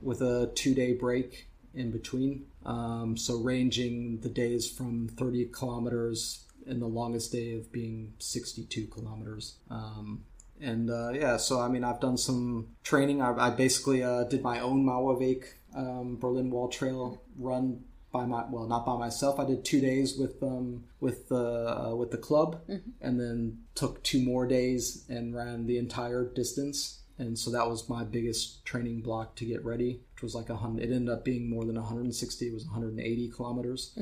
with 0.00 0.22
a 0.22 0.50
two-day 0.54 0.92
break 0.94 1.48
in 1.74 1.90
between. 1.90 2.46
Um, 2.68 3.16
so 3.16 3.38
ranging 3.38 4.20
the 4.20 4.28
days 4.28 4.70
from 4.70 5.08
30 5.08 5.46
kilometers 5.46 6.44
and 6.66 6.82
the 6.82 6.86
longest 6.86 7.32
day 7.32 7.54
of 7.54 7.72
being 7.72 8.12
62 8.18 8.88
kilometers. 8.88 9.54
Um, 9.70 10.24
and 10.60 10.90
uh, 10.90 11.10
yeah, 11.10 11.38
so 11.38 11.60
I 11.60 11.68
mean, 11.68 11.82
I've 11.82 12.00
done 12.00 12.18
some 12.18 12.68
training. 12.84 13.22
I, 13.22 13.32
I 13.46 13.50
basically 13.50 14.02
uh, 14.02 14.24
did 14.24 14.42
my 14.42 14.60
own 14.60 14.84
Mauerweg 14.84 15.44
um, 15.74 16.18
Berlin 16.18 16.50
Wall 16.50 16.68
Trail 16.68 17.22
run 17.38 17.84
by 18.12 18.24
my 18.26 18.44
well, 18.50 18.66
not 18.66 18.84
by 18.84 18.96
myself. 18.96 19.38
I 19.38 19.44
did 19.44 19.64
two 19.64 19.80
days 19.80 20.18
with 20.18 20.42
um, 20.42 20.84
with 21.00 21.28
the 21.28 21.88
uh, 21.88 21.94
with 21.94 22.10
the 22.10 22.18
club, 22.18 22.60
and 23.00 23.20
then 23.20 23.58
took 23.74 24.02
two 24.02 24.20
more 24.20 24.46
days 24.46 25.04
and 25.08 25.34
ran 25.34 25.66
the 25.66 25.78
entire 25.78 26.24
distance. 26.24 27.00
And 27.18 27.36
so 27.38 27.50
that 27.50 27.68
was 27.68 27.88
my 27.88 28.04
biggest 28.04 28.64
training 28.64 29.00
block 29.02 29.34
to 29.36 29.44
get 29.44 29.64
ready, 29.64 30.00
which 30.14 30.22
was 30.22 30.34
like 30.34 30.48
a 30.50 30.56
hundred. 30.56 30.90
It 30.90 30.94
ended 30.94 31.12
up 31.12 31.24
being 31.24 31.50
more 31.50 31.64
than 31.64 31.74
160. 31.74 32.46
It 32.46 32.54
was 32.54 32.64
180 32.64 33.28
kilometers 33.30 33.92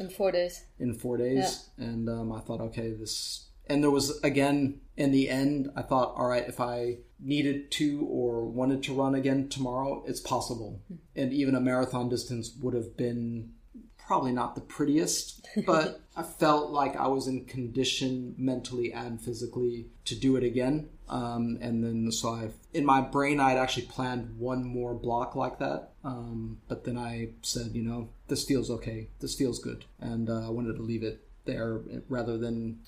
In 0.00 0.08
4 0.10 0.32
days. 0.32 0.64
in 0.80 0.94
four 0.94 1.16
days 1.16 1.68
and 1.78 2.08
um, 2.08 2.32
i 2.32 2.40
thought 2.40 2.60
okay 2.60 2.92
this 2.92 3.48
and 3.68 3.82
there 3.82 3.90
was 3.90 4.20
again 4.22 4.80
in 4.96 5.10
the 5.12 5.28
end 5.30 5.70
i 5.76 5.82
thought 5.82 6.14
all 6.16 6.26
right 6.26 6.46
if 6.48 6.60
i 6.60 6.96
needed 7.20 7.70
to 7.70 8.06
or 8.10 8.44
wanted 8.44 8.82
to 8.82 8.92
run 8.92 9.14
again 9.14 9.48
tomorrow 9.48 10.02
it's 10.06 10.20
possible 10.20 10.82
and 11.16 11.32
even 11.32 11.54
a 11.54 11.60
marathon 11.60 12.08
distance 12.08 12.52
would 12.60 12.74
have 12.74 12.96
been 12.96 13.50
probably 14.06 14.32
not 14.32 14.54
the 14.54 14.60
prettiest 14.60 15.46
but 15.66 16.00
i 16.16 16.22
felt 16.22 16.70
like 16.70 16.94
i 16.96 17.06
was 17.06 17.26
in 17.26 17.44
condition 17.44 18.34
mentally 18.36 18.92
and 18.92 19.20
physically 19.20 19.86
to 20.04 20.14
do 20.14 20.36
it 20.36 20.44
again. 20.44 20.88
Um, 21.06 21.58
and 21.60 21.84
then 21.84 22.10
so 22.10 22.30
i 22.30 22.48
in 22.72 22.84
my 22.84 23.00
brain 23.00 23.40
i 23.40 23.50
had 23.50 23.58
actually 23.58 23.86
planned 23.86 24.38
one 24.38 24.64
more 24.64 24.94
block 24.94 25.34
like 25.34 25.58
that. 25.58 25.90
Um, 26.02 26.58
but 26.68 26.84
then 26.84 26.96
i 26.96 27.30
said 27.42 27.72
you 27.74 27.82
know 27.82 28.08
this 28.28 28.44
feels 28.44 28.70
okay. 28.70 29.08
This 29.20 29.34
feels 29.34 29.58
good. 29.58 29.84
And 30.00 30.30
uh, 30.30 30.46
i 30.46 30.50
wanted 30.50 30.76
to 30.76 30.82
leave 30.82 31.02
it 31.02 31.26
there 31.44 31.80
rather 32.08 32.38
than 32.38 32.80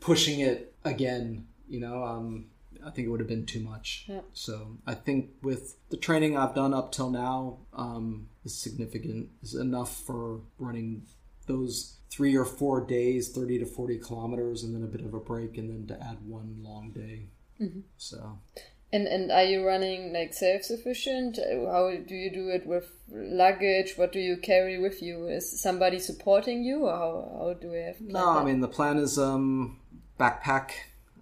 pushing 0.00 0.40
it 0.40 0.74
again 0.84 1.46
you 1.68 1.78
know 1.78 2.02
um, 2.02 2.46
i 2.86 2.90
think 2.90 3.06
it 3.06 3.10
would 3.10 3.20
have 3.20 3.28
been 3.28 3.46
too 3.46 3.60
much 3.60 4.04
Yeah. 4.08 4.20
so 4.32 4.76
i 4.86 4.94
think 4.94 5.30
with 5.42 5.76
the 5.90 5.96
training 5.96 6.36
i've 6.36 6.54
done 6.54 6.74
up 6.74 6.92
till 6.92 7.10
now 7.10 7.58
um, 7.74 8.28
is 8.44 8.54
significant 8.56 9.28
is 9.42 9.54
enough 9.54 9.96
for 10.06 10.40
running 10.58 11.02
those 11.46 11.96
three 12.10 12.36
or 12.36 12.44
four 12.44 12.80
days 12.84 13.28
30 13.30 13.58
to 13.60 13.66
40 13.66 13.98
kilometers 13.98 14.62
and 14.64 14.74
then 14.74 14.82
a 14.82 14.86
bit 14.86 15.00
of 15.04 15.14
a 15.14 15.20
break 15.20 15.56
and 15.58 15.70
then 15.70 15.86
to 15.86 16.04
add 16.04 16.18
one 16.26 16.56
long 16.62 16.90
day 16.92 17.26
so 17.96 18.38
And 18.92 19.06
and 19.06 19.30
are 19.30 19.44
you 19.44 19.64
running 19.64 20.12
like 20.12 20.32
self 20.34 20.62
sufficient? 20.64 21.38
How 21.74 21.94
do 22.08 22.14
you 22.22 22.30
do 22.36 22.48
it 22.48 22.66
with 22.66 22.86
luggage? 23.08 23.92
What 23.96 24.10
do 24.12 24.18
you 24.18 24.36
carry 24.36 24.80
with 24.80 25.00
you? 25.00 25.28
Is 25.28 25.44
somebody 25.62 26.00
supporting 26.00 26.64
you, 26.64 26.86
or 26.86 26.92
how, 27.02 27.12
how 27.38 27.52
do 27.60 27.70
we 27.70 27.78
have? 27.88 28.00
No, 28.00 28.24
I 28.38 28.42
mean 28.44 28.58
the 28.60 28.72
plan 28.78 28.98
is 28.98 29.16
um, 29.16 29.78
backpack, 30.18 30.70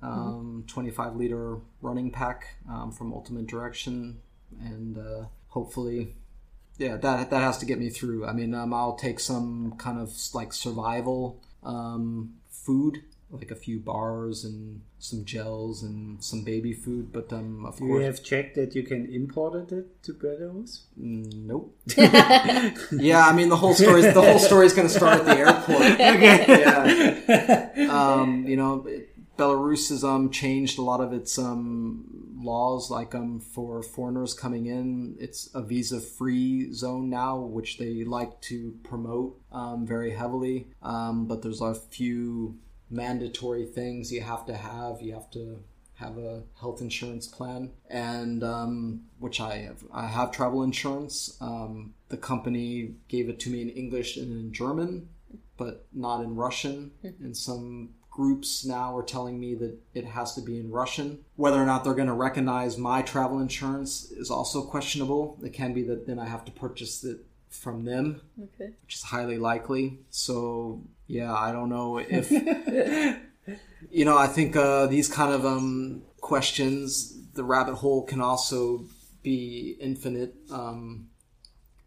um, 0.03 0.64
25 0.66 1.16
liter 1.16 1.59
running 1.82 2.11
pack 2.11 2.57
um, 2.70 2.92
from 2.92 3.12
Ultimate 3.12 3.46
Direction, 3.46 4.18
and 4.61 4.96
uh, 4.99 5.24
hopefully, 5.49 6.14
yeah, 6.78 6.96
that 6.96 7.30
that 7.30 7.40
has 7.42 7.59
to 7.59 7.66
get 7.66 7.78
me 7.78 7.90
through. 7.90 8.26
I 8.26 8.32
mean, 8.32 8.55
um, 8.55 8.72
I'll 8.72 8.96
take 8.96 9.20
some 9.20 9.74
kind 9.78 9.99
of 9.99 10.12
like 10.34 10.53
survival 10.53 11.40
um, 11.64 12.34
food, 12.51 13.03
like 13.30 13.51
a 13.51 13.57
few 13.57 13.78
bars 13.80 14.44
and 14.44 14.80
some 15.01 15.24
gels 15.24 15.82
and 15.82 16.22
some 16.22 16.42
baby 16.44 16.72
food. 16.72 17.12
But 17.12 17.32
um, 17.32 17.66
of 17.66 17.76
Do 17.78 17.86
course, 17.86 18.01
you 18.01 18.07
have 18.07 18.22
checked 18.22 18.55
that 18.57 18.74
you 18.74 18.82
can 18.82 19.07
import 19.12 19.70
it 19.72 20.03
to 20.05 20.12
Belarus? 20.14 20.82
Mm, 21.01 21.32
Nope. 21.46 21.76
yeah, 22.92 23.26
I 23.26 23.32
mean 23.32 23.49
the 23.49 23.57
whole 23.57 23.74
story. 23.74 24.03
The 24.03 24.22
whole 24.22 24.38
story 24.38 24.66
is 24.66 24.72
going 24.72 24.88
to 24.88 24.94
start 24.94 25.20
at 25.20 25.26
the 25.26 25.36
airport. 25.36 25.82
okay. 25.92 27.22
Yeah. 27.26 27.88
Um, 27.90 28.46
you 28.46 28.57
know, 28.57 28.86
Belarus 29.39 29.89
has 29.91 30.03
um 30.03 30.30
changed 30.30 30.78
a 30.78 30.82
lot 30.82 31.01
of 31.01 31.12
its 31.12 31.39
um 31.39 32.34
laws, 32.41 32.91
like 32.91 33.14
um 33.14 33.41
for 33.41 33.82
foreigners 33.82 34.34
coming 34.34 34.66
in. 34.66 35.16
It's 35.20 35.49
a 35.55 35.62
visa-free 35.62 36.72
zone 36.72 37.09
now, 37.09 37.39
which 37.39 37.78
they 37.78 38.05
like 38.05 38.41
to 38.43 38.76
promote 38.82 39.41
um 39.53 39.86
very 39.86 40.11
heavily. 40.11 40.68
Um, 40.82 41.26
but 41.26 41.43
there's 41.43 41.61
a 41.61 41.74
few 41.74 42.59
mandatory 42.91 43.64
things 43.66 44.12
you 44.12 44.22
have 44.22 44.45
to 44.47 44.57
have. 44.57 45.01
You 45.01 45.14
have 45.14 45.30
to 45.30 45.62
have 45.95 46.18
a 46.18 46.43
health 46.61 46.80
insurance 46.80 47.26
plan, 47.26 47.70
and 47.91 48.43
um, 48.45 49.03
which 49.18 49.41
I 49.41 49.57
have. 49.59 49.84
I 49.93 50.07
have 50.07 50.30
travel 50.32 50.62
insurance. 50.62 51.36
Um, 51.41 51.95
the 52.09 52.16
company 52.16 52.95
gave 53.09 53.28
it 53.28 53.41
to 53.41 53.51
me 53.51 53.62
in 53.62 53.70
English 53.70 54.16
and 54.16 54.30
in 54.32 54.53
German, 54.53 55.09
but 55.57 55.86
not 55.93 56.22
in 56.22 56.36
Russian. 56.36 56.93
And 57.03 57.36
some 57.36 57.91
groups 58.18 58.64
now 58.64 58.96
are 58.96 59.02
telling 59.04 59.38
me 59.38 59.54
that 59.54 59.78
it 59.94 60.04
has 60.04 60.34
to 60.34 60.40
be 60.40 60.58
in 60.58 60.72
Russian. 60.72 61.20
Whether 61.36 61.62
or 61.62 61.66
not 61.66 61.84
they're 61.84 61.94
going 61.94 62.08
to 62.08 62.12
recognize 62.28 62.76
my 62.76 63.00
travel 63.00 63.38
insurance 63.38 64.10
is 64.10 64.28
also 64.28 64.62
questionable. 64.62 65.38
It 65.44 65.52
can 65.52 65.72
be 65.72 65.84
that 65.84 66.04
then 66.08 66.18
I 66.18 66.26
have 66.26 66.44
to 66.46 66.50
purchase 66.50 67.04
it 67.04 67.18
from 67.48 67.84
them, 67.84 68.20
Okay. 68.42 68.72
which 68.82 68.96
is 68.96 69.02
highly 69.02 69.38
likely. 69.38 70.00
So 70.10 70.82
yeah, 71.06 71.32
I 71.32 71.52
don't 71.52 71.68
know 71.68 71.98
if 71.98 72.28
you 73.92 74.04
know. 74.04 74.18
I 74.18 74.26
think 74.26 74.56
uh, 74.56 74.86
these 74.86 75.06
kind 75.06 75.32
of 75.32 75.46
um, 75.46 76.02
questions, 76.20 77.16
the 77.34 77.44
rabbit 77.44 77.76
hole 77.76 78.02
can 78.02 78.20
also 78.20 78.84
be 79.22 79.76
infinite, 79.80 80.34
um, 80.50 81.08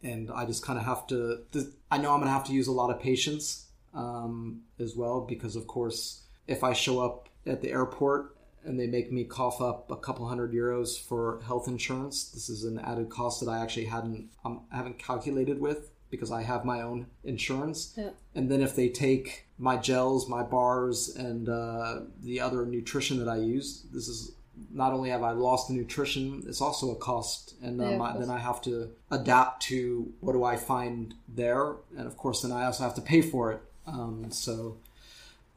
and 0.02 0.32
I 0.32 0.46
just 0.46 0.64
kind 0.66 0.80
of 0.80 0.86
have 0.86 1.06
to. 1.08 1.44
I 1.92 1.98
know 1.98 2.14
I'm 2.14 2.22
going 2.22 2.32
to 2.32 2.38
have 2.40 2.46
to 2.46 2.54
use 2.54 2.68
a 2.68 2.72
lot 2.72 2.90
of 2.90 3.02
patience 3.02 3.68
um, 3.94 4.62
as 4.80 4.96
well 4.96 5.22
because, 5.22 5.56
of 5.56 5.68
course, 5.68 6.24
if 6.48 6.64
I 6.64 6.74
show 6.74 7.00
up 7.00 7.30
at 7.46 7.62
the 7.62 7.72
airport 7.72 8.36
and 8.64 8.80
they 8.80 8.88
make 8.88 9.12
me 9.12 9.24
cough 9.24 9.62
up 9.62 9.90
a 9.92 9.98
couple 9.98 10.28
hundred 10.28 10.54
euros 10.54 11.00
for 11.00 11.42
health 11.46 11.68
insurance, 11.68 12.30
this 12.32 12.50
is 12.50 12.64
an 12.64 12.80
added 12.80 13.10
cost 13.10 13.44
that 13.44 13.50
I 13.50 13.60
actually 13.60 13.86
hadn't 13.86 14.30
um, 14.46 14.62
haven't 14.72 15.00
calculated 15.00 15.60
with 15.60 15.90
because 16.12 16.32
I 16.32 16.44
have 16.44 16.66
my 16.66 16.82
own 16.82 17.08
insurance. 17.24 17.94
Yeah. 17.98 18.10
And 18.36 18.52
then 18.52 18.62
if 18.62 18.76
they 18.76 18.90
take 18.90 19.48
my 19.58 19.78
gels, 19.78 20.28
my 20.28 20.44
bars, 20.44 21.16
and 21.16 21.48
uh, 21.48 22.02
the 22.22 22.42
other 22.42 22.66
nutrition 22.66 23.18
that 23.20 23.30
I 23.30 23.38
use, 23.38 23.86
this 23.92 24.08
is 24.08 24.34
not 24.72 24.94
only 24.94 25.10
have 25.10 25.24
I 25.24 25.32
lost 25.32 25.70
the 25.70 25.74
nutrition, 25.74 26.44
it's 26.46 26.62
also 26.62 26.92
a 26.92 26.96
cost, 26.96 27.56
and 27.64 27.82
um, 27.82 27.94
of 27.94 28.02
I, 28.02 28.18
then 28.20 28.30
I 28.30 28.38
have 28.38 28.62
to 28.64 28.92
adapt 29.10 29.64
to 29.64 30.14
what 30.20 30.34
do 30.34 30.44
I 30.44 30.58
find 30.58 31.14
there, 31.28 31.76
and 31.98 32.06
of 32.06 32.18
course, 32.18 32.42
then 32.42 32.52
I 32.52 32.66
also 32.66 32.84
have 32.84 32.96
to 32.96 33.02
pay 33.02 33.22
for 33.22 33.52
it. 33.54 33.62
Um, 33.88 34.32
so, 34.32 34.78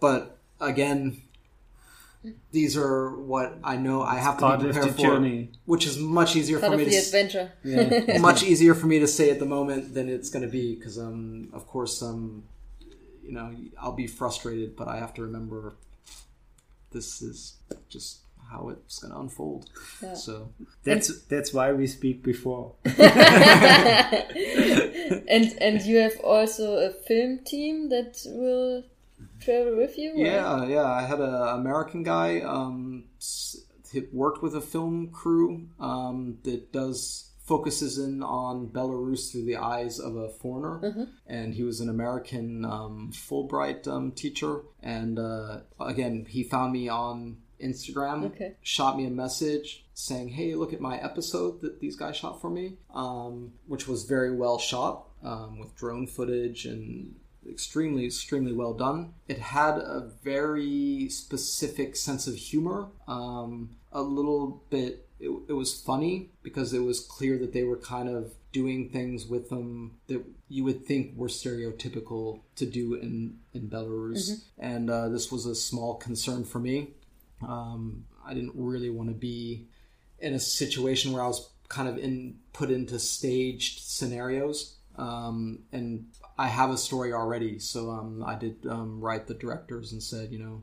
but 0.00 0.38
again, 0.60 1.20
these 2.52 2.76
are 2.76 3.10
what 3.16 3.58
I 3.62 3.76
know 3.76 4.02
I 4.02 4.16
have 4.16 4.38
to 4.38 4.56
be 4.58 4.64
prepared 4.72 4.94
for, 4.94 5.00
journey. 5.02 5.50
which 5.66 5.86
is 5.86 5.98
much 5.98 6.36
easier 6.36 6.58
Part 6.58 6.70
for 6.70 6.74
of 6.74 6.78
me 6.78 6.84
the 6.86 6.90
to 6.92 6.96
adventure. 6.98 7.52
Yeah. 7.62 8.18
much 8.20 8.42
easier 8.42 8.74
for 8.74 8.86
me 8.86 8.98
to 9.00 9.06
say 9.06 9.30
at 9.30 9.38
the 9.38 9.44
moment 9.46 9.92
than 9.94 10.08
it's 10.08 10.30
going 10.30 10.42
to 10.44 10.48
be 10.50 10.74
because 10.74 10.98
um 10.98 11.50
of 11.52 11.66
course 11.66 12.02
um 12.02 12.44
you 13.22 13.32
know 13.32 13.54
I'll 13.78 13.92
be 13.92 14.06
frustrated 14.06 14.74
but 14.74 14.88
I 14.88 14.96
have 14.96 15.12
to 15.14 15.22
remember 15.22 15.74
this 16.92 17.20
is 17.20 17.56
just 17.90 18.20
how 18.50 18.68
it's 18.70 18.98
going 19.00 19.12
to 19.12 19.20
unfold 19.20 19.68
Yeah. 20.02 20.14
so 20.14 20.48
That's 20.84 21.22
that's 21.24 21.52
why 21.52 21.72
we 21.72 21.86
speak 21.86 22.22
before. 22.22 22.74
and 24.14 25.52
and 25.60 25.82
you 25.82 25.98
have 25.98 26.18
also 26.20 26.76
a 26.76 26.90
film 26.90 27.40
team 27.44 27.88
that 27.90 28.18
will 28.26 28.84
travel 29.40 29.76
with 29.76 29.96
you. 29.98 30.12
or- 30.12 30.26
yeah 30.26 30.64
yeah 30.66 30.84
I 30.84 31.02
had 31.02 31.20
an 31.20 31.34
American 31.60 32.02
guy 32.02 32.40
um 32.40 33.04
s- 33.18 33.56
he 33.92 34.02
worked 34.12 34.42
with 34.42 34.54
a 34.56 34.60
film 34.60 35.10
crew 35.12 35.68
um 35.78 36.38
that 36.44 36.72
does 36.72 37.30
focuses 37.44 37.98
in 37.98 38.22
on 38.22 38.68
Belarus 38.68 39.30
through 39.30 39.44
the 39.44 39.56
eyes 39.56 39.98
of 40.00 40.16
a 40.16 40.30
foreigner 40.30 41.08
and 41.26 41.54
he 41.54 41.62
was 41.62 41.78
an 41.80 41.90
American 41.90 42.64
um, 42.64 43.10
Fulbright 43.12 43.86
um, 43.86 44.12
teacher. 44.12 44.62
And 44.82 45.18
uh, 45.18 45.58
again, 45.78 46.24
he 46.26 46.42
found 46.42 46.72
me 46.72 46.88
on 46.88 47.36
Instagram, 47.64 48.26
Okay. 48.26 48.56
shot 48.62 48.96
me 48.96 49.06
a 49.06 49.10
message 49.10 49.84
saying, 49.94 50.28
"Hey, 50.30 50.54
look 50.54 50.72
at 50.72 50.80
my 50.80 50.98
episode 50.98 51.60
that 51.62 51.80
these 51.80 51.96
guys 51.96 52.16
shot 52.16 52.40
for 52.40 52.50
me," 52.50 52.76
um, 52.94 53.52
which 53.66 53.88
was 53.88 54.04
very 54.04 54.34
well 54.34 54.58
shot 54.58 55.08
um, 55.22 55.58
with 55.58 55.74
drone 55.74 56.06
footage 56.06 56.66
and 56.66 57.14
extremely 57.48 58.06
extremely 58.06 58.52
well 58.52 58.74
done. 58.74 59.14
It 59.28 59.38
had 59.38 59.78
a 59.78 60.10
very 60.22 61.08
specific 61.08 61.96
sense 61.96 62.26
of 62.26 62.36
humor 62.36 62.88
um, 63.06 63.76
a 63.92 64.02
little 64.02 64.62
bit 64.70 65.04
it, 65.20 65.30
it 65.48 65.52
was 65.52 65.80
funny 65.80 66.30
because 66.42 66.72
it 66.74 66.80
was 66.80 67.00
clear 67.00 67.38
that 67.38 67.52
they 67.52 67.64
were 67.64 67.76
kind 67.76 68.08
of 68.08 68.34
doing 68.52 68.88
things 68.90 69.26
with 69.26 69.48
them 69.48 69.92
that 70.06 70.22
you 70.48 70.64
would 70.64 70.86
think 70.86 71.16
were 71.16 71.28
stereotypical 71.28 72.40
to 72.56 72.66
do 72.66 72.94
in 72.94 73.38
in 73.52 73.68
Belarus. 73.68 74.44
And 74.58 74.90
uh, 74.90 75.08
this 75.08 75.32
was 75.32 75.46
a 75.46 75.54
small 75.54 75.94
concern 75.94 76.44
for 76.44 76.58
me 76.58 76.90
um, 77.48 78.04
I 78.26 78.34
didn't 78.34 78.52
really 78.54 78.90
want 78.90 79.08
to 79.10 79.14
be 79.14 79.66
in 80.18 80.34
a 80.34 80.40
situation 80.40 81.12
where 81.12 81.22
I 81.22 81.26
was 81.26 81.50
kind 81.68 81.88
of 81.88 81.98
in 81.98 82.38
put 82.52 82.70
into 82.70 82.98
staged 82.98 83.80
scenarios. 83.80 84.76
Um, 84.96 85.60
and 85.72 86.06
I 86.38 86.46
have 86.46 86.70
a 86.70 86.76
story 86.76 87.12
already, 87.12 87.58
so 87.58 87.90
um, 87.90 88.22
I 88.24 88.36
did 88.36 88.64
um, 88.66 89.00
write 89.00 89.26
the 89.26 89.34
directors 89.34 89.92
and 89.92 90.02
said, 90.02 90.30
you 90.30 90.38
know, 90.38 90.62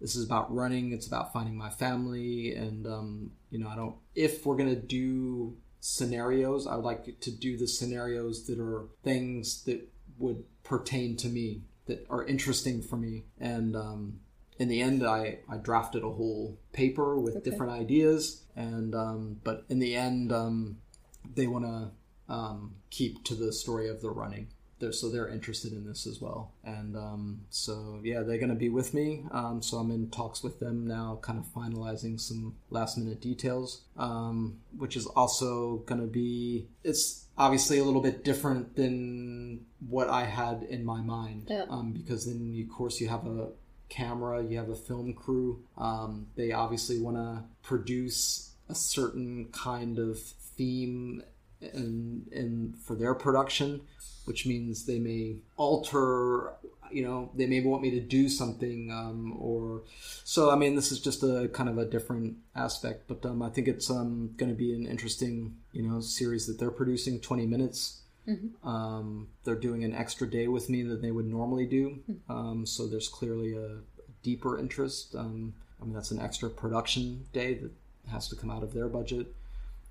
this 0.00 0.16
is 0.16 0.24
about 0.24 0.54
running. 0.54 0.92
It's 0.92 1.06
about 1.06 1.32
finding 1.32 1.56
my 1.56 1.68
family, 1.68 2.54
and 2.54 2.86
um, 2.86 3.32
you 3.50 3.58
know, 3.58 3.68
I 3.68 3.76
don't. 3.76 3.96
If 4.14 4.46
we're 4.46 4.56
gonna 4.56 4.74
do 4.74 5.56
scenarios, 5.80 6.66
I 6.66 6.76
would 6.76 6.84
like 6.84 7.20
to 7.20 7.30
do 7.30 7.56
the 7.56 7.68
scenarios 7.68 8.46
that 8.46 8.58
are 8.58 8.86
things 9.04 9.62
that 9.64 9.86
would 10.18 10.44
pertain 10.62 11.16
to 11.18 11.28
me, 11.28 11.62
that 11.86 12.06
are 12.08 12.24
interesting 12.24 12.80
for 12.80 12.96
me, 12.96 13.24
and 13.38 13.76
um, 13.76 14.20
in 14.60 14.68
the 14.68 14.80
end, 14.82 15.02
I, 15.04 15.38
I 15.48 15.56
drafted 15.56 16.04
a 16.04 16.10
whole 16.10 16.58
paper 16.72 17.18
with 17.18 17.42
different 17.42 17.72
ideas, 17.72 18.44
and 18.54 18.94
um, 18.94 19.40
but 19.42 19.64
in 19.70 19.78
the 19.80 19.96
end, 19.96 20.30
um, 20.32 20.76
they 21.34 21.46
want 21.46 21.64
to 21.64 21.90
um, 22.32 22.74
keep 22.90 23.24
to 23.24 23.34
the 23.34 23.52
story 23.52 23.88
of 23.88 24.02
the 24.02 24.10
running. 24.10 24.48
They're, 24.78 24.92
so 24.92 25.10
they're 25.10 25.28
interested 25.28 25.72
in 25.72 25.86
this 25.86 26.06
as 26.06 26.20
well, 26.20 26.52
and 26.64 26.96
um, 26.96 27.40
so 27.50 28.00
yeah, 28.02 28.20
they're 28.22 28.38
going 28.38 28.48
to 28.50 28.54
be 28.54 28.68
with 28.70 28.94
me. 28.94 29.24
Um, 29.30 29.62
so 29.62 29.78
I'm 29.78 29.90
in 29.90 30.10
talks 30.10 30.42
with 30.42 30.58
them 30.60 30.86
now, 30.86 31.18
kind 31.22 31.38
of 31.38 31.46
finalizing 31.46 32.18
some 32.20 32.56
last 32.70 32.96
minute 32.98 33.20
details, 33.20 33.82
um, 33.98 34.58
which 34.76 34.94
is 34.96 35.06
also 35.06 35.78
going 35.86 36.00
to 36.02 36.06
be. 36.06 36.68
It's 36.84 37.26
obviously 37.36 37.78
a 37.78 37.84
little 37.84 38.00
bit 38.02 38.24
different 38.24 38.76
than 38.76 39.66
what 39.88 40.08
I 40.10 40.24
had 40.24 40.62
in 40.64 40.84
my 40.84 41.00
mind, 41.00 41.46
Yeah. 41.50 41.64
um, 41.70 41.92
because 41.92 42.26
then 42.26 42.54
of 42.62 42.74
course 42.74 43.00
you 43.00 43.08
have 43.08 43.26
a 43.26 43.48
camera, 43.90 44.42
you 44.42 44.56
have 44.56 44.70
a 44.70 44.74
film 44.74 45.12
crew. 45.12 45.62
Um, 45.76 46.28
they 46.36 46.52
obviously 46.52 46.98
want 46.98 47.16
to 47.16 47.44
produce 47.62 48.52
a 48.68 48.74
certain 48.74 49.48
kind 49.52 49.98
of 49.98 50.18
theme 50.18 51.22
and 51.60 52.26
and 52.32 52.76
for 52.78 52.94
their 52.94 53.14
production, 53.14 53.82
which 54.24 54.46
means 54.46 54.86
they 54.86 54.98
may 54.98 55.36
alter. 55.56 56.52
You 56.92 57.04
know, 57.04 57.30
they 57.36 57.46
may 57.46 57.60
want 57.60 57.82
me 57.82 57.90
to 57.92 58.00
do 58.00 58.28
something, 58.28 58.90
um, 58.90 59.36
or 59.38 59.82
so. 60.24 60.50
I 60.50 60.56
mean, 60.56 60.74
this 60.74 60.90
is 60.90 60.98
just 60.98 61.22
a 61.22 61.48
kind 61.52 61.68
of 61.68 61.78
a 61.78 61.84
different 61.84 62.38
aspect, 62.56 63.04
but 63.06 63.24
um, 63.24 63.42
I 63.42 63.48
think 63.48 63.68
it's 63.68 63.88
um, 63.90 64.34
going 64.36 64.50
to 64.50 64.56
be 64.56 64.74
an 64.74 64.86
interesting, 64.88 65.54
you 65.72 65.82
know, 65.82 66.00
series 66.00 66.46
that 66.46 66.58
they're 66.58 66.72
producing. 66.72 67.20
Twenty 67.20 67.46
minutes. 67.46 67.99
Um, 68.64 69.28
they're 69.44 69.54
doing 69.54 69.84
an 69.84 69.94
extra 69.94 70.28
day 70.28 70.48
with 70.48 70.68
me 70.68 70.82
than 70.82 71.00
they 71.00 71.10
would 71.10 71.26
normally 71.26 71.66
do. 71.66 71.98
Um, 72.28 72.66
so 72.66 72.86
there's 72.86 73.08
clearly 73.08 73.56
a 73.56 73.78
deeper 74.22 74.58
interest. 74.58 75.14
Um, 75.14 75.54
I 75.80 75.84
mean, 75.84 75.94
that's 75.94 76.10
an 76.10 76.20
extra 76.20 76.50
production 76.50 77.24
day 77.32 77.54
that 77.54 77.72
has 78.10 78.28
to 78.28 78.36
come 78.36 78.50
out 78.50 78.62
of 78.62 78.72
their 78.72 78.88
budget. 78.88 79.34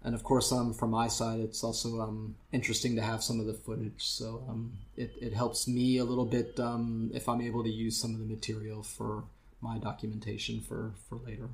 And 0.03 0.15
of 0.15 0.23
course, 0.23 0.51
um, 0.51 0.73
from 0.73 0.91
my 0.91 1.07
side, 1.07 1.39
it's 1.39 1.63
also 1.63 1.99
um, 1.99 2.35
interesting 2.53 2.95
to 2.95 3.01
have 3.01 3.21
some 3.21 3.39
of 3.39 3.47
the 3.47 3.53
footage. 3.53 4.07
So 4.07 4.43
um, 4.47 4.73
it, 4.95 5.11
it 5.21 5.33
helps 5.33 5.67
me 5.67 5.97
a 5.97 6.05
little 6.05 6.25
bit 6.25 6.59
um, 6.59 7.11
if 7.13 7.27
I'm 7.27 7.41
able 7.41 7.63
to 7.63 7.69
use 7.69 7.97
some 7.97 8.13
of 8.13 8.19
the 8.19 8.25
material 8.25 8.81
for 8.81 9.23
my 9.61 9.77
documentation 9.77 10.61
for, 10.61 10.93
for 11.09 11.17
later. 11.17 11.49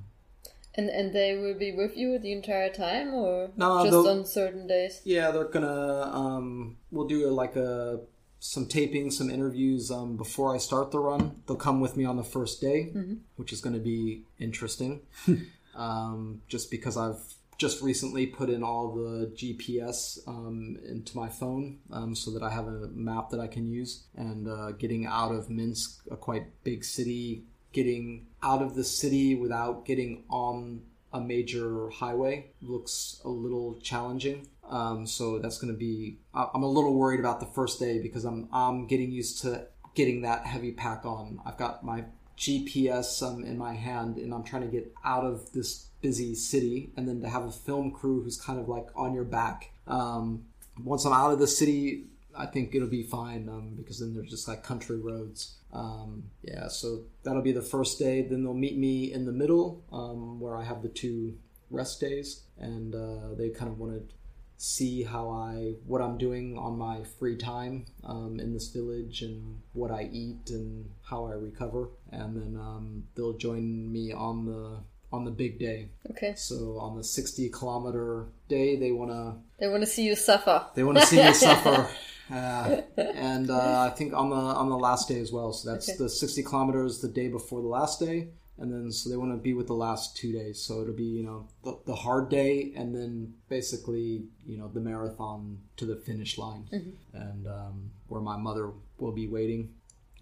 And 0.77 0.89
and 0.89 1.13
they 1.13 1.37
will 1.37 1.57
be 1.57 1.71
with 1.71 1.95
you 1.95 2.19
the 2.19 2.33
entire 2.33 2.69
time, 2.69 3.13
or 3.13 3.49
No, 3.55 3.83
just 3.83 4.07
on 4.07 4.25
certain 4.25 4.67
days? 4.67 5.01
Yeah, 5.05 5.31
they're 5.31 5.45
gonna. 5.45 6.11
Um, 6.13 6.77
we'll 6.91 7.07
do 7.07 7.29
a, 7.29 7.31
like 7.31 7.55
a 7.55 8.01
some 8.39 8.67
taping, 8.67 9.09
some 9.09 9.29
interviews 9.29 9.89
um, 9.89 10.17
before 10.17 10.53
I 10.53 10.59
start 10.59 10.91
the 10.91 10.99
run. 10.99 11.41
They'll 11.47 11.57
come 11.57 11.79
with 11.79 11.97
me 11.97 12.05
on 12.05 12.15
the 12.15 12.23
first 12.23 12.61
day, 12.61 12.91
which 13.37 13.51
is 13.51 13.59
going 13.59 13.73
to 13.73 13.81
be 13.81 14.23
interesting. 14.39 15.01
um, 15.75 16.41
just 16.47 16.69
because 16.69 16.95
I've 16.95 17.21
just 17.57 17.81
recently 17.81 18.27
put 18.27 18.49
in 18.49 18.63
all 18.63 18.93
the 18.93 19.31
GPS 19.35 20.19
um, 20.27 20.77
into 20.87 21.17
my 21.17 21.29
phone 21.29 21.79
um, 21.91 22.13
so 22.15 22.31
that 22.31 22.43
I 22.43 22.49
have 22.49 22.67
a 22.67 22.89
map 22.93 23.29
that 23.29 23.39
I 23.39 23.47
can 23.47 23.65
use. 23.65 24.03
And 24.15 24.47
uh, 24.47 24.71
getting 24.71 25.05
out 25.05 25.33
of 25.33 25.49
Minsk, 25.49 26.01
a 26.11 26.17
quite 26.17 26.63
big 26.63 26.83
city, 26.83 27.45
getting 27.75 28.25
out 28.41 28.61
of 28.61 28.73
the 28.73 28.83
city 28.85 29.35
without 29.35 29.85
getting 29.85 30.23
on 30.29 30.81
a 31.11 31.19
major 31.19 31.89
highway 31.89 32.47
looks 32.61 33.19
a 33.25 33.29
little 33.29 33.77
challenging. 33.81 34.47
Um, 34.69 35.05
so 35.05 35.39
that's 35.39 35.57
going 35.57 35.73
to 35.73 35.77
be. 35.77 36.17
I'm 36.33 36.63
a 36.63 36.69
little 36.69 36.93
worried 36.93 37.19
about 37.19 37.39
the 37.41 37.45
first 37.45 37.79
day 37.79 37.99
because 37.99 38.23
I'm 38.23 38.47
I'm 38.51 38.87
getting 38.87 39.11
used 39.11 39.41
to 39.41 39.67
getting 39.93 40.21
that 40.21 40.45
heavy 40.45 40.71
pack 40.71 41.05
on. 41.05 41.39
I've 41.45 41.57
got 41.57 41.83
my 41.83 42.05
GPS 42.37 43.21
um, 43.21 43.43
in 43.43 43.57
my 43.57 43.73
hand, 43.73 44.17
and 44.17 44.33
I'm 44.33 44.43
trying 44.43 44.63
to 44.63 44.67
get 44.67 44.93
out 45.03 45.25
of 45.25 45.51
this 45.51 45.87
busy 46.01 46.33
city, 46.33 46.91
and 46.95 47.07
then 47.07 47.21
to 47.21 47.29
have 47.29 47.43
a 47.43 47.51
film 47.51 47.91
crew 47.91 48.23
who's 48.23 48.39
kind 48.39 48.59
of 48.59 48.69
like 48.69 48.87
on 48.95 49.13
your 49.13 49.25
back. 49.25 49.71
Um, 49.87 50.45
once 50.83 51.05
I'm 51.05 51.13
out 51.13 51.31
of 51.31 51.39
the 51.39 51.47
city, 51.47 52.05
I 52.35 52.45
think 52.45 52.75
it'll 52.75 52.87
be 52.87 53.03
fine 53.03 53.47
um, 53.49 53.73
because 53.77 53.99
then 53.99 54.13
there's 54.13 54.29
just 54.29 54.47
like 54.47 54.63
country 54.63 54.97
roads. 54.97 55.55
Um, 55.75 56.23
yeah, 56.41 56.67
so 56.69 57.03
that'll 57.23 57.41
be 57.41 57.51
the 57.51 57.61
first 57.61 57.99
day. 57.99 58.21
Then 58.21 58.43
they'll 58.43 58.53
meet 58.53 58.77
me 58.77 59.11
in 59.11 59.25
the 59.25 59.31
middle 59.33 59.83
um, 59.91 60.39
where 60.39 60.55
I 60.55 60.63
have 60.63 60.81
the 60.81 60.89
two 60.89 61.37
rest 61.69 61.99
days, 61.99 62.43
and 62.57 62.95
uh, 62.95 63.35
they 63.37 63.49
kind 63.49 63.69
of 63.71 63.77
want 63.77 63.93
to 64.09 64.15
see 64.57 65.03
how 65.03 65.29
I 65.29 65.73
what 65.85 66.01
I'm 66.01 66.17
doing 66.17 66.57
on 66.57 66.77
my 66.77 67.03
free 67.19 67.35
time 67.35 67.85
um, 68.05 68.39
in 68.39 68.53
this 68.53 68.69
village 68.69 69.21
and 69.21 69.59
what 69.73 69.91
I 69.91 70.09
eat 70.13 70.49
and 70.49 70.89
how 71.03 71.25
I 71.25 71.31
recover, 71.33 71.89
and 72.11 72.35
then 72.37 72.55
um, 72.57 73.03
they'll 73.15 73.37
join 73.37 73.91
me 73.91 74.13
on 74.13 74.45
the 74.45 74.79
on 75.11 75.25
the 75.25 75.31
big 75.31 75.59
day. 75.59 75.89
Okay. 76.11 76.33
So 76.35 76.77
on 76.79 76.95
the 76.97 77.03
60 77.03 77.49
kilometer 77.49 78.27
day, 78.49 78.75
they 78.77 78.91
want 78.91 79.11
to 79.11 79.35
They 79.59 79.67
want 79.67 79.81
to 79.83 79.87
see 79.87 80.03
you 80.03 80.15
suffer. 80.15 80.65
they 80.73 80.83
want 80.83 80.99
to 80.99 81.05
see 81.05 81.17
me 81.23 81.33
suffer. 81.47 81.87
Uh, 82.31 82.81
and 82.97 83.49
uh, 83.51 83.89
I 83.91 83.95
think 83.95 84.13
on 84.13 84.29
the 84.29 84.35
on 84.35 84.69
the 84.69 84.77
last 84.77 85.07
day 85.07 85.19
as 85.19 85.31
well. 85.31 85.53
So 85.53 85.69
that's 85.71 85.89
Okay. 85.89 85.97
the 85.97 86.09
60 86.09 86.43
kilometers 86.43 86.99
the 87.01 87.07
day 87.07 87.27
before 87.27 87.61
the 87.61 87.67
last 87.67 87.99
day, 87.99 88.29
and 88.57 88.71
then 88.73 88.91
so 88.91 89.09
they 89.09 89.17
want 89.17 89.31
to 89.31 89.37
be 89.37 89.53
with 89.53 89.67
the 89.67 89.75
last 89.75 90.15
two 90.17 90.31
days. 90.31 90.59
So 90.61 90.81
it'll 90.81 90.93
be 90.95 91.03
you 91.03 91.23
know 91.23 91.47
the, 91.63 91.77
the 91.85 91.95
hard 91.95 92.29
day, 92.29 92.73
and 92.75 92.95
then 92.95 93.33
basically 93.49 94.23
you 94.45 94.57
know 94.57 94.67
the 94.73 94.79
marathon 94.79 95.59
to 95.77 95.85
the 95.85 95.95
finish 95.95 96.37
line, 96.37 96.67
and 97.13 97.47
um, 97.47 97.91
where 98.07 98.21
my 98.21 98.37
mother 98.37 98.71
will 98.97 99.11
be 99.11 99.27
waiting. 99.27 99.73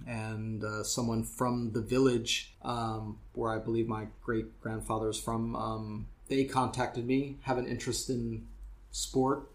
And 0.05 0.61
uh, 0.63 0.83
someone 0.83 1.23
from 1.23 1.71
the 1.71 1.79
village 1.81 2.53
um, 2.63 3.19
where 3.33 3.53
I 3.53 3.59
believe 3.59 3.87
my 3.87 4.07
great 4.25 4.59
grandfather 4.59 5.07
is 5.09 5.17
from, 5.17 5.55
um, 5.55 6.07
they 6.27 6.43
contacted 6.43 7.05
me, 7.07 7.37
have 7.43 7.57
an 7.57 7.65
interest 7.67 8.09
in 8.09 8.45
sport, 8.91 9.49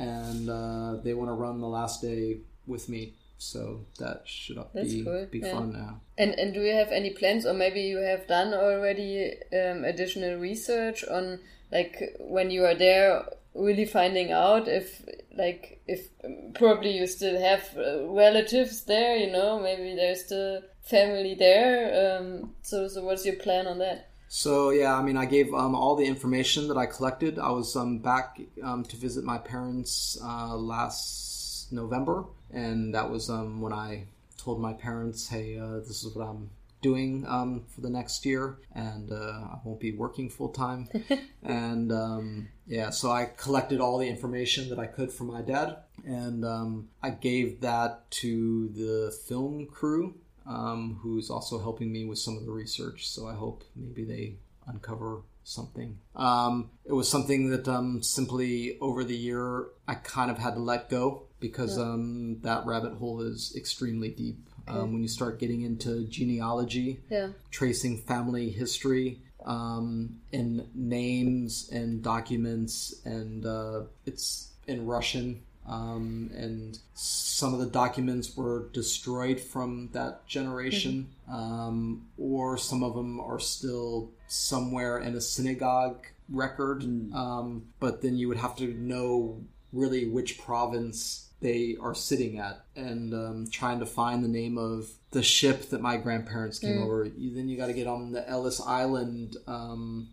and 0.00 0.48
uh, 0.48 0.96
they 1.02 1.14
want 1.14 1.28
to 1.28 1.34
run 1.34 1.60
the 1.60 1.68
last 1.68 2.02
day 2.02 2.38
with 2.66 2.88
me. 2.88 3.14
So 3.38 3.86
that 3.98 4.22
should 4.26 4.58
That's 4.74 4.92
be 4.92 5.02
cool, 5.02 5.26
be 5.30 5.38
yeah. 5.38 5.52
fun 5.52 5.72
now. 5.72 6.00
And 6.18 6.38
and 6.38 6.52
do 6.52 6.60
you 6.60 6.74
have 6.74 6.92
any 6.92 7.10
plans, 7.10 7.46
or 7.46 7.54
maybe 7.54 7.80
you 7.80 7.98
have 7.98 8.26
done 8.26 8.52
already 8.52 9.32
um, 9.52 9.84
additional 9.84 10.38
research 10.38 11.04
on 11.04 11.40
like 11.72 12.16
when 12.18 12.50
you 12.50 12.66
are 12.66 12.74
there, 12.74 13.24
really 13.54 13.86
finding 13.86 14.30
out 14.30 14.68
if 14.68 15.02
like 15.34 15.80
if 15.86 16.08
um, 16.22 16.52
probably 16.54 16.98
you 16.98 17.06
still 17.06 17.40
have 17.40 17.64
uh, 17.78 18.06
relatives 18.08 18.84
there, 18.84 19.16
you 19.16 19.30
know, 19.32 19.58
maybe 19.58 19.94
there's 19.94 20.26
still 20.26 20.60
family 20.82 21.34
there. 21.34 22.18
Um, 22.18 22.54
so 22.60 22.88
so 22.88 23.02
what's 23.02 23.24
your 23.24 23.36
plan 23.36 23.66
on 23.66 23.78
that? 23.78 24.09
So 24.32 24.70
yeah, 24.70 24.94
I 24.96 25.02
mean, 25.02 25.16
I 25.16 25.24
gave 25.24 25.52
um, 25.52 25.74
all 25.74 25.96
the 25.96 26.06
information 26.06 26.68
that 26.68 26.76
I 26.76 26.86
collected. 26.86 27.36
I 27.36 27.50
was 27.50 27.74
um, 27.74 27.98
back 27.98 28.40
um, 28.62 28.84
to 28.84 28.96
visit 28.96 29.24
my 29.24 29.38
parents 29.38 30.16
uh, 30.22 30.54
last 30.56 31.72
November, 31.72 32.26
and 32.52 32.94
that 32.94 33.10
was 33.10 33.28
um, 33.28 33.60
when 33.60 33.72
I 33.72 34.06
told 34.38 34.60
my 34.60 34.72
parents, 34.72 35.28
"Hey, 35.28 35.58
uh, 35.58 35.78
this 35.78 36.04
is 36.04 36.14
what 36.14 36.24
I'm 36.24 36.50
doing 36.80 37.26
um, 37.26 37.64
for 37.66 37.80
the 37.80 37.90
next 37.90 38.24
year, 38.24 38.58
and 38.72 39.10
uh, 39.10 39.48
I 39.50 39.58
won't 39.64 39.80
be 39.80 39.90
working 39.90 40.30
full 40.30 40.50
time." 40.50 40.88
and 41.42 41.90
um, 41.90 42.50
yeah, 42.68 42.90
so 42.90 43.10
I 43.10 43.32
collected 43.36 43.80
all 43.80 43.98
the 43.98 44.08
information 44.08 44.68
that 44.68 44.78
I 44.78 44.86
could 44.86 45.10
from 45.12 45.26
my 45.26 45.42
dad, 45.42 45.78
and 46.06 46.44
um, 46.44 46.88
I 47.02 47.10
gave 47.10 47.62
that 47.62 48.08
to 48.22 48.68
the 48.68 49.10
film 49.26 49.66
crew 49.66 50.14
um, 50.50 50.98
who's 51.02 51.30
also 51.30 51.58
helping 51.58 51.92
me 51.92 52.04
with 52.04 52.18
some 52.18 52.36
of 52.36 52.44
the 52.44 52.50
research. 52.50 53.08
So 53.08 53.26
I 53.28 53.34
hope 53.34 53.62
maybe 53.76 54.04
they 54.04 54.34
uncover 54.66 55.22
something. 55.44 55.98
Um, 56.16 56.70
it 56.84 56.92
was 56.92 57.08
something 57.08 57.50
that 57.50 57.68
um, 57.68 58.02
simply 58.02 58.76
over 58.80 59.04
the 59.04 59.16
year 59.16 59.66
I 59.88 59.94
kind 59.94 60.30
of 60.30 60.38
had 60.38 60.54
to 60.54 60.60
let 60.60 60.90
go 60.90 61.22
because 61.38 61.78
um, 61.78 62.38
that 62.42 62.66
rabbit 62.66 62.94
hole 62.94 63.20
is 63.22 63.54
extremely 63.56 64.10
deep. 64.10 64.46
Um, 64.68 64.92
when 64.92 65.02
you 65.02 65.08
start 65.08 65.40
getting 65.40 65.62
into 65.62 66.04
genealogy, 66.04 67.00
Yeah. 67.10 67.30
tracing 67.50 67.98
family 67.98 68.50
history 68.50 69.20
um, 69.44 70.20
and 70.32 70.68
names 70.76 71.68
and 71.72 72.02
documents, 72.02 73.00
and 73.04 73.44
uh, 73.44 73.82
it's 74.06 74.50
in 74.68 74.86
Russian. 74.86 75.42
Um, 75.66 76.30
and 76.34 76.78
some 76.94 77.54
of 77.54 77.60
the 77.60 77.66
documents 77.66 78.36
were 78.36 78.68
destroyed 78.72 79.40
from 79.40 79.90
that 79.92 80.26
generation, 80.26 81.10
um, 81.30 82.06
or 82.18 82.56
some 82.56 82.82
of 82.82 82.94
them 82.94 83.20
are 83.20 83.38
still 83.38 84.10
somewhere 84.26 84.98
in 84.98 85.14
a 85.14 85.20
synagogue 85.20 86.06
record. 86.28 86.82
Um, 86.82 87.66
but 87.78 88.02
then 88.02 88.16
you 88.16 88.28
would 88.28 88.38
have 88.38 88.56
to 88.56 88.74
know 88.74 89.42
really 89.72 90.08
which 90.08 90.38
province 90.38 91.28
they 91.40 91.76
are 91.80 91.94
sitting 91.94 92.38
at 92.38 92.64
and 92.76 93.14
um, 93.14 93.46
trying 93.50 93.80
to 93.80 93.86
find 93.86 94.22
the 94.22 94.28
name 94.28 94.58
of 94.58 94.90
the 95.12 95.22
ship 95.22 95.70
that 95.70 95.80
my 95.80 95.96
grandparents 95.96 96.58
came 96.58 96.82
over. 96.82 97.04
You, 97.16 97.34
then 97.34 97.48
you 97.48 97.56
got 97.56 97.68
to 97.68 97.72
get 97.72 97.86
on 97.86 98.12
the 98.12 98.28
Ellis 98.28 98.60
Island 98.60 99.36
um, 99.46 100.08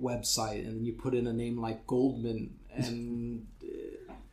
website 0.00 0.66
and 0.66 0.86
you 0.86 0.92
put 0.92 1.14
in 1.14 1.26
a 1.26 1.32
name 1.32 1.58
like 1.58 1.86
Goldman 1.86 2.58
and 2.74 3.46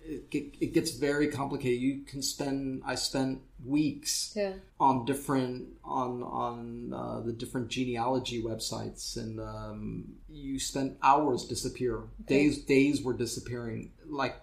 it, 0.05 0.55
it, 0.59 0.73
gets 0.73 0.91
very 0.91 1.27
complicated. 1.27 1.81
You 1.81 2.01
can 2.01 2.21
spend 2.21 2.83
I 2.85 2.95
spent 2.95 3.41
weeks 3.65 4.33
Yeah. 4.35 4.53
on 4.79 5.05
different 5.05 5.67
on 5.83 6.23
on 6.23 6.93
uh, 6.93 7.21
the 7.21 7.31
different 7.31 7.69
genealogy 7.69 8.41
websites 8.41 9.17
and 9.17 9.39
um, 9.39 10.15
you 10.29 10.59
spent 10.59 10.97
hours 11.01 11.45
disappear 11.45 12.01
days 12.25 12.57
days 12.59 13.01
were 13.01 13.13
disappearing 13.13 13.91
like 14.05 14.35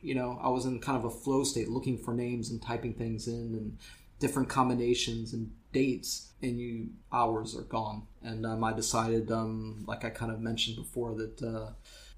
you 0.00 0.14
know 0.14 0.38
i 0.42 0.48
was 0.48 0.64
in 0.64 0.80
kind 0.80 0.96
of 0.96 1.04
a 1.04 1.10
flow 1.10 1.44
state 1.44 1.68
looking 1.68 1.98
for 1.98 2.14
names 2.14 2.50
and 2.50 2.62
typing 2.62 2.94
things 2.94 3.28
in 3.28 3.54
and 3.54 3.78
different 4.18 4.48
combinations 4.48 5.32
and 5.34 5.50
dates 5.72 6.30
and 6.40 6.58
you 6.58 6.88
hours 7.12 7.54
are 7.56 7.62
gone 7.62 8.06
and 8.22 8.46
um, 8.46 8.64
i 8.64 8.72
decided 8.72 9.30
um, 9.30 9.84
like 9.86 10.04
i 10.04 10.10
kind 10.10 10.32
of 10.32 10.40
mentioned 10.40 10.76
before 10.76 11.14
that 11.14 11.42
uh, 11.42 11.70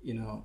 you 0.03 0.15
know 0.15 0.45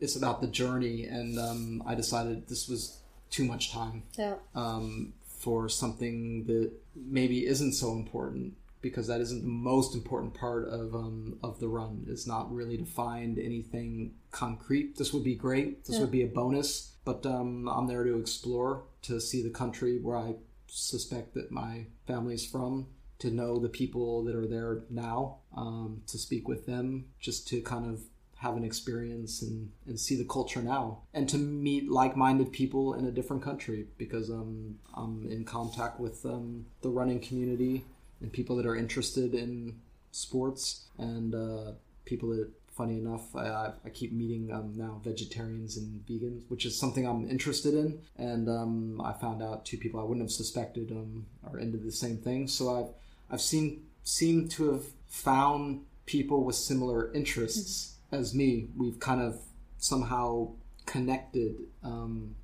it's 0.00 0.16
about 0.16 0.40
the 0.40 0.46
journey 0.46 1.04
and 1.04 1.38
um, 1.38 1.82
i 1.86 1.94
decided 1.94 2.48
this 2.48 2.68
was 2.68 2.98
too 3.30 3.44
much 3.44 3.72
time 3.72 4.02
Yeah. 4.18 4.34
um, 4.54 5.12
for 5.38 5.68
something 5.68 6.44
that 6.46 6.70
maybe 6.94 7.46
isn't 7.46 7.72
so 7.72 7.92
important 7.92 8.54
because 8.80 9.06
that 9.06 9.20
isn't 9.20 9.42
the 9.42 9.48
most 9.48 9.94
important 9.94 10.34
part 10.34 10.66
of 10.68 10.94
um, 10.94 11.38
of 11.42 11.58
the 11.60 11.68
run 11.68 12.04
is 12.08 12.26
not 12.26 12.52
really 12.52 12.76
to 12.76 12.84
find 12.84 13.38
anything 13.38 14.12
concrete. 14.32 14.96
This 14.98 15.12
would 15.12 15.22
be 15.24 15.36
great. 15.36 15.84
This 15.84 15.98
would 16.00 16.10
be 16.10 16.22
a 16.22 16.26
bonus 16.26 16.92
but 17.04 17.24
um, 17.26 17.68
i'm 17.68 17.86
there 17.88 18.04
to 18.04 18.16
explore 18.18 18.84
to 19.02 19.20
see 19.20 19.42
the 19.42 19.50
country 19.50 19.98
where 19.98 20.16
i 20.16 20.34
suspect 20.68 21.34
that 21.34 21.50
my 21.50 21.86
family's 22.06 22.46
from 22.46 22.86
to 23.18 23.30
know 23.30 23.58
the 23.58 23.68
people 23.68 24.22
that 24.24 24.34
are 24.34 24.46
there 24.46 24.82
now 24.90 25.36
um, 25.56 26.02
to 26.06 26.16
speak 26.18 26.46
with 26.48 26.66
them 26.66 27.06
just 27.20 27.46
to 27.48 27.60
kind 27.62 27.86
of 27.86 28.00
have 28.42 28.56
an 28.56 28.64
experience 28.64 29.40
and, 29.40 29.70
and 29.86 29.98
see 29.98 30.16
the 30.16 30.24
culture 30.24 30.60
now. 30.60 30.98
And 31.14 31.28
to 31.28 31.38
meet 31.38 31.88
like-minded 31.88 32.52
people 32.52 32.94
in 32.94 33.06
a 33.06 33.12
different 33.12 33.42
country 33.42 33.86
because 33.98 34.30
um, 34.30 34.78
I'm 34.94 35.30
in 35.30 35.44
contact 35.44 36.00
with 36.00 36.26
um, 36.26 36.66
the 36.82 36.88
running 36.90 37.20
community 37.20 37.84
and 38.20 38.32
people 38.32 38.56
that 38.56 38.66
are 38.66 38.74
interested 38.74 39.32
in 39.34 39.76
sports 40.10 40.86
and 40.98 41.34
uh, 41.34 41.72
people 42.04 42.30
that 42.30 42.50
funny 42.76 42.96
enough 42.98 43.36
I, 43.36 43.72
I- 43.84 43.90
keep 43.90 44.12
meeting 44.12 44.50
um, 44.52 44.72
now 44.74 45.00
vegetarians 45.04 45.76
and 45.76 46.04
vegans 46.06 46.42
which 46.48 46.64
is 46.66 46.76
something 46.76 47.06
I'm 47.06 47.28
interested 47.30 47.74
in. 47.74 48.00
And 48.16 48.48
um, 48.48 49.00
I 49.00 49.12
found 49.12 49.40
out 49.42 49.64
two 49.64 49.76
people 49.76 50.00
I 50.00 50.02
wouldn't 50.02 50.24
have 50.24 50.32
suspected 50.32 50.90
um, 50.90 51.26
are 51.48 51.58
into 51.60 51.78
the 51.78 51.92
same 51.92 52.16
thing. 52.16 52.48
So 52.48 52.62
I've 52.76 52.90
I've 53.30 53.40
seen 53.40 53.84
seem 54.02 54.48
to 54.48 54.72
have 54.72 54.84
found 55.08 55.82
people 56.06 56.42
with 56.44 56.56
similar 56.56 57.12
interests 57.12 57.91
as 58.12 58.34
me. 58.34 58.68
We've 58.76 59.00
kind 59.00 59.20
of 59.20 59.40
somehow 59.78 60.52
connected 60.86 61.56
um, 61.82 62.36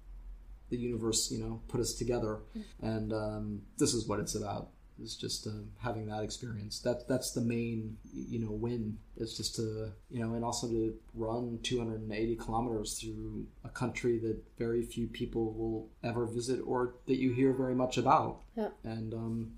the 0.71 0.77
universe, 0.77 1.31
you 1.31 1.39
know, 1.39 1.61
put 1.69 1.81
us 1.81 1.95
together, 1.95 2.41
and 2.83 3.12
um, 3.12 3.62
this 3.79 3.95
is 3.95 4.07
what 4.07 4.21
it's 4.21 4.35
about. 4.35 4.71
It's 5.01 5.14
just 5.14 5.47
uh, 5.47 5.51
having 5.79 6.07
that 6.07 6.25
experience. 6.25 6.81
That 6.81 7.07
that's 7.09 7.31
the 7.31 7.41
main, 7.41 7.99
you 8.12 8.41
know, 8.41 8.51
win. 8.51 8.99
It's 9.16 9.37
just 9.37 9.55
to, 9.57 9.93
you 10.11 10.21
know, 10.21 10.35
and 10.35 10.45
also 10.45 10.66
to 10.69 10.95
run 11.14 11.61
280 11.62 12.37
kilometers 12.37 12.99
through 12.99 13.47
a 13.64 13.69
country 13.69 14.19
that 14.19 14.43
very 14.59 14.83
few 14.83 15.07
people 15.07 15.53
will 15.53 15.89
ever 16.03 16.27
visit 16.27 16.61
or 16.66 16.95
that 17.07 17.16
you 17.16 17.33
hear 17.33 17.53
very 17.53 17.77
much 17.77 17.97
about. 17.97 18.41
Yeah. 18.57 18.71
And 18.83 19.14
um, 19.14 19.53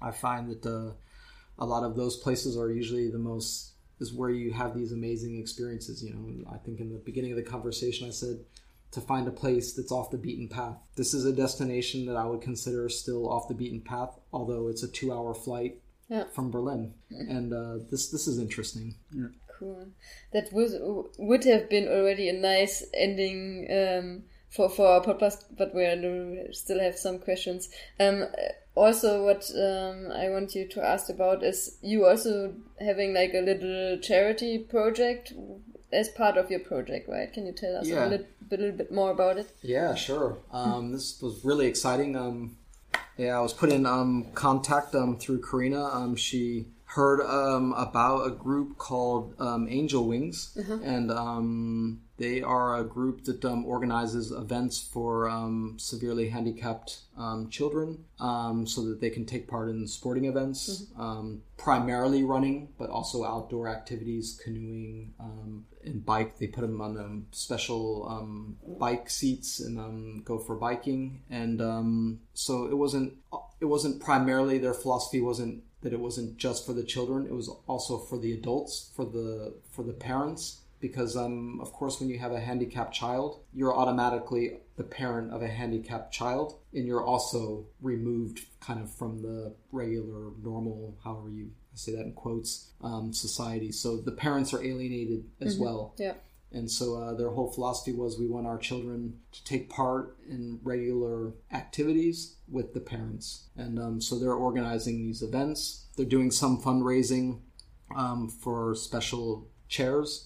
I 0.00 0.12
find 0.12 0.50
that 0.50 0.64
uh, 0.64 0.92
a 1.58 1.66
lot 1.66 1.82
of 1.82 1.96
those 1.96 2.16
places 2.16 2.56
are 2.56 2.70
usually 2.70 3.10
the 3.10 3.18
most 3.18 3.72
is 4.00 4.12
where 4.12 4.30
you 4.30 4.52
have 4.52 4.74
these 4.74 4.92
amazing 4.92 5.38
experiences. 5.38 6.02
You 6.02 6.14
know, 6.14 6.50
I 6.52 6.58
think 6.58 6.80
in 6.80 6.90
the 6.92 6.98
beginning 6.98 7.32
of 7.32 7.36
the 7.36 7.42
conversation, 7.42 8.06
I 8.06 8.10
said 8.10 8.40
to 8.92 9.00
find 9.00 9.26
a 9.26 9.32
place 9.32 9.72
that's 9.74 9.90
off 9.92 10.10
the 10.10 10.18
beaten 10.18 10.48
path. 10.48 10.76
This 10.96 11.12
is 11.14 11.24
a 11.24 11.32
destination 11.32 12.06
that 12.06 12.16
I 12.16 12.24
would 12.26 12.40
consider 12.40 12.88
still 12.88 13.28
off 13.28 13.48
the 13.48 13.54
beaten 13.54 13.80
path, 13.80 14.18
although 14.32 14.68
it's 14.68 14.82
a 14.82 14.88
two-hour 14.88 15.34
flight 15.34 15.80
Yeah. 16.08 16.24
from 16.32 16.50
Berlin, 16.50 16.94
and 17.10 17.52
uh, 17.52 17.78
this 17.90 18.10
this 18.10 18.26
is 18.28 18.38
interesting. 18.38 18.94
Cool. 19.58 19.88
That 20.32 20.52
was 20.52 20.76
would 21.18 21.44
have 21.44 21.68
been 21.68 21.88
already 21.88 22.28
a 22.28 22.32
nice 22.32 22.84
ending 22.94 23.66
um, 23.70 24.22
for 24.56 24.68
for 24.70 24.86
our 24.86 25.02
podcast, 25.02 25.44
but 25.56 25.74
we 25.74 25.84
still 26.52 26.80
have 26.80 26.96
some 26.96 27.18
questions. 27.18 27.68
Um, 28.00 28.26
also, 28.74 29.24
what 29.24 29.50
um, 29.56 30.12
I 30.12 30.28
want 30.28 30.54
you 30.54 30.66
to 30.68 30.84
ask 30.84 31.08
about 31.08 31.42
is 31.42 31.78
you 31.82 32.06
also 32.06 32.54
having 32.80 33.14
like 33.14 33.32
a 33.34 33.40
little 33.40 33.98
charity 33.98 34.58
project 34.58 35.32
as 35.92 36.08
part 36.08 36.36
of 36.36 36.50
your 36.50 36.60
project, 36.60 37.08
right? 37.08 37.32
Can 37.32 37.46
you 37.46 37.52
tell 37.52 37.76
us 37.76 37.86
Yeah. 37.88 38.06
a 38.06 38.08
little, 38.08 38.26
little 38.50 38.72
bit 38.72 38.92
more 38.92 39.10
about 39.10 39.38
it? 39.38 39.48
Yeah, 39.62 39.94
sure. 39.94 40.38
Um, 40.52 40.92
this 40.92 41.22
was 41.22 41.44
really 41.44 41.66
exciting. 41.66 42.16
Um, 42.16 42.56
yeah, 43.16 43.38
I 43.38 43.40
was 43.40 43.54
put 43.54 43.70
in 43.72 43.86
um, 43.86 44.26
contact 44.34 44.94
um, 44.94 45.16
through 45.18 45.40
Karina. 45.40 45.84
Um, 45.84 46.16
she 46.16 46.66
heard 46.96 47.20
um, 47.20 47.74
about 47.76 48.26
a 48.26 48.30
group 48.30 48.78
called 48.78 49.34
um, 49.38 49.68
Angel 49.68 50.06
Wings, 50.08 50.56
and 50.82 51.10
um, 51.10 52.00
they 52.16 52.40
are 52.40 52.78
a 52.78 52.84
group 52.84 53.24
that 53.24 53.44
um, 53.44 53.66
organizes 53.66 54.32
events 54.32 54.80
for 54.80 55.28
um, 55.28 55.74
severely 55.78 56.30
handicapped 56.30 57.00
um, 57.18 57.50
children 57.50 58.04
um, 58.18 58.66
so 58.66 58.82
that 58.86 59.02
they 59.02 59.10
can 59.10 59.26
take 59.26 59.46
part 59.46 59.68
in 59.68 59.86
sporting 59.86 60.24
events, 60.24 60.86
um, 60.98 61.42
primarily 61.58 62.24
running, 62.24 62.68
but 62.78 62.88
also 62.88 63.24
outdoor 63.24 63.68
activities, 63.68 64.40
canoeing, 64.42 65.12
um, 65.20 65.66
and 65.84 66.04
bike. 66.04 66.38
They 66.38 66.46
put 66.46 66.62
them 66.62 66.80
on 66.80 66.96
um, 66.96 67.26
special 67.30 68.06
um, 68.08 68.56
bike 68.78 69.10
seats 69.10 69.60
and 69.60 69.78
um, 69.78 70.22
go 70.24 70.38
for 70.38 70.56
biking. 70.56 71.20
And 71.28 71.60
um, 71.60 72.20
so 72.32 72.66
it 72.66 72.76
wasn't 72.78 73.12
it 73.60 73.66
wasn't 73.66 74.00
primarily 74.00 74.58
their 74.58 74.74
philosophy 74.74 75.20
wasn't 75.20 75.62
that 75.86 75.92
it 75.92 76.00
wasn't 76.00 76.36
just 76.36 76.66
for 76.66 76.72
the 76.72 76.82
children. 76.82 77.26
It 77.26 77.32
was 77.32 77.48
also 77.68 77.96
for 77.96 78.18
the 78.18 78.32
adults, 78.32 78.90
for 78.96 79.04
the 79.04 79.54
for 79.70 79.84
the 79.84 79.92
parents. 79.92 80.62
Because 80.80 81.16
um, 81.16 81.60
of 81.62 81.72
course, 81.72 82.00
when 82.00 82.10
you 82.10 82.18
have 82.18 82.32
a 82.32 82.40
handicapped 82.40 82.92
child, 82.92 83.40
you're 83.54 83.74
automatically 83.74 84.58
the 84.76 84.82
parent 84.82 85.32
of 85.32 85.42
a 85.42 85.48
handicapped 85.48 86.12
child, 86.12 86.58
and 86.74 86.86
you're 86.86 87.02
also 87.02 87.66
removed 87.80 88.40
kind 88.60 88.80
of 88.80 88.92
from 88.92 89.22
the 89.22 89.54
regular, 89.70 90.32
normal, 90.42 90.98
however 91.02 91.30
you 91.30 91.50
say 91.74 91.92
that 91.92 92.02
in 92.02 92.12
quotes, 92.12 92.72
um, 92.82 93.12
society. 93.12 93.70
So 93.70 93.96
the 93.96 94.12
parents 94.12 94.52
are 94.52 94.62
alienated 94.62 95.24
as 95.40 95.56
well. 95.56 95.94
Yeah. 95.98 96.14
And 96.56 96.70
so 96.70 96.96
uh, 96.96 97.12
their 97.12 97.30
whole 97.30 97.52
philosophy 97.52 97.92
was 97.92 98.18
we 98.18 98.26
want 98.26 98.46
our 98.46 98.56
children 98.56 99.18
to 99.32 99.44
take 99.44 99.68
part 99.68 100.16
in 100.26 100.58
regular 100.62 101.34
activities 101.52 102.36
with 102.48 102.72
the 102.72 102.80
parents. 102.80 103.48
And 103.56 103.78
um, 103.78 104.00
so 104.00 104.18
they're 104.18 104.32
organizing 104.32 105.04
these 105.04 105.22
events. 105.22 105.84
They're 105.96 106.06
doing 106.06 106.30
some 106.30 106.62
fundraising 106.62 107.40
um, 107.94 108.30
for 108.30 108.74
special 108.74 109.48
chairs 109.68 110.24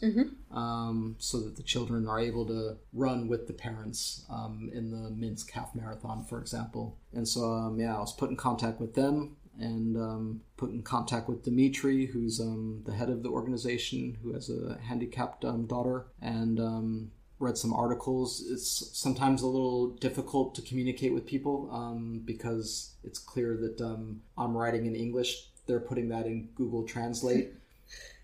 um, 0.53 1.17
so 1.19 1.41
that 1.41 1.57
the 1.57 1.63
children 1.63 2.07
are 2.07 2.21
able 2.21 2.47
to 2.47 2.77
run 2.93 3.27
with 3.27 3.49
the 3.49 3.53
parents 3.53 4.25
um, 4.31 4.71
in 4.73 4.91
the 4.91 5.11
Minsk 5.11 5.51
Half 5.51 5.75
Marathon, 5.75 6.25
for 6.25 6.41
example. 6.41 6.99
And 7.13 7.27
so, 7.27 7.53
um, 7.53 7.81
yeah, 7.81 7.97
I 7.97 8.01
was 8.01 8.13
put 8.13 8.31
in 8.31 8.37
contact 8.37 8.81
with 8.81 8.95
them 8.95 9.37
and 9.61 9.97
um, 9.97 10.41
put 10.57 10.71
in 10.71 10.83
contact 10.83 11.29
with 11.29 11.45
Dimitri, 11.45 12.07
who's 12.07 12.41
um, 12.41 12.83
the 12.87 12.93
head 12.93 13.11
of 13.11 13.23
the 13.23 13.29
organization, 13.29 14.19
who 14.23 14.33
has 14.33 14.49
a 14.51 14.79
handicapped 14.83 15.45
um, 15.45 15.67
daughter, 15.67 16.07
and 16.21 16.59
um, 16.59 17.11
read 17.39 17.57
some 17.57 17.73
articles. 17.73 18.45
It's 18.49 18.97
sometimes 18.97 19.43
a 19.43 19.47
little 19.47 19.89
difficult 19.89 20.55
to 20.57 20.63
communicate 20.63 21.13
with 21.13 21.27
people 21.27 21.69
um, 21.73 22.23
because 22.25 22.95
it's 23.03 23.19
clear 23.19 23.57
that 23.57 23.81
um, 23.81 24.23
I'm 24.39 24.57
writing 24.57 24.87
in 24.87 24.95
English. 24.95 25.49
They're 25.67 25.81
putting 25.81 26.09
that 26.11 26.27
in 26.27 26.49
Google 26.55 26.85
Translate, 26.85 27.53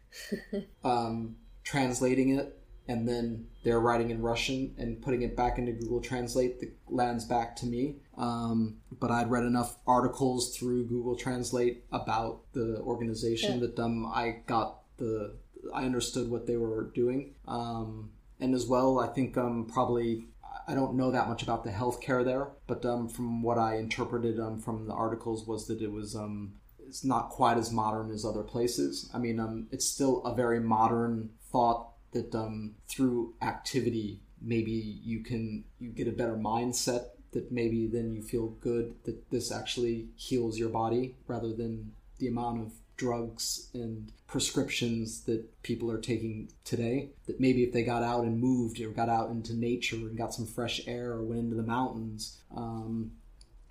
um, 0.84 1.36
translating 1.64 2.36
it, 2.38 2.58
and 2.88 3.08
then 3.08 3.46
they're 3.64 3.80
writing 3.80 4.10
in 4.10 4.22
Russian 4.22 4.74
and 4.78 5.02
putting 5.02 5.22
it 5.22 5.36
back 5.36 5.58
into 5.58 5.72
Google 5.72 6.00
Translate 6.00 6.60
that 6.60 6.72
lands 6.88 7.24
back 7.24 7.56
to 7.56 7.66
me. 7.66 7.96
Um, 8.16 8.78
but 8.98 9.10
I'd 9.10 9.30
read 9.30 9.44
enough 9.44 9.76
articles 9.86 10.56
through 10.56 10.86
Google 10.86 11.16
Translate 11.16 11.84
about 11.92 12.40
the 12.52 12.80
organization 12.80 13.60
Yeah. 13.60 13.66
that 13.66 13.78
um, 13.78 14.06
I 14.06 14.38
got 14.46 14.80
the 14.96 15.36
I 15.74 15.84
understood 15.84 16.30
what 16.30 16.46
they 16.46 16.56
were 16.56 16.84
doing. 16.94 17.34
Um, 17.46 18.10
and 18.40 18.54
as 18.54 18.66
well, 18.66 18.98
I 18.98 19.08
think 19.08 19.36
um, 19.36 19.66
probably 19.72 20.28
I 20.68 20.74
don't 20.74 20.94
know 20.96 21.10
that 21.10 21.28
much 21.28 21.42
about 21.42 21.64
the 21.64 21.70
healthcare 21.70 22.24
there, 22.24 22.48
but 22.66 22.84
um, 22.84 23.08
from 23.08 23.42
what 23.42 23.58
I 23.58 23.76
interpreted 23.76 24.40
um, 24.40 24.60
from 24.60 24.86
the 24.86 24.92
articles 24.92 25.46
was 25.46 25.66
that 25.68 25.80
it 25.80 25.92
was 25.92 26.16
um, 26.16 26.54
it's 26.86 27.04
not 27.04 27.30
quite 27.30 27.56
as 27.58 27.72
modern 27.72 28.10
as 28.10 28.24
other 28.24 28.42
places. 28.42 29.08
I 29.12 29.18
mean, 29.18 29.38
um, 29.40 29.66
it's 29.70 29.86
still 29.86 30.22
a 30.24 30.34
very 30.34 30.60
modern 30.60 31.30
thought 31.52 31.90
that 32.12 32.34
um, 32.34 32.74
through 32.88 33.34
activity, 33.42 34.20
maybe 34.40 34.72
you 35.04 35.22
can 35.22 35.64
you 35.78 35.90
get 35.90 36.08
a 36.08 36.12
better 36.12 36.36
mindset. 36.36 37.06
That 37.36 37.52
maybe 37.52 37.86
then 37.86 38.12
you 38.14 38.22
feel 38.22 38.48
good 38.60 38.94
that 39.04 39.30
this 39.30 39.52
actually 39.52 40.08
heals 40.16 40.58
your 40.58 40.70
body 40.70 41.16
rather 41.26 41.52
than 41.52 41.92
the 42.18 42.28
amount 42.28 42.62
of 42.62 42.72
drugs 42.96 43.68
and 43.74 44.10
prescriptions 44.26 45.24
that 45.24 45.62
people 45.62 45.90
are 45.90 46.00
taking 46.00 46.48
today. 46.64 47.10
That 47.26 47.38
maybe 47.38 47.62
if 47.62 47.72
they 47.72 47.84
got 47.84 48.02
out 48.02 48.24
and 48.24 48.40
moved 48.40 48.80
or 48.80 48.88
got 48.88 49.10
out 49.10 49.30
into 49.30 49.54
nature 49.54 49.96
and 49.96 50.16
got 50.16 50.32
some 50.32 50.46
fresh 50.46 50.80
air 50.86 51.12
or 51.12 51.22
went 51.22 51.40
into 51.40 51.56
the 51.56 51.62
mountains, 51.62 52.38
um, 52.56 53.12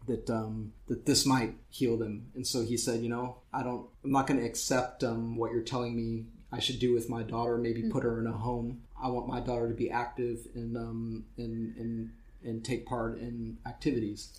that 0.08 0.30
um, 0.30 0.74
that 0.88 1.08
this 1.08 1.26
might 1.26 1.56
heal 1.70 1.98
them. 1.98 2.28
And 2.36 2.46
so 2.46 2.62
he 2.62 2.78
said, 2.78 3.02
you 3.02 3.10
know, 3.10 3.38
I 3.52 3.64
don't, 3.64 3.88
I'm 4.04 4.12
not 4.12 4.28
going 4.28 4.40
to 4.40 4.46
accept 4.46 5.04
um, 5.04 5.36
what 5.36 5.52
you're 5.52 5.64
telling 5.64 5.96
me 5.96 6.26
I 6.52 6.60
should 6.60 6.80
do 6.80 6.94
with 6.94 7.10
my 7.10 7.24
daughter. 7.24 7.58
Maybe 7.58 7.90
put 7.90 8.04
her 8.04 8.20
in 8.20 8.28
a 8.28 8.32
home. 8.32 8.82
I 9.02 9.10
want 9.10 9.28
my 9.28 9.40
daughter 9.40 9.68
to 9.68 9.74
be 9.74 9.90
active 9.90 10.48
and 10.56 10.78
um, 10.78 11.26
and 11.38 11.76
and 11.78 12.12
and 12.46 12.64
take 12.64 12.86
part 12.86 13.18
in 13.20 13.58
activities. 13.66 14.34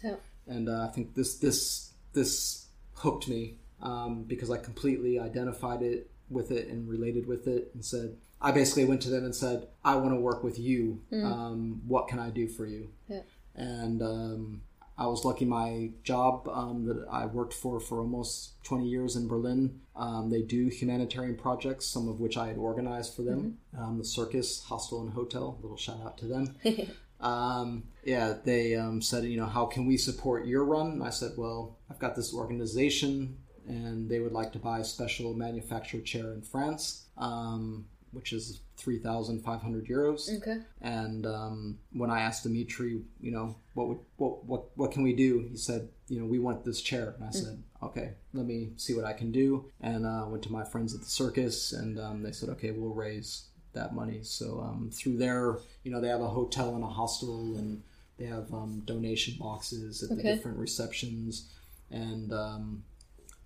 And 0.47 0.69
uh, 0.69 0.87
I 0.89 0.93
think 0.95 1.15
this 1.15 1.39
this 1.39 1.93
this 2.13 2.67
hooked 2.95 3.29
me 3.29 3.59
um, 3.83 4.25
because 4.25 4.51
I 4.51 4.59
completely 4.59 5.19
identified 5.19 5.83
it 5.83 6.11
with 6.31 6.51
it 6.51 6.69
and 6.69 6.89
related 6.89 7.27
with 7.27 7.47
it 7.47 7.71
and 7.75 7.85
said. 7.85 8.17
I 8.41 8.53
basically 8.53 8.85
went 8.85 9.01
to 9.03 9.11
them 9.11 9.25
and 9.25 9.35
said, 9.35 9.67
"I 9.85 9.97
want 9.97 10.13
to 10.15 10.21
work 10.21 10.45
with 10.45 10.59
you. 10.59 11.01
Um, 11.25 11.83
what 11.87 12.07
can 12.07 12.19
I 12.19 12.29
do 12.31 12.47
for 12.49 12.67
you?" 12.67 12.91
Yeah. 13.09 13.23
and 13.55 14.03
um, 14.03 14.61
I 14.99 15.07
was 15.07 15.25
lucky. 15.25 15.45
My 15.47 15.91
job 16.05 16.47
um, 16.49 16.85
that 16.87 17.07
I 17.11 17.25
worked 17.27 17.55
for 17.55 17.81
for 17.81 17.99
almost 18.01 18.63
20 18.65 18.87
years 18.87 19.17
in 19.17 19.27
Berlin, 19.27 19.81
um, 19.95 20.29
they 20.31 20.43
do 20.43 20.67
humanitarian 20.69 21.37
projects, 21.37 21.87
some 21.87 22.09
of 22.09 22.21
which 22.21 22.37
I 22.37 22.49
had 22.49 22.57
organized 22.59 23.15
for 23.15 23.23
them. 23.23 23.59
Um, 23.79 23.99
the 23.99 24.05
Circus 24.05 24.63
Hostel 24.65 25.01
and 25.03 25.13
Hotel, 25.13 25.59
little 25.63 25.77
shout 25.79 26.01
out 26.05 26.19
to 26.19 26.27
them. 26.27 26.57
um, 27.21 27.85
yeah, 28.05 28.35
they 28.45 28.75
um, 28.75 29.03
said, 29.03 29.25
you 29.25 29.37
know, 29.37 29.47
how 29.47 29.67
can 29.67 29.87
we 29.87 29.97
support 29.97 30.47
your 30.47 30.65
run? 30.65 30.93
And 30.93 31.03
I 31.03 31.11
said, 31.11 31.33
well, 31.37 31.79
I've 31.91 31.99
got 31.99 32.17
this 32.17 32.35
organization, 32.35 33.39
and 33.67 34.09
they 34.09 34.21
would 34.21 34.33
like 34.33 34.53
to 34.53 34.59
buy 34.59 34.81
a 34.81 34.85
special 34.85 35.35
manufactured 35.35 36.05
chair 36.05 36.33
in 36.33 36.43
France. 36.43 37.07
Um, 37.17 37.87
which 38.17 38.33
is 38.33 38.61
3,500 38.79 39.87
euros. 39.87 40.35
Okay. 40.39 40.59
And 40.81 41.27
um, 41.27 41.79
when 41.93 42.11
I 42.11 42.21
asked 42.21 42.45
Dimitri, 42.45 43.03
you 43.21 43.31
know, 43.31 43.57
what 43.75 43.89
would 43.89 43.99
what 44.17 44.45
what 44.45 44.77
what 44.77 44.93
can 44.93 45.03
we 45.03 45.13
do? 45.13 45.47
He 45.51 45.57
said, 45.57 45.91
you 46.09 46.19
know, 46.19 46.27
we 46.27 46.39
want 46.39 46.65
this 46.65 46.81
chair. 46.81 47.15
And 47.19 47.29
I 47.29 47.31
said, 47.31 47.63
okay, 47.83 48.15
let 48.33 48.47
me 48.47 48.71
see 48.77 48.95
what 48.95 49.05
I 49.05 49.13
can 49.13 49.33
do. 49.33 49.67
And 49.83 50.07
uh, 50.07 50.25
went 50.29 50.43
to 50.45 50.53
my 50.53 50.65
friends 50.65 50.95
at 50.95 51.01
the 51.01 51.07
circus, 51.07 51.73
and 51.73 52.01
um, 52.01 52.23
they 52.23 52.33
said, 52.33 52.49
okay, 52.51 52.71
we'll 52.71 52.95
raise 52.95 53.49
that 53.77 53.95
money. 53.95 54.21
So 54.23 54.61
um, 54.61 54.91
through 54.93 55.19
there, 55.19 55.59
you 55.85 55.91
know, 55.91 56.01
they 56.01 56.09
have 56.09 56.21
a 56.21 56.29
hotel 56.29 56.75
and 56.75 56.85
a 56.85 56.89
hostel, 56.89 57.57
and 57.57 57.83
they 58.19 58.27
have 58.27 58.53
um, 58.53 58.83
donation 58.85 59.37
boxes 59.39 60.03
at 60.03 60.11
the 60.11 60.23
different 60.23 60.59
receptions, 60.59 61.51
and 61.91 62.33
um, 62.33 62.83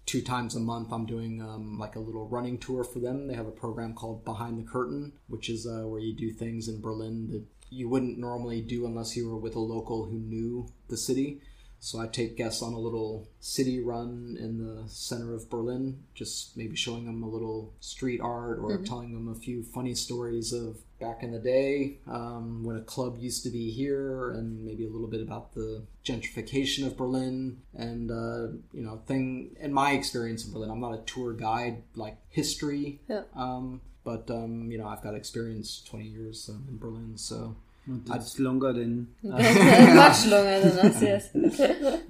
two 0.06 0.22
times 0.22 0.56
a 0.56 0.60
month 0.60 0.92
i'm 0.92 1.06
doing 1.06 1.40
um, 1.40 1.78
like 1.78 1.94
a 1.94 2.00
little 2.00 2.26
running 2.26 2.58
tour 2.58 2.82
for 2.82 2.98
them 2.98 3.28
they 3.28 3.34
have 3.34 3.46
a 3.46 3.52
program 3.52 3.94
called 3.94 4.24
behind 4.24 4.58
the 4.58 4.68
curtain 4.68 5.12
which 5.28 5.48
is 5.48 5.68
uh, 5.68 5.86
where 5.86 6.00
you 6.00 6.12
do 6.12 6.32
things 6.32 6.66
in 6.66 6.80
berlin 6.80 7.28
that 7.30 7.44
you 7.70 7.88
wouldn't 7.88 8.18
normally 8.18 8.60
do 8.60 8.84
unless 8.84 9.16
you 9.16 9.28
were 9.28 9.36
with 9.36 9.54
a 9.54 9.60
local 9.60 10.04
who 10.04 10.18
knew 10.18 10.66
the 10.88 10.96
city. 10.96 11.40
So 11.80 11.98
I 11.98 12.06
take 12.06 12.36
guests 12.36 12.62
on 12.62 12.74
a 12.74 12.78
little 12.78 13.26
city 13.40 13.80
run 13.80 14.36
in 14.38 14.58
the 14.58 14.86
center 14.86 15.34
of 15.34 15.48
Berlin, 15.48 16.02
just 16.14 16.54
maybe 16.56 16.76
showing 16.76 17.06
them 17.06 17.22
a 17.22 17.28
little 17.28 17.72
street 17.80 18.20
art 18.20 18.58
or 18.58 18.72
mm-hmm. 18.72 18.84
telling 18.84 19.12
them 19.12 19.28
a 19.28 19.34
few 19.34 19.62
funny 19.62 19.94
stories 19.94 20.52
of 20.52 20.78
back 21.00 21.22
in 21.22 21.32
the 21.32 21.38
day 21.38 21.96
um, 22.06 22.62
when 22.62 22.76
a 22.76 22.82
club 22.82 23.16
used 23.18 23.42
to 23.44 23.50
be 23.50 23.70
here, 23.70 24.30
and 24.32 24.62
maybe 24.62 24.84
a 24.84 24.90
little 24.90 25.08
bit 25.08 25.22
about 25.22 25.54
the 25.54 25.82
gentrification 26.04 26.86
of 26.86 26.98
Berlin 26.98 27.62
and 27.74 28.10
uh, 28.10 28.48
you 28.72 28.82
know 28.82 29.00
thing. 29.06 29.56
In 29.58 29.72
my 29.72 29.92
experience 29.92 30.44
in 30.46 30.52
Berlin, 30.52 30.70
I'm 30.70 30.80
not 30.80 30.92
a 30.92 31.02
tour 31.06 31.32
guide 31.32 31.82
like 31.96 32.18
history, 32.28 33.00
yeah. 33.08 33.22
um, 33.34 33.80
but 34.04 34.30
um, 34.30 34.70
you 34.70 34.76
know 34.76 34.86
I've 34.86 35.02
got 35.02 35.14
experience 35.14 35.82
20 35.88 36.04
years 36.04 36.50
um, 36.52 36.66
in 36.68 36.78
Berlin, 36.78 37.16
so 37.16 37.56
that's 37.86 38.38
longer 38.38 38.72
than 38.72 39.08
much 39.22 40.26
longer 40.26 40.60
than 40.60 40.78
us. 40.78 41.02
Yes. 41.02 41.28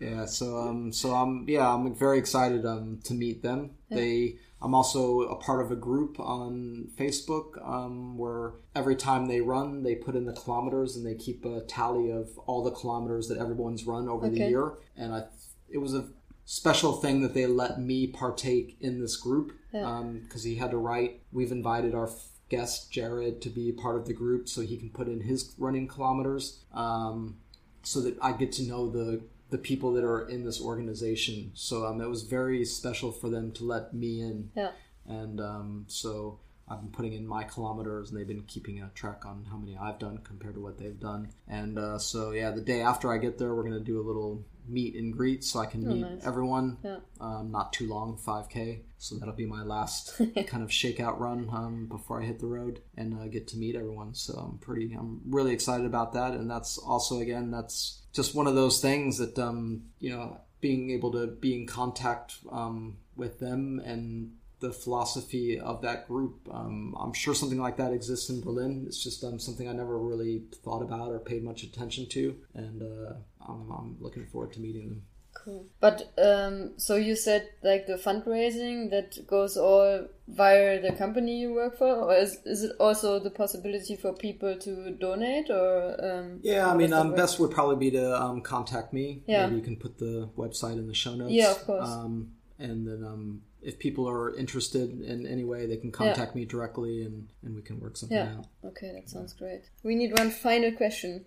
yeah. 0.00 0.24
So 0.26 0.58
um. 0.58 0.92
So 0.92 1.14
I'm 1.14 1.48
yeah. 1.48 1.72
I'm 1.72 1.94
very 1.94 2.18
excited 2.18 2.64
um 2.66 3.00
to 3.04 3.14
meet 3.14 3.42
them. 3.42 3.70
Yeah. 3.88 3.96
They. 3.96 4.36
I'm 4.62 4.74
also 4.74 5.20
a 5.20 5.36
part 5.36 5.64
of 5.64 5.72
a 5.72 5.76
group 5.76 6.20
on 6.20 6.88
Facebook 6.94 7.66
um, 7.66 8.18
where 8.18 8.52
every 8.74 8.94
time 8.94 9.24
they 9.24 9.40
run, 9.40 9.84
they 9.84 9.94
put 9.94 10.14
in 10.14 10.26
the 10.26 10.34
kilometers 10.34 10.96
and 10.96 11.06
they 11.06 11.14
keep 11.14 11.46
a 11.46 11.62
tally 11.62 12.10
of 12.10 12.36
all 12.44 12.62
the 12.62 12.70
kilometers 12.70 13.28
that 13.28 13.38
everyone's 13.38 13.86
run 13.86 14.06
over 14.06 14.26
okay. 14.26 14.34
the 14.36 14.48
year. 14.50 14.74
And 14.98 15.14
I, 15.14 15.22
it 15.70 15.78
was 15.78 15.94
a 15.94 16.08
special 16.44 16.92
thing 16.92 17.22
that 17.22 17.32
they 17.32 17.46
let 17.46 17.80
me 17.80 18.08
partake 18.08 18.76
in 18.80 19.00
this 19.00 19.16
group 19.16 19.52
because 19.72 19.82
yeah. 19.82 19.98
um, 19.98 20.28
he 20.42 20.56
had 20.56 20.72
to 20.72 20.76
write. 20.76 21.22
We've 21.32 21.52
invited 21.52 21.94
our 21.94 22.10
guest 22.50 22.90
Jared 22.92 23.40
to 23.42 23.48
be 23.48 23.72
part 23.72 23.96
of 23.96 24.06
the 24.06 24.12
group 24.12 24.48
so 24.48 24.60
he 24.60 24.76
can 24.76 24.90
put 24.90 25.08
in 25.08 25.20
his 25.20 25.54
running 25.56 25.88
kilometers 25.88 26.58
um, 26.74 27.36
so 27.82 28.00
that 28.02 28.18
I 28.20 28.32
get 28.32 28.52
to 28.52 28.64
know 28.64 28.90
the 28.90 29.22
the 29.48 29.58
people 29.58 29.92
that 29.94 30.04
are 30.04 30.28
in 30.28 30.44
this 30.44 30.60
organization. 30.60 31.50
So 31.54 31.84
um, 31.84 32.00
it 32.00 32.08
was 32.08 32.22
very 32.22 32.64
special 32.64 33.10
for 33.10 33.28
them 33.28 33.50
to 33.52 33.64
let 33.64 33.92
me 33.92 34.20
in. 34.20 34.50
Yeah. 34.54 34.70
And 35.08 35.40
um, 35.40 35.84
so 35.88 36.38
I've 36.68 36.80
been 36.80 36.90
putting 36.90 37.14
in 37.14 37.26
my 37.26 37.42
kilometers, 37.42 38.10
and 38.10 38.18
they've 38.18 38.28
been 38.28 38.44
keeping 38.44 38.80
a 38.80 38.90
track 38.94 39.26
on 39.26 39.46
how 39.50 39.56
many 39.56 39.76
I've 39.76 39.98
done 39.98 40.18
compared 40.18 40.54
to 40.54 40.60
what 40.60 40.78
they've 40.78 40.98
done. 40.98 41.30
And 41.48 41.78
uh, 41.78 41.98
so 41.98 42.30
yeah, 42.30 42.52
the 42.52 42.60
day 42.60 42.80
after 42.80 43.12
I 43.12 43.18
get 43.18 43.38
there, 43.38 43.54
we're 43.54 43.64
gonna 43.64 43.80
do 43.80 44.00
a 44.00 44.06
little 44.06 44.44
meet 44.68 44.94
and 44.94 45.12
greet 45.12 45.44
so 45.44 45.60
I 45.60 45.66
can 45.66 45.86
oh, 45.86 45.92
meet 45.92 46.00
nice. 46.02 46.26
everyone. 46.26 46.78
Yeah. 46.82 46.98
Um, 47.20 47.50
not 47.50 47.72
too 47.72 47.88
long, 47.88 48.18
5K. 48.18 48.80
So 48.98 49.16
that'll 49.16 49.34
be 49.34 49.46
my 49.46 49.62
last 49.62 50.16
kind 50.46 50.62
of 50.62 50.70
shakeout 50.70 51.18
run 51.18 51.48
um, 51.52 51.86
before 51.86 52.22
I 52.22 52.26
hit 52.26 52.38
the 52.38 52.46
road 52.46 52.80
and 52.96 53.14
uh, 53.14 53.28
get 53.28 53.48
to 53.48 53.56
meet 53.56 53.74
everyone. 53.74 54.14
So 54.14 54.34
I'm 54.34 54.58
pretty, 54.58 54.92
I'm 54.92 55.20
really 55.26 55.52
excited 55.52 55.86
about 55.86 56.12
that. 56.12 56.34
And 56.34 56.50
that's 56.50 56.78
also, 56.78 57.20
again, 57.20 57.50
that's 57.50 58.02
just 58.12 58.34
one 58.34 58.46
of 58.46 58.54
those 58.54 58.80
things 58.80 59.18
that, 59.18 59.38
um, 59.38 59.84
you 59.98 60.10
know, 60.10 60.40
being 60.60 60.90
able 60.90 61.12
to 61.12 61.26
be 61.26 61.54
in 61.54 61.66
contact 61.66 62.34
um, 62.52 62.98
with 63.16 63.38
them 63.38 63.80
and 63.84 64.32
the 64.60 64.72
philosophy 64.72 65.58
of 65.58 65.82
that 65.82 66.06
group. 66.06 66.48
Um, 66.50 66.94
I'm 66.98 67.12
sure 67.12 67.34
something 67.34 67.60
like 67.60 67.76
that 67.78 67.92
exists 67.92 68.30
in 68.30 68.40
Berlin. 68.40 68.84
It's 68.86 69.02
just 69.02 69.24
um, 69.24 69.38
something 69.38 69.68
I 69.68 69.72
never 69.72 69.98
really 69.98 70.44
thought 70.64 70.82
about 70.82 71.10
or 71.10 71.18
paid 71.18 71.42
much 71.42 71.62
attention 71.62 72.06
to, 72.10 72.36
and 72.54 72.82
uh, 72.82 73.14
I'm, 73.48 73.70
I'm, 73.70 73.96
looking 74.00 74.26
forward 74.26 74.52
to 74.54 74.60
meeting 74.60 74.88
them. 74.88 75.02
Cool. 75.32 75.66
But 75.80 76.12
um, 76.18 76.72
so 76.76 76.96
you 76.96 77.16
said 77.16 77.48
like 77.62 77.86
the 77.86 77.94
fundraising 77.94 78.90
that 78.90 79.26
goes 79.26 79.56
all 79.56 80.06
via 80.28 80.80
the 80.82 80.92
company 80.92 81.38
you 81.38 81.54
work 81.54 81.78
for, 81.78 81.86
or 81.86 82.14
is, 82.14 82.38
is 82.44 82.64
it 82.64 82.72
also 82.78 83.18
the 83.18 83.30
possibility 83.30 83.96
for 83.96 84.12
people 84.12 84.58
to 84.58 84.90
donate? 84.90 85.48
Or 85.48 85.96
um, 86.04 86.40
yeah, 86.42 86.70
I 86.70 86.76
mean, 86.76 86.92
um, 86.92 87.14
best 87.14 87.38
would 87.38 87.52
probably 87.52 87.76
be 87.76 87.90
to 87.92 88.20
um, 88.20 88.42
contact 88.42 88.92
me. 88.92 89.22
Yeah, 89.26 89.46
Maybe 89.46 89.56
you 89.56 89.62
can 89.62 89.76
put 89.76 89.98
the 89.98 90.28
website 90.36 90.74
in 90.74 90.86
the 90.86 90.94
show 90.94 91.14
notes. 91.14 91.32
Yeah, 91.32 91.52
of 91.52 91.64
course. 91.64 91.88
Um, 91.88 92.32
and 92.58 92.86
then 92.86 93.02
um, 93.04 93.42
if 93.62 93.78
people 93.78 94.08
are 94.08 94.34
interested 94.34 95.00
in 95.00 95.26
any 95.26 95.44
way, 95.44 95.66
they 95.66 95.76
can 95.76 95.92
contact 95.92 96.32
yeah. 96.32 96.40
me 96.40 96.44
directly, 96.44 97.02
and 97.02 97.28
and 97.42 97.54
we 97.54 97.62
can 97.62 97.80
work 97.80 97.96
something 97.96 98.16
yeah. 98.16 98.36
out. 98.38 98.46
Okay, 98.64 98.92
that 98.94 99.08
sounds 99.08 99.32
great. 99.32 99.62
We 99.82 99.94
need 99.94 100.18
one 100.18 100.30
final 100.30 100.72
question. 100.72 101.24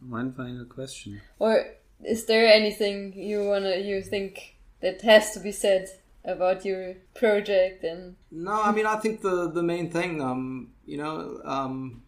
One 0.00 0.32
final 0.32 0.64
question. 0.64 1.20
Or 1.38 1.66
is 2.04 2.26
there 2.26 2.46
anything 2.46 3.14
you 3.14 3.44
wanna 3.44 3.76
you 3.76 4.02
think 4.02 4.56
that 4.80 5.02
has 5.02 5.32
to 5.32 5.40
be 5.40 5.52
said 5.52 5.88
about 6.24 6.64
your 6.64 6.94
project 7.14 7.84
and? 7.84 8.16
No, 8.30 8.62
I 8.62 8.72
mean 8.72 8.86
I 8.86 8.96
think 8.96 9.22
the 9.22 9.50
the 9.50 9.62
main 9.62 9.90
thing, 9.90 10.20
um, 10.20 10.72
you 10.84 10.98
know, 10.98 11.40
um, 11.44 12.02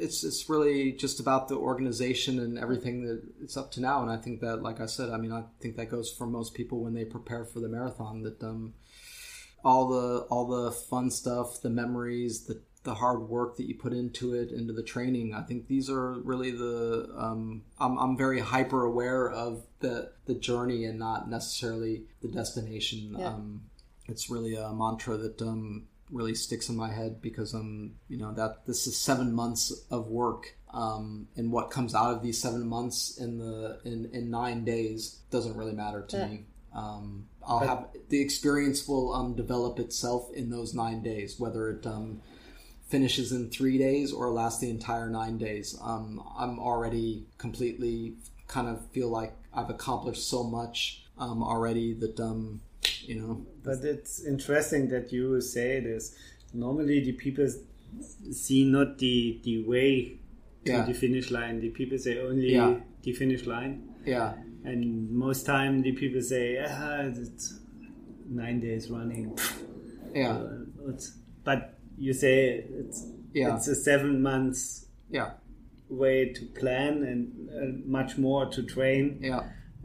it's 0.00 0.24
it's 0.24 0.48
really 0.48 0.92
just 0.92 1.20
about 1.20 1.48
the 1.48 1.56
organization 1.56 2.38
and 2.38 2.58
everything 2.58 3.04
that 3.06 3.22
it's 3.42 3.56
up 3.56 3.70
to 3.72 3.80
now. 3.80 4.02
And 4.02 4.10
I 4.10 4.16
think 4.16 4.40
that, 4.40 4.62
like 4.62 4.80
I 4.80 4.86
said, 4.86 5.10
I 5.10 5.18
mean, 5.18 5.32
I 5.32 5.44
think 5.60 5.76
that 5.76 5.90
goes 5.90 6.10
for 6.10 6.26
most 6.26 6.54
people 6.54 6.80
when 6.80 6.94
they 6.94 7.04
prepare 7.04 7.44
for 7.44 7.60
the 7.60 7.68
marathon. 7.68 8.22
That 8.22 8.42
um, 8.42 8.74
all 9.64 9.88
the 9.88 10.20
all 10.30 10.46
the 10.46 10.72
fun 10.72 11.10
stuff, 11.10 11.60
the 11.62 11.70
memories, 11.70 12.44
the 12.46 12.62
the 12.82 12.94
hard 12.94 13.28
work 13.28 13.56
that 13.56 13.66
you 13.66 13.74
put 13.74 13.92
into 13.92 14.34
it, 14.34 14.50
into 14.50 14.72
the 14.72 14.82
training. 14.82 15.34
I 15.34 15.42
think 15.42 15.68
these 15.68 15.90
are 15.90 16.12
really 16.20 16.50
the. 16.50 17.12
Um, 17.16 17.62
I'm 17.78 17.98
I'm 17.98 18.16
very 18.16 18.40
hyper 18.40 18.84
aware 18.84 19.30
of 19.30 19.64
the 19.80 20.12
the 20.26 20.34
journey 20.34 20.84
and 20.84 20.98
not 20.98 21.28
necessarily 21.28 22.04
the 22.22 22.28
destination. 22.28 23.16
Yeah. 23.18 23.28
Um, 23.28 23.62
it's 24.06 24.30
really 24.30 24.56
a 24.56 24.72
mantra 24.72 25.16
that 25.18 25.42
um, 25.42 25.86
really 26.10 26.34
sticks 26.34 26.68
in 26.68 26.76
my 26.76 26.90
head 26.92 27.20
because 27.20 27.54
I'm 27.54 27.96
you 28.08 28.16
know 28.16 28.32
that 28.34 28.66
this 28.66 28.86
is 28.86 28.96
seven 28.96 29.32
months 29.32 29.72
of 29.90 30.08
work 30.08 30.56
um, 30.72 31.28
and 31.36 31.52
what 31.52 31.70
comes 31.70 31.94
out 31.94 32.14
of 32.14 32.22
these 32.22 32.40
seven 32.40 32.66
months 32.66 33.18
in 33.18 33.38
the 33.38 33.80
in, 33.84 34.10
in 34.12 34.30
nine 34.30 34.64
days 34.64 35.20
doesn't 35.30 35.56
really 35.56 35.72
matter 35.72 36.02
to 36.08 36.16
yeah. 36.16 36.26
me 36.26 36.44
um, 36.74 37.26
I'll 37.46 37.60
but, 37.60 37.68
have 37.68 37.86
the 38.08 38.20
experience 38.20 38.86
will 38.86 39.12
um, 39.14 39.34
develop 39.34 39.78
itself 39.78 40.30
in 40.32 40.50
those 40.50 40.74
nine 40.74 41.02
days 41.02 41.38
whether 41.38 41.70
it 41.70 41.86
um, 41.86 42.20
finishes 42.88 43.32
in 43.32 43.50
three 43.50 43.78
days 43.78 44.12
or 44.12 44.30
lasts 44.30 44.60
the 44.60 44.70
entire 44.70 45.08
nine 45.08 45.38
days 45.38 45.78
um, 45.82 46.22
I'm 46.38 46.58
already 46.58 47.26
completely 47.38 48.14
kind 48.50 48.68
of 48.68 48.84
feel 48.90 49.08
like 49.08 49.32
I've 49.54 49.70
accomplished 49.70 50.28
so 50.28 50.42
much 50.42 51.02
um, 51.18 51.42
already 51.42 51.94
that 51.94 52.18
um, 52.18 52.60
you 53.02 53.14
know. 53.14 53.46
But 53.62 53.84
it's 53.84 54.24
interesting 54.24 54.88
that 54.88 55.12
you 55.12 55.40
say 55.40 55.80
this. 55.80 56.16
Normally, 56.52 57.00
the 57.00 57.12
people 57.12 57.48
see 58.32 58.64
not 58.64 58.98
the 58.98 59.40
the 59.44 59.64
way 59.64 60.18
to 60.64 60.72
yeah. 60.72 60.84
the 60.84 60.94
finish 60.94 61.30
line. 61.30 61.60
The 61.60 61.70
people 61.70 61.98
say 61.98 62.20
only 62.20 62.54
yeah. 62.54 62.76
the 63.02 63.12
finish 63.12 63.46
line. 63.46 63.88
Yeah. 64.04 64.34
And 64.64 65.10
most 65.10 65.46
time 65.46 65.82
the 65.82 65.92
people 65.92 66.20
say, 66.20 66.58
ah, 66.58 67.02
it's 67.02 67.58
nine 68.28 68.60
days 68.60 68.90
running. 68.90 69.38
Yeah. 70.14 70.38
Uh, 70.38 70.92
but 71.44 71.78
you 71.96 72.12
say 72.12 72.64
it's 72.68 73.06
yeah. 73.32 73.56
it's 73.56 73.68
a 73.68 73.74
seven 73.74 74.22
months 74.22 74.86
yeah 75.08 75.32
way 75.88 76.32
to 76.32 76.44
plan 76.46 77.02
and 77.02 77.48
uh, 77.50 77.88
much 77.88 78.18
more 78.18 78.46
to 78.46 78.62
train. 78.62 79.18
Yeah 79.22 79.42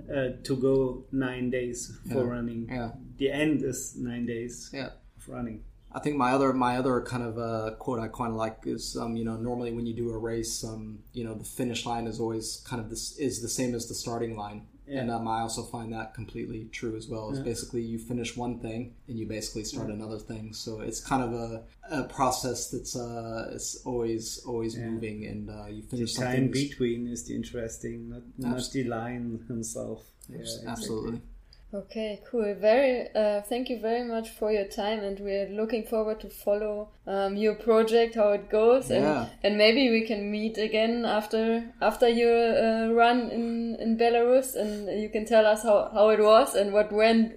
uh, 0.10 0.30
to 0.44 0.56
go 0.56 1.06
nine 1.12 1.50
days 1.50 1.98
for 2.12 2.24
yeah. 2.24 2.30
running. 2.32 2.68
Yeah. 2.70 2.92
The 3.18 3.32
end 3.32 3.64
is 3.64 3.96
nine 3.98 4.26
days. 4.26 4.70
Yeah. 4.74 4.90
Of 5.18 5.30
running. 5.30 5.64
I 5.96 6.00
think 6.00 6.18
my 6.18 6.32
other 6.32 6.54
my 6.54 6.78
other 6.78 7.02
kind 7.02 7.24
of 7.24 7.40
uh, 7.40 7.76
quote 7.80 8.00
I 8.00 8.08
kind 8.08 8.32
of 8.32 8.36
like 8.36 8.58
is 8.66 8.98
um, 8.98 9.16
you 9.16 9.26
know 9.26 9.38
normally 9.38 9.72
when 9.72 9.86
you 9.86 9.94
do 9.94 10.12
a 10.12 10.18
race 10.18 10.64
um, 10.64 11.00
you 11.14 11.24
know 11.24 11.34
the 11.34 11.46
finish 11.46 11.86
line 11.86 12.06
is 12.06 12.20
always 12.20 12.64
kind 12.68 12.82
of 12.82 12.90
this 12.90 13.18
is 13.18 13.42
the 13.42 13.50
same 13.50 13.74
as 13.74 13.88
the 13.88 13.96
starting 13.96 14.36
line 14.36 14.68
yeah. 14.88 15.02
And 15.02 15.12
um, 15.12 15.28
I 15.28 15.42
also 15.42 15.64
find 15.64 15.92
that 15.94 16.14
completely 16.14 16.68
true 16.72 16.96
as 16.96 17.08
well. 17.08 17.30
It's 17.30 17.40
yeah. 17.40 17.46
basically 17.46 17.82
you 17.82 17.98
finish 17.98 18.38
one 18.38 18.60
thing 18.60 18.94
and 19.08 19.18
you 19.18 19.26
basically 19.26 19.64
start 19.64 19.88
yeah. 19.88 19.96
another 19.96 20.20
thing. 20.20 20.54
So 20.54 20.82
it's 20.82 21.00
kind 21.00 21.24
of 21.24 21.34
a, 21.34 21.64
a 21.90 22.04
process 22.04 22.70
that's 22.70 22.96
uh, 22.96 23.50
it's 23.54 23.82
always 23.86 24.44
always 24.46 24.78
moving, 24.78 25.26
and 25.26 25.50
uh, 25.50 25.68
you 25.68 25.82
finish 25.84 26.14
the 26.14 26.26
time 26.26 26.52
between 26.52 27.08
is 27.08 27.26
the 27.28 27.36
interesting, 27.36 28.10
not, 28.10 28.22
not 28.38 28.72
the 28.72 28.84
line 28.84 29.44
himself. 29.48 30.04
absolutely. 30.68 31.22
Okay, 31.76 32.22
cool. 32.32 32.56
Very. 32.56 33.10
Uh, 33.14 33.42
thank 33.42 33.70
you 33.70 33.80
very 33.80 34.04
much 34.04 34.30
for 34.30 34.50
your 34.50 34.64
time, 34.64 35.00
and 35.00 35.20
we're 35.20 35.50
looking 35.50 35.84
forward 35.84 36.22
to 36.22 36.30
follow 36.30 36.90
um, 37.06 37.36
your 37.36 37.56
project, 37.56 38.16
how 38.16 38.30
it 38.32 38.50
goes, 38.50 38.90
yeah. 38.90 38.96
and 38.96 39.30
and 39.44 39.58
maybe 39.58 39.90
we 39.90 40.08
can 40.08 40.32
meet 40.32 40.58
again 40.58 41.04
after 41.04 41.66
after 41.82 42.08
your 42.08 42.38
uh, 42.66 42.94
run 42.94 43.30
in 43.30 43.76
in 43.82 43.98
Belarus, 43.98 44.56
and 44.56 45.02
you 45.02 45.10
can 45.10 45.26
tell 45.26 45.46
us 45.46 45.64
how 45.64 45.90
how 45.94 46.10
it 46.10 46.20
was 46.22 46.56
and 46.56 46.72
what 46.72 46.94
went 46.94 47.34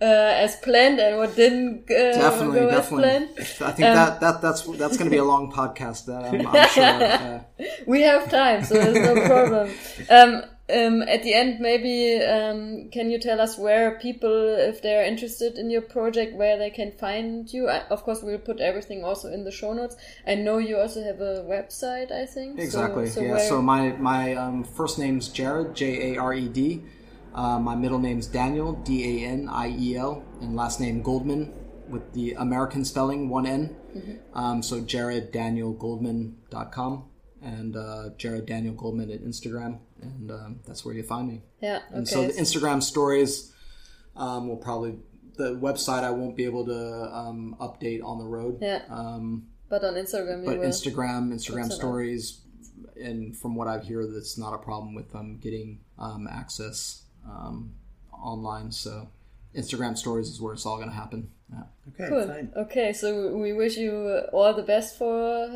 uh, 0.00 0.44
as 0.44 0.54
planned 0.56 1.00
and 1.00 1.16
what 1.16 1.34
didn't 1.34 1.90
uh, 1.90 2.12
definitely, 2.12 2.60
go 2.60 2.70
definitely. 2.70 3.04
as 3.04 3.26
planned. 3.26 3.28
I 3.68 3.72
think 3.72 3.88
um, 3.88 3.94
that, 3.96 4.20
that 4.20 4.40
that's 4.40 4.62
that's 4.62 4.96
going 4.98 5.10
to 5.10 5.16
be 5.16 5.18
a 5.18 5.24
long 5.24 5.50
podcast. 5.50 6.06
That 6.06 6.26
I'm, 6.26 6.46
I'm 6.46 6.68
sure. 6.68 7.44
we 7.86 8.02
have 8.02 8.30
time, 8.30 8.62
so 8.62 8.74
there's 8.74 8.94
no 8.94 9.26
problem. 9.26 9.70
Um, 10.08 10.44
Um, 10.72 11.02
at 11.02 11.22
the 11.22 11.34
end, 11.34 11.60
maybe 11.60 12.20
um, 12.22 12.88
can 12.90 13.10
you 13.10 13.18
tell 13.18 13.40
us 13.40 13.58
where 13.58 13.98
people, 13.98 14.54
if 14.58 14.80
they're 14.82 15.04
interested 15.04 15.58
in 15.58 15.70
your 15.70 15.82
project, 15.82 16.34
where 16.36 16.56
they 16.58 16.70
can 16.70 16.92
find 16.92 17.52
you? 17.52 17.68
I, 17.68 17.80
of 17.88 18.02
course, 18.04 18.22
we'll 18.22 18.38
put 18.38 18.60
everything 18.60 19.02
also 19.04 19.28
in 19.32 19.42
the 19.44 19.50
show 19.50 19.72
notes. 19.72 19.96
I 20.26 20.34
know 20.36 20.58
you 20.58 20.78
also 20.78 21.02
have 21.02 21.20
a 21.20 21.44
website. 21.48 22.12
I 22.12 22.26
think 22.26 22.58
exactly. 22.58 23.08
So, 23.08 23.14
so 23.14 23.20
yeah. 23.22 23.30
where- 23.32 23.48
So 23.48 23.62
my 23.62 23.92
my 23.92 24.34
um, 24.34 24.64
first 24.64 24.98
name's 24.98 25.28
Jared 25.28 25.74
J 25.74 26.14
A 26.14 26.18
R 26.20 26.34
E 26.34 26.48
D. 26.48 26.82
Uh, 27.34 27.58
my 27.60 27.74
middle 27.76 27.98
name's 28.00 28.26
Daniel 28.26 28.72
D 28.72 29.24
A 29.24 29.28
N 29.28 29.48
I 29.48 29.68
E 29.68 29.96
L, 29.96 30.24
and 30.40 30.56
last 30.56 30.80
name 30.80 31.00
Goldman 31.02 31.52
with 31.88 32.12
the 32.12 32.32
American 32.34 32.84
spelling 32.84 33.28
one 33.28 33.46
N. 33.46 33.76
Mm-hmm. 33.96 34.38
Um, 34.38 34.62
so 34.62 34.80
jareddanielgoldman.com 34.80 37.04
and 37.42 37.76
uh, 37.76 38.10
Jared 38.16 38.46
Daniel 38.46 38.74
Goldman 38.74 39.10
at 39.10 39.22
Instagram, 39.22 39.78
and 40.00 40.30
um, 40.30 40.60
that's 40.66 40.84
where 40.84 40.94
you 40.94 41.02
find 41.02 41.28
me. 41.28 41.42
yeah. 41.60 41.76
Okay. 41.76 41.96
And 41.96 42.08
so 42.08 42.26
the 42.26 42.32
Instagram 42.32 42.82
stories 42.82 43.52
um, 44.16 44.48
will 44.48 44.56
probably 44.56 44.96
the 45.36 45.54
website 45.56 46.04
I 46.04 46.10
won't 46.10 46.36
be 46.36 46.44
able 46.44 46.66
to 46.66 47.14
um, 47.14 47.56
update 47.60 48.04
on 48.04 48.18
the 48.18 48.26
road. 48.26 48.58
yeah. 48.60 48.82
Um, 48.90 49.46
but 49.68 49.84
on 49.84 49.94
Instagram, 49.94 50.44
but. 50.44 50.58
Instagram, 50.58 51.32
Instagram 51.32 51.70
stories, 51.70 52.40
and 53.00 53.36
from 53.36 53.54
what 53.54 53.68
I've 53.68 53.86
heard, 53.86 54.12
that's 54.12 54.36
not 54.36 54.52
a 54.52 54.58
problem 54.58 54.94
with 54.94 55.14
um, 55.14 55.38
getting 55.38 55.80
um, 55.98 56.28
access 56.28 57.04
um, 57.24 57.72
online. 58.12 58.72
So 58.72 59.08
Instagram 59.54 59.96
stories 59.96 60.28
is 60.28 60.40
where 60.40 60.52
it's 60.52 60.66
all 60.66 60.76
going 60.76 60.88
to 60.88 60.94
happen. 60.94 61.30
Yeah. 61.52 61.64
Okay, 61.88 62.08
Cool. 62.08 62.26
fine. 62.26 62.52
Okay, 62.56 62.92
so 62.92 63.36
we 63.36 63.52
wish 63.52 63.76
you 63.76 63.92
all 64.32 64.54
the 64.54 64.62
best 64.62 64.96
for 64.96 65.12